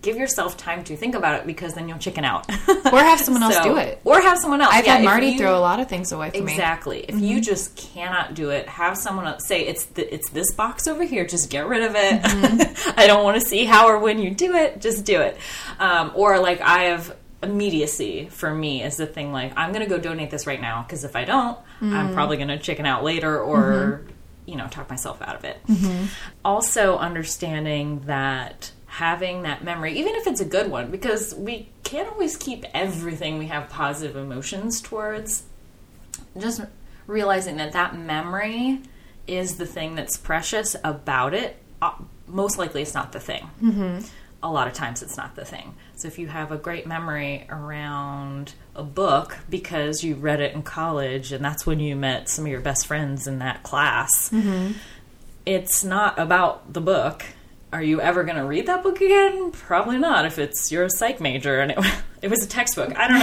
Give 0.00 0.16
yourself 0.16 0.56
time 0.56 0.84
to 0.84 0.96
think 0.96 1.16
about 1.16 1.40
it 1.40 1.46
because 1.46 1.74
then 1.74 1.88
you'll 1.88 1.98
chicken 1.98 2.24
out. 2.24 2.48
Or 2.92 3.00
have 3.00 3.20
someone 3.20 3.42
else 3.42 3.56
So- 3.56 3.64
do 3.64 3.76
it. 3.78 4.00
Or 4.04 4.20
have 4.20 4.38
someone 4.38 4.60
else. 4.60 4.72
I've 4.72 4.86
Yeah, 4.86 4.96
had 4.96 5.04
Marty 5.04 5.26
you- 5.30 5.38
throw 5.38 5.58
a 5.58 5.60
lot 5.60 5.80
of 5.80 5.88
things 5.88 6.12
away 6.12 6.30
from 6.30 6.44
me. 6.44 6.52
Exactly. 6.52 7.00
If 7.00 7.18
you 7.20 7.40
just 7.40 7.76
cannot 7.76 8.34
do 8.34 8.50
it, 8.50 8.68
have 8.68 8.96
someone 8.96 9.26
else 9.26 9.44
say 9.46 9.66
it's 9.66 9.84
the, 9.86 10.14
it's 10.14 10.30
this 10.30 10.54
box 10.54 10.86
over 10.86 11.02
here. 11.04 11.26
Just 11.26 11.50
get 11.50 11.66
rid 11.66 11.82
of 11.82 11.92
it. 11.96 12.20
I 12.96 13.06
don't 13.08 13.24
want 13.24 13.40
to 13.42 13.46
see 13.46 13.64
how 13.64 13.88
or 13.88 13.98
when 13.98 14.20
you 14.20 14.30
do 14.30 14.54
it. 14.54 14.80
Just 14.80 15.04
do 15.04 15.20
it. 15.20 15.36
Um, 15.80 16.12
or 16.14 16.38
like 16.38 16.60
I 16.60 16.84
have 16.84 17.14
immediacy 17.42 18.28
for 18.30 18.52
me 18.52 18.82
is 18.82 18.96
the 18.96 19.06
thing. 19.06 19.32
Like 19.32 19.52
I'm 19.56 19.72
going 19.72 19.84
to 19.84 19.90
go 19.90 19.98
donate 19.98 20.30
this 20.30 20.46
right 20.46 20.60
now 20.60 20.82
because 20.82 21.04
if 21.04 21.16
I 21.16 21.24
don't, 21.24 21.58
I'm 21.80 22.10
mm. 22.10 22.14
probably 22.14 22.36
going 22.36 22.48
to 22.48 22.58
chicken 22.58 22.86
out 22.86 23.04
later 23.04 23.40
or 23.40 24.02
mm-hmm. 24.02 24.10
you 24.46 24.56
know 24.56 24.66
talk 24.68 24.90
myself 24.90 25.22
out 25.22 25.36
of 25.36 25.44
it. 25.44 25.58
Mm-hmm. 25.66 26.06
Also 26.44 26.98
understanding 26.98 28.02
that 28.06 28.72
having 28.86 29.42
that 29.42 29.62
memory, 29.62 29.98
even 29.98 30.14
if 30.14 30.26
it's 30.26 30.40
a 30.40 30.44
good 30.44 30.70
one, 30.70 30.90
because 30.90 31.34
we 31.34 31.68
can't 31.84 32.08
always 32.08 32.36
keep 32.36 32.64
everything 32.74 33.38
we 33.38 33.46
have 33.46 33.68
positive 33.68 34.16
emotions 34.16 34.80
towards 34.80 35.44
just 36.36 36.62
realizing 37.06 37.56
that 37.58 37.72
that 37.72 37.96
memory 37.96 38.80
is 39.26 39.56
the 39.56 39.66
thing 39.66 39.94
that's 39.94 40.16
precious 40.16 40.74
about 40.82 41.34
it. 41.34 41.56
Uh, 41.80 41.92
most 42.26 42.58
likely, 42.58 42.82
it's 42.82 42.94
not 42.94 43.12
the 43.12 43.20
thing. 43.20 43.50
Mm-hmm. 43.62 44.06
A 44.42 44.50
lot 44.50 44.68
of 44.68 44.74
times, 44.74 45.02
it's 45.02 45.16
not 45.16 45.34
the 45.34 45.44
thing. 45.44 45.74
So, 45.96 46.06
if 46.06 46.18
you 46.18 46.28
have 46.28 46.52
a 46.52 46.56
great 46.56 46.86
memory 46.86 47.46
around 47.50 48.54
a 48.74 48.84
book 48.84 49.36
because 49.50 50.04
you 50.04 50.14
read 50.14 50.40
it 50.40 50.54
in 50.54 50.62
college 50.62 51.32
and 51.32 51.44
that's 51.44 51.66
when 51.66 51.80
you 51.80 51.96
met 51.96 52.28
some 52.28 52.44
of 52.46 52.50
your 52.50 52.60
best 52.60 52.86
friends 52.86 53.26
in 53.26 53.40
that 53.40 53.64
class. 53.64 54.30
It's 55.44 55.82
not 55.82 56.18
about 56.18 56.72
the 56.72 56.80
book. 56.80 57.24
Are 57.72 57.82
you 57.82 58.00
ever 58.00 58.22
going 58.22 58.36
to 58.36 58.44
read 58.44 58.66
that 58.66 58.82
book 58.82 59.00
again? 59.00 59.50
Probably 59.50 59.98
not 59.98 60.24
if 60.24 60.38
it's 60.38 60.70
your 60.70 60.88
psych 60.88 61.20
major 61.20 61.60
and 61.60 61.72
it, 61.72 61.78
it 62.22 62.30
was 62.30 62.44
a 62.44 62.48
textbook. 62.48 62.96
I 62.96 63.08
don't 63.08 63.18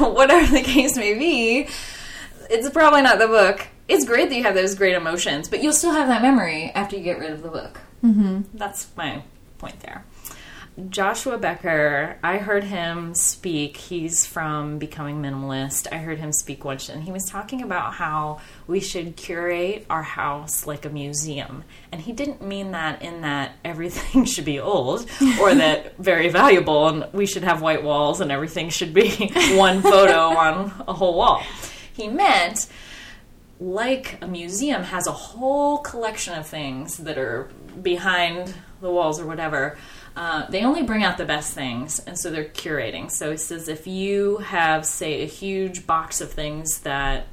know. 0.00 0.10
Whatever 0.10 0.52
the 0.52 0.62
case 0.62 0.96
may 0.96 1.14
be, 1.14 1.68
it's 2.50 2.68
probably 2.70 3.02
not 3.02 3.18
the 3.18 3.28
book. 3.28 3.66
It's 3.88 4.04
great 4.04 4.28
that 4.28 4.36
you 4.36 4.42
have 4.42 4.54
those 4.54 4.74
great 4.74 4.94
emotions, 4.94 5.48
but 5.48 5.62
you'll 5.62 5.72
still 5.72 5.92
have 5.92 6.08
that 6.08 6.22
memory 6.22 6.70
after 6.74 6.96
you 6.96 7.02
get 7.02 7.18
rid 7.18 7.30
of 7.30 7.42
the 7.42 7.48
book. 7.48 7.80
Mm-hmm. 8.04 8.42
That's 8.54 8.88
my 8.96 9.22
point 9.58 9.80
there. 9.80 10.04
Joshua 10.88 11.36
Becker, 11.36 12.16
I 12.22 12.38
heard 12.38 12.64
him 12.64 13.14
speak. 13.14 13.76
He's 13.76 14.24
from 14.24 14.78
Becoming 14.78 15.20
Minimalist. 15.20 15.86
I 15.92 15.98
heard 15.98 16.18
him 16.18 16.32
speak 16.32 16.64
once, 16.64 16.88
and 16.88 17.02
he 17.02 17.12
was 17.12 17.24
talking 17.24 17.62
about 17.62 17.94
how 17.94 18.40
we 18.66 18.80
should 18.80 19.16
curate 19.16 19.84
our 19.90 20.02
house 20.02 20.66
like 20.66 20.84
a 20.84 20.88
museum. 20.88 21.64
And 21.92 22.00
he 22.00 22.12
didn't 22.12 22.42
mean 22.42 22.70
that 22.70 23.02
in 23.02 23.20
that 23.22 23.56
everything 23.64 24.24
should 24.26 24.44
be 24.44 24.60
old 24.60 25.08
or 25.40 25.54
that 25.54 25.96
very 25.98 26.28
valuable 26.28 26.88
and 26.88 27.12
we 27.12 27.26
should 27.26 27.44
have 27.44 27.60
white 27.60 27.82
walls 27.82 28.20
and 28.20 28.30
everything 28.30 28.70
should 28.70 28.94
be 28.94 29.10
one 29.56 29.82
photo 29.82 30.36
on 30.36 30.72
a 30.86 30.92
whole 30.92 31.14
wall. 31.14 31.42
He 31.92 32.08
meant 32.08 32.68
like 33.60 34.18
a 34.22 34.26
museum 34.26 34.82
has 34.84 35.06
a 35.06 35.12
whole 35.12 35.78
collection 35.78 36.34
of 36.38 36.46
things 36.46 36.96
that 36.98 37.18
are 37.18 37.50
behind 37.82 38.54
the 38.80 38.90
walls 38.90 39.20
or 39.20 39.26
whatever. 39.26 39.76
Uh, 40.16 40.46
they 40.50 40.64
only 40.64 40.82
bring 40.82 41.04
out 41.04 41.18
the 41.18 41.24
best 41.24 41.54
things, 41.54 41.98
and 42.00 42.18
so 42.18 42.30
they're 42.30 42.44
curating. 42.44 43.10
So 43.10 43.30
he 43.30 43.36
says 43.36 43.68
if 43.68 43.86
you 43.86 44.38
have, 44.38 44.84
say, 44.84 45.22
a 45.22 45.26
huge 45.26 45.86
box 45.86 46.20
of 46.20 46.32
things 46.32 46.80
that 46.80 47.28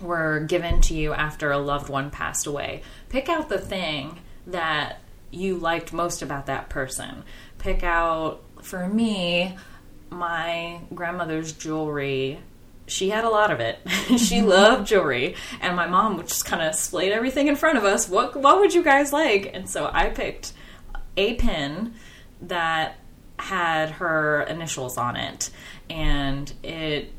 were 0.00 0.40
given 0.40 0.80
to 0.82 0.94
you 0.94 1.12
after 1.12 1.50
a 1.50 1.58
loved 1.58 1.88
one 1.88 2.10
passed 2.10 2.46
away, 2.46 2.82
pick 3.08 3.28
out 3.28 3.48
the 3.48 3.58
thing 3.58 4.20
that 4.46 5.00
you 5.30 5.56
liked 5.56 5.92
most 5.92 6.22
about 6.22 6.46
that 6.46 6.68
person. 6.68 7.24
Pick 7.58 7.82
out, 7.82 8.42
for 8.60 8.88
me, 8.88 9.56
my 10.10 10.80
grandmother's 10.94 11.52
jewelry 11.52 12.38
she 12.86 13.10
had 13.10 13.24
a 13.24 13.30
lot 13.30 13.50
of 13.50 13.60
it. 13.60 13.78
she 14.18 14.42
loved 14.42 14.86
jewelry, 14.86 15.36
and 15.60 15.76
my 15.76 15.86
mom 15.86 16.16
would 16.16 16.28
just 16.28 16.44
kind 16.44 16.62
of 16.62 16.74
splayed 16.74 17.12
everything 17.12 17.48
in 17.48 17.56
front 17.56 17.78
of 17.78 17.84
us. 17.84 18.08
What 18.08 18.36
what 18.36 18.58
would 18.58 18.74
you 18.74 18.82
guys 18.82 19.12
like? 19.12 19.50
And 19.54 19.68
so 19.68 19.90
I 19.92 20.08
picked 20.08 20.52
a 21.16 21.34
pin 21.34 21.94
that 22.42 22.96
had 23.38 23.90
her 23.90 24.42
initials 24.42 24.96
on 24.96 25.16
it, 25.16 25.50
and 25.90 26.52
it, 26.62 27.12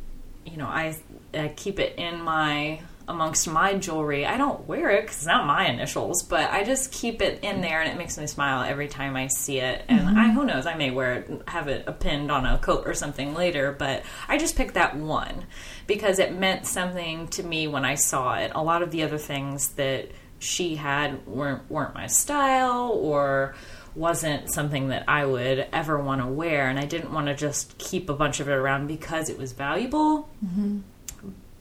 you 0.45 0.57
know, 0.57 0.67
I, 0.67 0.95
I 1.33 1.49
keep 1.49 1.79
it 1.79 1.97
in 1.97 2.21
my 2.21 2.81
amongst 3.07 3.47
my 3.47 3.73
jewelry. 3.73 4.25
I 4.25 4.37
don't 4.37 4.65
wear 4.67 4.89
it 4.91 5.01
because 5.01 5.17
it's 5.17 5.25
not 5.25 5.45
my 5.45 5.67
initials, 5.67 6.23
but 6.23 6.49
I 6.51 6.63
just 6.63 6.91
keep 6.91 7.21
it 7.21 7.43
in 7.43 7.61
there, 7.61 7.81
and 7.81 7.91
it 7.91 7.97
makes 7.97 8.17
me 8.17 8.27
smile 8.27 8.63
every 8.63 8.87
time 8.87 9.15
I 9.15 9.27
see 9.27 9.59
it. 9.59 9.83
And 9.87 10.01
mm-hmm. 10.01 10.17
I, 10.17 10.31
who 10.31 10.45
knows, 10.45 10.65
I 10.65 10.75
may 10.75 10.91
wear 10.91 11.13
it, 11.15 11.41
have 11.47 11.67
it 11.67 11.99
pinned 11.99 12.31
on 12.31 12.45
a 12.45 12.57
coat 12.59 12.83
or 12.87 12.93
something 12.93 13.33
later. 13.33 13.75
But 13.77 14.03
I 14.27 14.37
just 14.37 14.55
picked 14.55 14.75
that 14.75 14.95
one 14.95 15.45
because 15.87 16.19
it 16.19 16.33
meant 16.33 16.65
something 16.65 17.27
to 17.29 17.43
me 17.43 17.67
when 17.67 17.85
I 17.85 17.95
saw 17.95 18.35
it. 18.35 18.51
A 18.55 18.63
lot 18.63 18.81
of 18.81 18.91
the 18.91 19.03
other 19.03 19.17
things 19.17 19.69
that 19.73 20.09
she 20.39 20.75
had 20.75 21.25
weren't 21.25 21.69
weren't 21.71 21.93
my 21.93 22.07
style 22.07 22.89
or 22.89 23.55
wasn't 23.95 24.51
something 24.51 24.89
that 24.89 25.03
I 25.07 25.25
would 25.25 25.67
ever 25.71 25.99
want 25.99 26.21
to 26.21 26.27
wear, 26.27 26.67
and 26.67 26.79
I 26.79 26.85
didn't 26.85 27.13
want 27.13 27.27
to 27.27 27.35
just 27.35 27.77
keep 27.77 28.09
a 28.09 28.13
bunch 28.13 28.39
of 28.39 28.47
it 28.49 28.53
around 28.53 28.87
because 28.87 29.29
it 29.29 29.37
was 29.37 29.51
valuable 29.51 30.29
mm-hmm. 30.43 30.79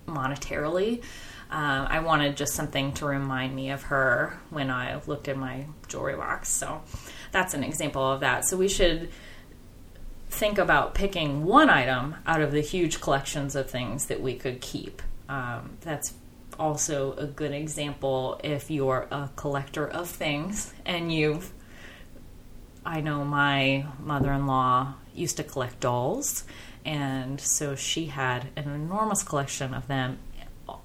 monetarily. 0.08 1.02
Uh, 1.50 1.86
I 1.88 2.00
wanted 2.00 2.36
just 2.36 2.54
something 2.54 2.92
to 2.94 3.06
remind 3.06 3.54
me 3.54 3.70
of 3.70 3.82
her 3.84 4.38
when 4.48 4.70
I 4.70 4.98
looked 5.06 5.28
in 5.28 5.38
my 5.38 5.66
jewelry 5.86 6.16
box. 6.16 6.48
So 6.48 6.80
that's 7.30 7.52
an 7.52 7.62
example 7.62 8.02
of 8.10 8.20
that. 8.20 8.46
So 8.46 8.56
we 8.56 8.68
should 8.68 9.10
think 10.30 10.56
about 10.56 10.94
picking 10.94 11.44
one 11.44 11.68
item 11.68 12.16
out 12.26 12.40
of 12.40 12.52
the 12.52 12.62
huge 12.62 13.02
collections 13.02 13.54
of 13.54 13.70
things 13.70 14.06
that 14.06 14.22
we 14.22 14.34
could 14.34 14.62
keep. 14.62 15.02
Um, 15.28 15.76
that's 15.82 16.14
also 16.58 17.12
a 17.14 17.26
good 17.26 17.52
example 17.52 18.40
if 18.42 18.70
you're 18.70 19.06
a 19.10 19.28
collector 19.36 19.86
of 19.86 20.08
things 20.08 20.72
and 20.86 21.12
you've 21.12 21.52
I 22.84 23.00
know 23.00 23.24
my 23.24 23.86
mother 24.00 24.32
in 24.32 24.46
law 24.46 24.94
used 25.14 25.36
to 25.36 25.44
collect 25.44 25.80
dolls, 25.80 26.44
and 26.84 27.40
so 27.40 27.74
she 27.74 28.06
had 28.06 28.48
an 28.56 28.68
enormous 28.70 29.22
collection 29.22 29.74
of 29.74 29.86
them 29.86 30.18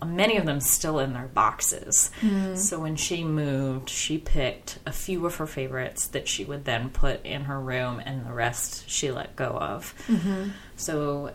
many 0.05 0.37
of 0.37 0.45
them 0.45 0.59
still 0.59 0.99
in 0.99 1.13
their 1.13 1.27
boxes. 1.27 2.11
Mm. 2.21 2.57
So 2.57 2.79
when 2.79 2.95
she 2.95 3.23
moved, 3.23 3.89
she 3.89 4.17
picked 4.17 4.79
a 4.85 4.91
few 4.91 5.25
of 5.25 5.35
her 5.35 5.47
favorites 5.47 6.07
that 6.07 6.27
she 6.27 6.43
would 6.45 6.65
then 6.65 6.89
put 6.89 7.25
in 7.25 7.45
her 7.45 7.59
room, 7.59 8.01
and 8.03 8.25
the 8.25 8.33
rest 8.33 8.89
she 8.89 9.11
let 9.11 9.35
go 9.35 9.49
of. 9.49 9.93
Mm-hmm. 10.07 10.49
So 10.75 11.31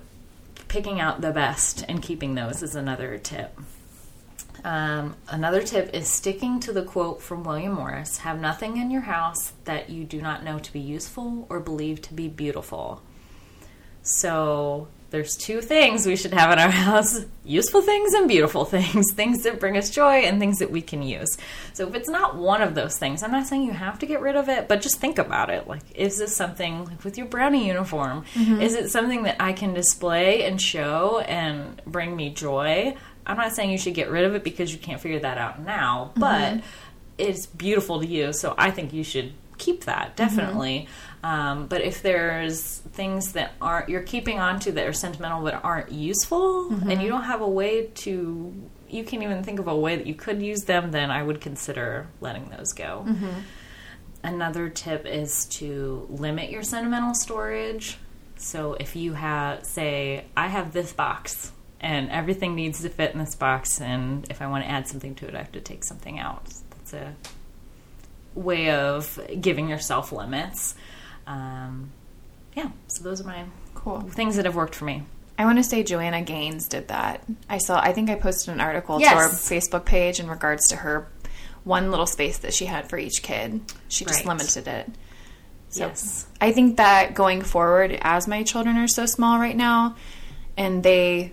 picking 0.68 1.00
out 1.00 1.20
the 1.20 1.32
best 1.32 1.84
and 1.88 2.02
keeping 2.02 2.34
those 2.34 2.62
is 2.62 2.74
another 2.74 3.18
tip. 3.18 3.58
Um, 4.64 5.16
another 5.28 5.62
tip 5.62 5.90
is 5.92 6.08
sticking 6.08 6.60
to 6.60 6.72
the 6.72 6.82
quote 6.82 7.20
from 7.20 7.42
William 7.42 7.72
Morris 7.74 8.18
Have 8.18 8.40
nothing 8.40 8.76
in 8.76 8.90
your 8.90 9.02
house 9.02 9.52
that 9.64 9.90
you 9.90 10.04
do 10.04 10.22
not 10.22 10.44
know 10.44 10.58
to 10.58 10.72
be 10.72 10.80
useful 10.80 11.46
or 11.48 11.60
believe 11.60 12.00
to 12.02 12.14
be 12.14 12.28
beautiful. 12.28 13.02
So 14.02 14.88
there's 15.12 15.36
two 15.36 15.60
things 15.60 16.06
we 16.06 16.16
should 16.16 16.32
have 16.32 16.50
in 16.50 16.58
our 16.58 16.70
house 16.70 17.24
useful 17.44 17.82
things 17.82 18.14
and 18.14 18.26
beautiful 18.26 18.64
things 18.64 19.12
things 19.14 19.42
that 19.44 19.60
bring 19.60 19.76
us 19.76 19.90
joy 19.90 20.20
and 20.22 20.40
things 20.40 20.58
that 20.58 20.70
we 20.70 20.80
can 20.80 21.02
use 21.02 21.36
so 21.72 21.86
if 21.86 21.94
it's 21.94 22.08
not 22.08 22.36
one 22.36 22.62
of 22.62 22.74
those 22.74 22.98
things 22.98 23.22
i'm 23.22 23.30
not 23.30 23.46
saying 23.46 23.62
you 23.62 23.72
have 23.72 23.98
to 23.98 24.06
get 24.06 24.20
rid 24.20 24.34
of 24.34 24.48
it 24.48 24.66
but 24.68 24.80
just 24.80 24.98
think 24.98 25.18
about 25.18 25.50
it 25.50 25.68
like 25.68 25.82
is 25.94 26.18
this 26.18 26.34
something 26.34 26.84
like 26.86 27.04
with 27.04 27.16
your 27.18 27.26
brownie 27.26 27.66
uniform 27.66 28.24
mm-hmm. 28.34 28.60
is 28.60 28.74
it 28.74 28.88
something 28.88 29.22
that 29.22 29.36
i 29.38 29.52
can 29.52 29.74
display 29.74 30.44
and 30.44 30.60
show 30.60 31.20
and 31.20 31.80
bring 31.86 32.16
me 32.16 32.30
joy 32.30 32.96
i'm 33.26 33.36
not 33.36 33.52
saying 33.52 33.70
you 33.70 33.78
should 33.78 33.94
get 33.94 34.10
rid 34.10 34.24
of 34.24 34.34
it 34.34 34.44
because 34.44 34.72
you 34.72 34.78
can't 34.78 35.00
figure 35.00 35.20
that 35.20 35.38
out 35.38 35.60
now 35.60 36.12
but 36.16 36.54
mm-hmm. 36.54 36.66
it's 37.18 37.46
beautiful 37.46 38.00
to 38.00 38.06
you 38.06 38.32
so 38.32 38.54
i 38.58 38.70
think 38.70 38.92
you 38.92 39.04
should 39.04 39.32
keep 39.58 39.84
that 39.84 40.16
definitely 40.16 40.80
mm-hmm. 40.80 41.12
Um, 41.24 41.66
but 41.68 41.82
if 41.82 42.02
there's 42.02 42.78
things 42.92 43.32
that 43.32 43.52
aren't 43.60 43.88
you're 43.88 44.02
keeping 44.02 44.40
on 44.40 44.58
to 44.60 44.72
that 44.72 44.86
are 44.86 44.92
sentimental 44.92 45.42
but 45.42 45.62
aren't 45.62 45.92
useful, 45.92 46.70
mm-hmm. 46.70 46.90
and 46.90 47.00
you 47.00 47.08
don't 47.08 47.24
have 47.24 47.40
a 47.40 47.48
way 47.48 47.86
to, 47.86 48.52
you 48.88 49.04
can't 49.04 49.22
even 49.22 49.44
think 49.44 49.60
of 49.60 49.68
a 49.68 49.76
way 49.76 49.96
that 49.96 50.06
you 50.06 50.14
could 50.14 50.42
use 50.42 50.64
them, 50.64 50.90
then 50.90 51.10
I 51.10 51.22
would 51.22 51.40
consider 51.40 52.08
letting 52.20 52.50
those 52.50 52.72
go. 52.72 53.04
Mm-hmm. 53.06 53.40
Another 54.24 54.68
tip 54.68 55.06
is 55.06 55.46
to 55.46 56.06
limit 56.10 56.50
your 56.50 56.62
sentimental 56.62 57.14
storage. 57.14 57.98
So 58.36 58.74
if 58.74 58.96
you 58.96 59.12
have, 59.12 59.64
say, 59.64 60.24
I 60.36 60.48
have 60.48 60.72
this 60.72 60.92
box 60.92 61.52
and 61.82 62.10
everything 62.10 62.54
needs 62.54 62.80
to 62.82 62.88
fit 62.88 63.12
in 63.12 63.18
this 63.18 63.34
box, 63.34 63.80
and 63.80 64.24
if 64.30 64.40
I 64.40 64.46
want 64.46 64.64
to 64.64 64.70
add 64.70 64.86
something 64.86 65.14
to 65.16 65.26
it, 65.26 65.34
I 65.34 65.38
have 65.38 65.52
to 65.52 65.60
take 65.60 65.84
something 65.84 66.18
out. 66.18 66.46
That's 66.70 66.94
a 66.94 67.14
way 68.34 68.70
of 68.70 69.18
giving 69.40 69.68
yourself 69.68 70.12
limits. 70.12 70.74
Um, 71.26 71.90
yeah, 72.54 72.70
so 72.86 73.02
those 73.02 73.20
are 73.20 73.24
my 73.24 73.44
cool 73.74 74.00
things 74.00 74.36
that 74.36 74.44
have 74.44 74.54
worked 74.54 74.74
for 74.74 74.84
me. 74.84 75.02
I 75.38 75.44
want 75.44 75.58
to 75.58 75.64
say 75.64 75.82
Joanna 75.82 76.22
Gaines 76.22 76.68
did 76.68 76.88
that. 76.88 77.24
I 77.48 77.58
saw. 77.58 77.80
I 77.80 77.92
think 77.92 78.10
I 78.10 78.14
posted 78.14 78.54
an 78.54 78.60
article 78.60 79.00
yes. 79.00 79.12
to 79.12 79.16
our 79.16 79.28
Facebook 79.28 79.84
page 79.84 80.20
in 80.20 80.28
regards 80.28 80.68
to 80.68 80.76
her 80.76 81.08
one 81.64 81.90
little 81.90 82.06
space 82.06 82.38
that 82.38 82.54
she 82.54 82.66
had 82.66 82.88
for 82.88 82.98
each 82.98 83.22
kid. 83.22 83.60
She 83.88 84.04
just 84.04 84.20
right. 84.20 84.28
limited 84.28 84.68
it. 84.68 84.90
So 85.70 85.86
yes. 85.86 86.26
I 86.40 86.52
think 86.52 86.76
that 86.76 87.14
going 87.14 87.42
forward, 87.42 87.98
as 88.02 88.28
my 88.28 88.42
children 88.42 88.76
are 88.76 88.88
so 88.88 89.06
small 89.06 89.38
right 89.38 89.56
now, 89.56 89.96
and 90.56 90.82
they 90.82 91.32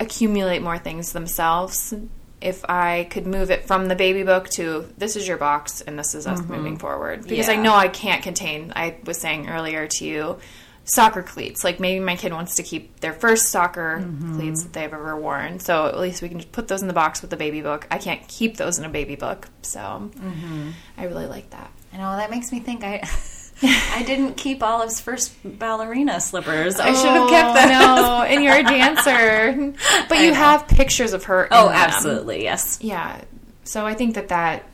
accumulate 0.00 0.62
more 0.62 0.78
things 0.78 1.12
themselves, 1.12 1.94
if 2.40 2.64
I 2.68 3.04
could 3.10 3.26
move 3.26 3.50
it 3.50 3.66
from 3.66 3.88
the 3.88 3.96
baby 3.96 4.22
book 4.22 4.48
to 4.50 4.92
this 4.98 5.16
is 5.16 5.26
your 5.26 5.38
box 5.38 5.80
and 5.80 5.98
this 5.98 6.14
is 6.14 6.26
us 6.26 6.40
mm-hmm. 6.40 6.52
moving 6.52 6.78
forward. 6.78 7.26
Because 7.26 7.48
yeah. 7.48 7.54
I 7.54 7.56
know 7.56 7.74
I 7.74 7.88
can't 7.88 8.22
contain, 8.22 8.72
I 8.76 8.96
was 9.04 9.18
saying 9.18 9.48
earlier 9.48 9.86
to 9.86 10.04
you, 10.04 10.38
soccer 10.84 11.22
cleats. 11.22 11.64
Like 11.64 11.80
maybe 11.80 11.98
my 11.98 12.16
kid 12.16 12.32
wants 12.32 12.56
to 12.56 12.62
keep 12.62 13.00
their 13.00 13.12
first 13.12 13.48
soccer 13.48 14.00
mm-hmm. 14.00 14.36
cleats 14.36 14.62
that 14.62 14.72
they've 14.72 14.92
ever 14.92 15.16
worn. 15.16 15.58
So 15.60 15.86
at 15.86 15.98
least 15.98 16.22
we 16.22 16.28
can 16.28 16.38
just 16.38 16.52
put 16.52 16.68
those 16.68 16.82
in 16.82 16.88
the 16.88 16.94
box 16.94 17.22
with 17.22 17.30
the 17.30 17.36
baby 17.36 17.62
book. 17.62 17.86
I 17.90 17.98
can't 17.98 18.26
keep 18.28 18.56
those 18.56 18.78
in 18.78 18.84
a 18.84 18.90
baby 18.90 19.16
book. 19.16 19.48
So 19.62 19.80
mm-hmm. 19.80 20.70
I 20.96 21.04
really 21.04 21.26
like 21.26 21.50
that. 21.50 21.70
I 21.92 21.96
know 21.96 22.16
that 22.16 22.30
makes 22.30 22.52
me 22.52 22.60
think 22.60 22.84
I. 22.84 23.08
I 23.62 24.02
didn't 24.06 24.34
keep 24.36 24.62
Olive's 24.62 25.00
first 25.00 25.32
ballerina 25.44 26.20
slippers. 26.20 26.78
I 26.78 26.92
should 26.92 27.06
have 27.10 27.22
oh, 27.22 27.28
kept 27.30 27.54
them. 27.54 27.68
No, 27.70 28.22
and 28.28 28.44
you're 28.44 28.56
a 28.56 28.62
dancer, 28.62 29.74
but 30.08 30.18
you 30.18 30.34
have 30.34 30.68
pictures 30.68 31.12
of 31.12 31.24
her. 31.24 31.48
oh, 31.50 31.70
absolutely, 31.70 32.42
yes. 32.42 32.78
Yeah. 32.82 33.22
So 33.64 33.86
I 33.86 33.94
think 33.94 34.14
that 34.16 34.28
that 34.28 34.68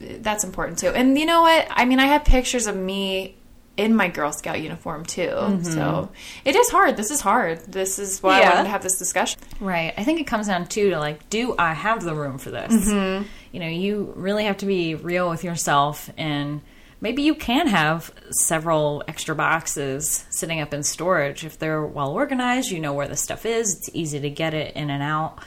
that's 0.00 0.44
important 0.44 0.78
too. 0.78 0.88
And 0.88 1.16
you 1.18 1.26
know 1.26 1.42
what? 1.42 1.68
I 1.70 1.84
mean, 1.84 2.00
I 2.00 2.06
have 2.06 2.24
pictures 2.24 2.66
of 2.66 2.76
me 2.76 3.36
in 3.76 3.94
my 3.94 4.08
Girl 4.08 4.32
Scout 4.32 4.60
uniform 4.60 5.04
too. 5.04 5.28
Mm-hmm. 5.28 5.62
So 5.64 6.10
it 6.44 6.56
is 6.56 6.68
hard. 6.70 6.96
This 6.96 7.10
is 7.10 7.20
hard. 7.20 7.60
This 7.70 7.98
is 7.98 8.22
why 8.22 8.38
I 8.38 8.40
Yeah. 8.40 8.50
wanted 8.50 8.64
to 8.64 8.70
have 8.70 8.82
this 8.82 8.98
discussion. 8.98 9.40
Right. 9.60 9.94
I 9.96 10.04
think 10.04 10.20
it 10.20 10.26
comes 10.26 10.46
down 10.48 10.66
too 10.66 10.90
to 10.90 10.98
like, 10.98 11.28
do 11.30 11.54
I 11.58 11.74
have 11.74 12.02
the 12.02 12.14
room 12.14 12.38
for 12.38 12.50
this? 12.50 12.72
Mm-hmm. 12.74 13.26
You 13.52 13.60
know, 13.60 13.68
you 13.68 14.12
really 14.16 14.44
have 14.44 14.58
to 14.58 14.66
be 14.66 14.94
real 14.94 15.30
with 15.30 15.44
yourself, 15.44 16.10
and 16.18 16.60
maybe 17.00 17.22
you 17.22 17.34
can 17.34 17.66
have 17.68 18.12
several 18.30 19.02
extra 19.08 19.34
boxes 19.34 20.24
sitting 20.30 20.60
up 20.60 20.72
in 20.72 20.82
storage 20.82 21.44
if 21.44 21.58
they're 21.58 21.84
well 21.84 22.12
organized. 22.12 22.70
You 22.70 22.80
know 22.80 22.92
where 22.92 23.08
the 23.08 23.16
stuff 23.16 23.46
is. 23.46 23.74
It's 23.76 23.90
easy 23.94 24.20
to 24.20 24.30
get 24.30 24.54
it 24.54 24.74
in 24.74 24.90
and 24.90 25.02
out. 25.02 25.38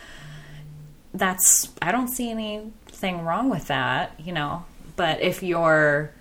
That's 1.13 1.71
I 1.81 1.91
don't 1.91 2.09
see 2.09 2.29
anything 2.29 3.23
wrong 3.23 3.49
with 3.49 3.67
that. 3.67 4.19
You 4.19 4.33
know, 4.33 4.65
but 4.95 5.21
if 5.21 5.43
you're 5.43 6.13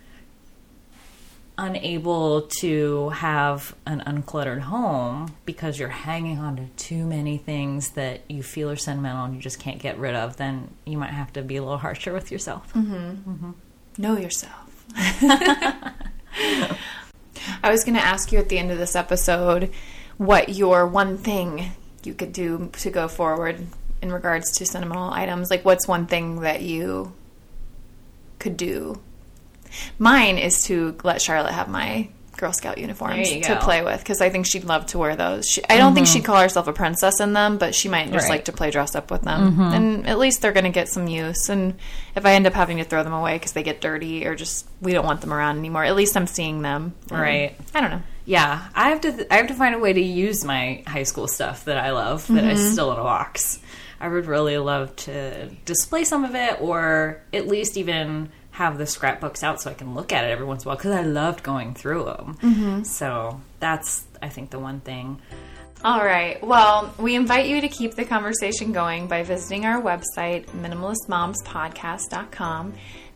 unable 1.59 2.43
to 2.43 3.09
have 3.09 3.75
an 3.85 4.01
uncluttered 4.07 4.61
home 4.61 5.35
because 5.45 5.79
you're 5.79 5.89
hanging 5.89 6.39
on 6.39 6.57
to 6.57 6.67
too 6.77 7.05
many 7.05 7.37
things 7.37 7.91
that 7.91 8.21
you 8.29 8.45
feel 8.45 8.71
are 8.71 8.77
sentimental 8.77 9.25
and 9.25 9.35
you 9.35 9.41
just 9.41 9.59
can't 9.59 9.81
get 9.81 9.99
rid 9.99 10.15
of, 10.15 10.37
then 10.37 10.73
you 10.85 10.97
might 10.97 11.11
have 11.11 11.33
to 11.33 11.43
be 11.43 11.57
a 11.57 11.63
little 11.63 11.79
harsher 11.87 12.13
with 12.13 12.31
yourself. 12.31 12.73
Mm-hmm. 12.75 13.31
Mm-hmm. 13.31 13.51
Know 13.99 14.17
yourself. 14.17 14.68
I 17.63 17.71
was 17.71 17.85
going 17.85 17.97
to 17.97 18.05
ask 18.05 18.33
you 18.33 18.39
at 18.39 18.49
the 18.49 18.59
end 18.59 18.71
of 18.71 18.79
this 18.79 18.97
episode 18.97 19.73
what 20.17 20.51
your 20.51 20.87
one 20.87 21.19
thing 21.19 21.73
you 22.05 22.15
could 22.15 22.33
do 22.33 22.71
to 22.79 22.91
go 22.91 23.09
forward 23.09 23.67
in 24.01 24.13
regards 24.13 24.53
to 24.59 24.67
sentimental 24.67 25.11
items. 25.11 25.51
Like, 25.51 25.65
what's 25.65 25.89
one 25.89 26.07
thing 26.07 26.41
that 26.41 26.63
you 26.63 27.13
could 28.39 28.57
do? 28.57 29.01
Mine 29.99 30.39
is 30.39 30.65
to 30.65 30.97
let 31.03 31.21
Charlotte 31.21 31.53
have 31.53 31.69
my 31.69 32.09
Girl 32.39 32.53
Scout 32.53 32.79
uniforms 32.79 33.31
to 33.31 33.41
go. 33.41 33.57
play 33.59 33.83
with 33.83 33.99
because 33.99 34.21
I 34.21 34.31
think 34.31 34.47
she'd 34.47 34.65
love 34.65 34.87
to 34.87 34.99
wear 34.99 35.17
those. 35.17 35.47
She, 35.47 35.63
I 35.69 35.77
don't 35.77 35.95
think 35.95 36.07
mm-hmm. 36.07 36.15
she'd 36.19 36.25
call 36.25 36.41
herself 36.41 36.67
a 36.69 36.73
princess 36.73 37.21
in 37.21 37.35
them, 37.35 37.59
but 37.59 37.75
she 37.75 37.89
might 37.89 38.11
just 38.11 38.25
Right. 38.25 38.37
like 38.37 38.45
to 38.47 38.53
play 38.53 38.71
dress 38.71 38.95
up 38.95 39.11
with 39.11 39.23
them. 39.23 39.53
Mm-hmm. 39.53 39.61
And 39.61 40.07
at 40.07 40.19
least 40.19 40.41
they're 40.41 40.53
going 40.53 40.65
to 40.65 40.71
get 40.71 40.89
some 40.89 41.07
use. 41.07 41.49
And 41.49 41.75
if 42.15 42.25
I 42.25 42.33
end 42.33 42.47
up 42.47 42.55
having 42.55 42.79
to 42.79 42.85
throw 42.85 43.03
them 43.03 43.13
away 43.13 43.35
because 43.35 43.53
they 43.53 43.63
get 43.63 43.81
dirty 43.81 44.27
or 44.27 44.35
just 44.35 44.67
we 44.81 44.93
don't 44.93 45.05
want 45.05 45.21
them 45.21 45.33
around 45.33 45.59
anymore, 45.59 45.85
at 45.85 45.97
least 45.97 46.17
I'm 46.17 46.27
seeing 46.27 46.63
them. 46.63 46.95
Right. 47.11 47.55
I 47.75 47.81
don't 47.81 47.91
know. 47.91 48.03
Yeah, 48.25 48.69
I 48.75 48.91
have 48.91 49.01
to. 49.03 49.33
I 49.33 49.39
have 49.39 49.47
to 49.47 49.55
find 49.55 49.75
a 49.75 49.79
way 49.79 49.93
to 49.95 50.01
use 50.03 50.45
my 50.45 50.83
high 50.87 51.05
school 51.05 51.29
stuff 51.29 51.65
that 51.65 51.79
I 51.79 51.93
love 51.93 52.27
that 52.27 52.35
that 52.35 52.45
mm-hmm. 52.45 52.51
is 52.51 52.73
still 52.73 52.93
in 52.93 52.99
a 52.99 53.03
box. 53.03 53.59
I 54.01 54.09
would 54.09 54.27
really 54.27 54.59
love 54.59 54.95
to 54.97 55.49
display 55.65 56.05
some 56.05 56.25
of 56.25 56.35
it, 56.35 56.61
or 56.61 57.23
at 57.33 57.49
least 57.49 57.79
even 57.79 58.31
have 58.59 58.77
the 58.77 58.87
scrapbooks 58.87 59.45
out 59.45 59.63
so 59.63 59.71
I 59.71 59.75
can 59.75 59.95
look 59.95 60.13
at 60.13 60.25
it 60.25 60.33
every 60.33 60.45
once 60.45 60.65
in 60.65 60.67
a 60.67 60.71
while 60.71 60.77
because 60.77 60.91
I 60.91 61.03
loved 61.03 61.45
going 61.45 61.75
through 61.75 62.07
them. 62.07 62.37
Mm-hmm. 62.43 62.83
So 62.83 63.41
that's, 63.61 64.05
I 64.21 64.31
think, 64.31 64.51
the 64.51 64.59
one 64.59 64.81
thing. 64.81 65.21
All 65.85 66.05
right. 66.05 66.43
Well, 66.43 66.93
we 66.99 67.15
invite 67.15 67.47
you 67.47 67.61
to 67.61 67.69
keep 67.69 67.95
the 67.95 68.05
conversation 68.05 68.73
going 68.73 69.07
by 69.07 69.23
visiting 69.23 69.65
our 69.65 69.81
website, 69.81 70.47
minimalistmomspodcast.com. 70.47 72.75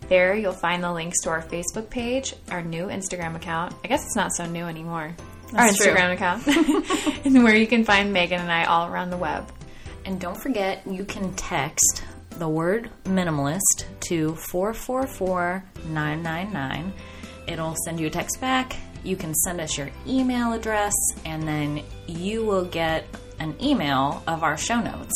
There 0.09 0.37
you'll 0.37 0.53
find 0.53 0.81
the 0.81 0.93
links 0.93 1.21
to 1.23 1.31
our 1.31 1.43
Facebook 1.43 1.91
page, 1.91 2.37
our 2.53 2.63
new 2.63 2.87
Instagram 2.87 3.35
account. 3.35 3.75
I 3.85 3.89
guess 3.89 4.07
it's 4.07 4.15
not 4.15 4.33
so 4.33 4.47
new 4.47 4.67
anymore. 4.67 5.13
our 5.55 5.67
That's 5.67 5.77
true. 5.77 5.93
Instagram 5.93 6.13
account. 6.13 6.47
and 7.27 7.43
where 7.43 7.57
you 7.57 7.67
can 7.67 7.85
find 7.85 8.13
Megan 8.13 8.41
and 8.41 8.53
I 8.53 8.67
all 8.67 8.87
around 8.87 9.11
the 9.11 9.17
web. 9.17 9.51
And 10.05 10.21
don't 10.21 10.41
forget, 10.41 10.87
you 10.87 11.05
can 11.05 11.35
text 11.35 12.05
the 12.39 12.49
word 12.49 12.91
minimalist 13.05 13.85
to 14.09 14.35
444 14.35 15.65
999. 15.87 16.93
It'll 17.47 17.75
send 17.85 18.01
you 18.01 18.07
a 18.07 18.11
text 18.11 18.41
back. 18.41 18.77
You 19.05 19.17
can 19.17 19.35
send 19.35 19.61
us 19.61 19.77
your 19.77 19.91
email 20.07 20.53
address, 20.53 20.93
and 21.25 21.43
then 21.43 21.83
you 22.07 22.45
will 22.45 22.65
get 22.65 23.05
an 23.39 23.57
email 23.63 24.23
of 24.27 24.43
our 24.43 24.57
show 24.57 24.81
notes 24.81 25.13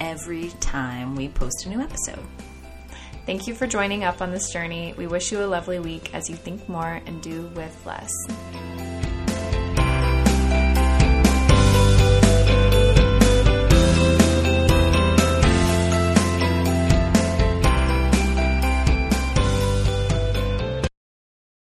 every 0.00 0.48
time 0.60 1.14
we 1.14 1.28
post 1.28 1.66
a 1.66 1.68
new 1.68 1.80
episode. 1.80 2.24
Thank 3.26 3.46
you 3.46 3.54
for 3.54 3.66
joining 3.66 4.04
up 4.04 4.22
on 4.22 4.30
this 4.30 4.52
journey. 4.52 4.94
We 4.96 5.06
wish 5.06 5.32
you 5.32 5.44
a 5.44 5.46
lovely 5.46 5.80
week 5.80 6.14
as 6.14 6.30
you 6.30 6.36
think 6.36 6.68
more 6.68 7.02
and 7.06 7.20
do 7.20 7.50
with 7.54 7.84
less. 7.84 8.12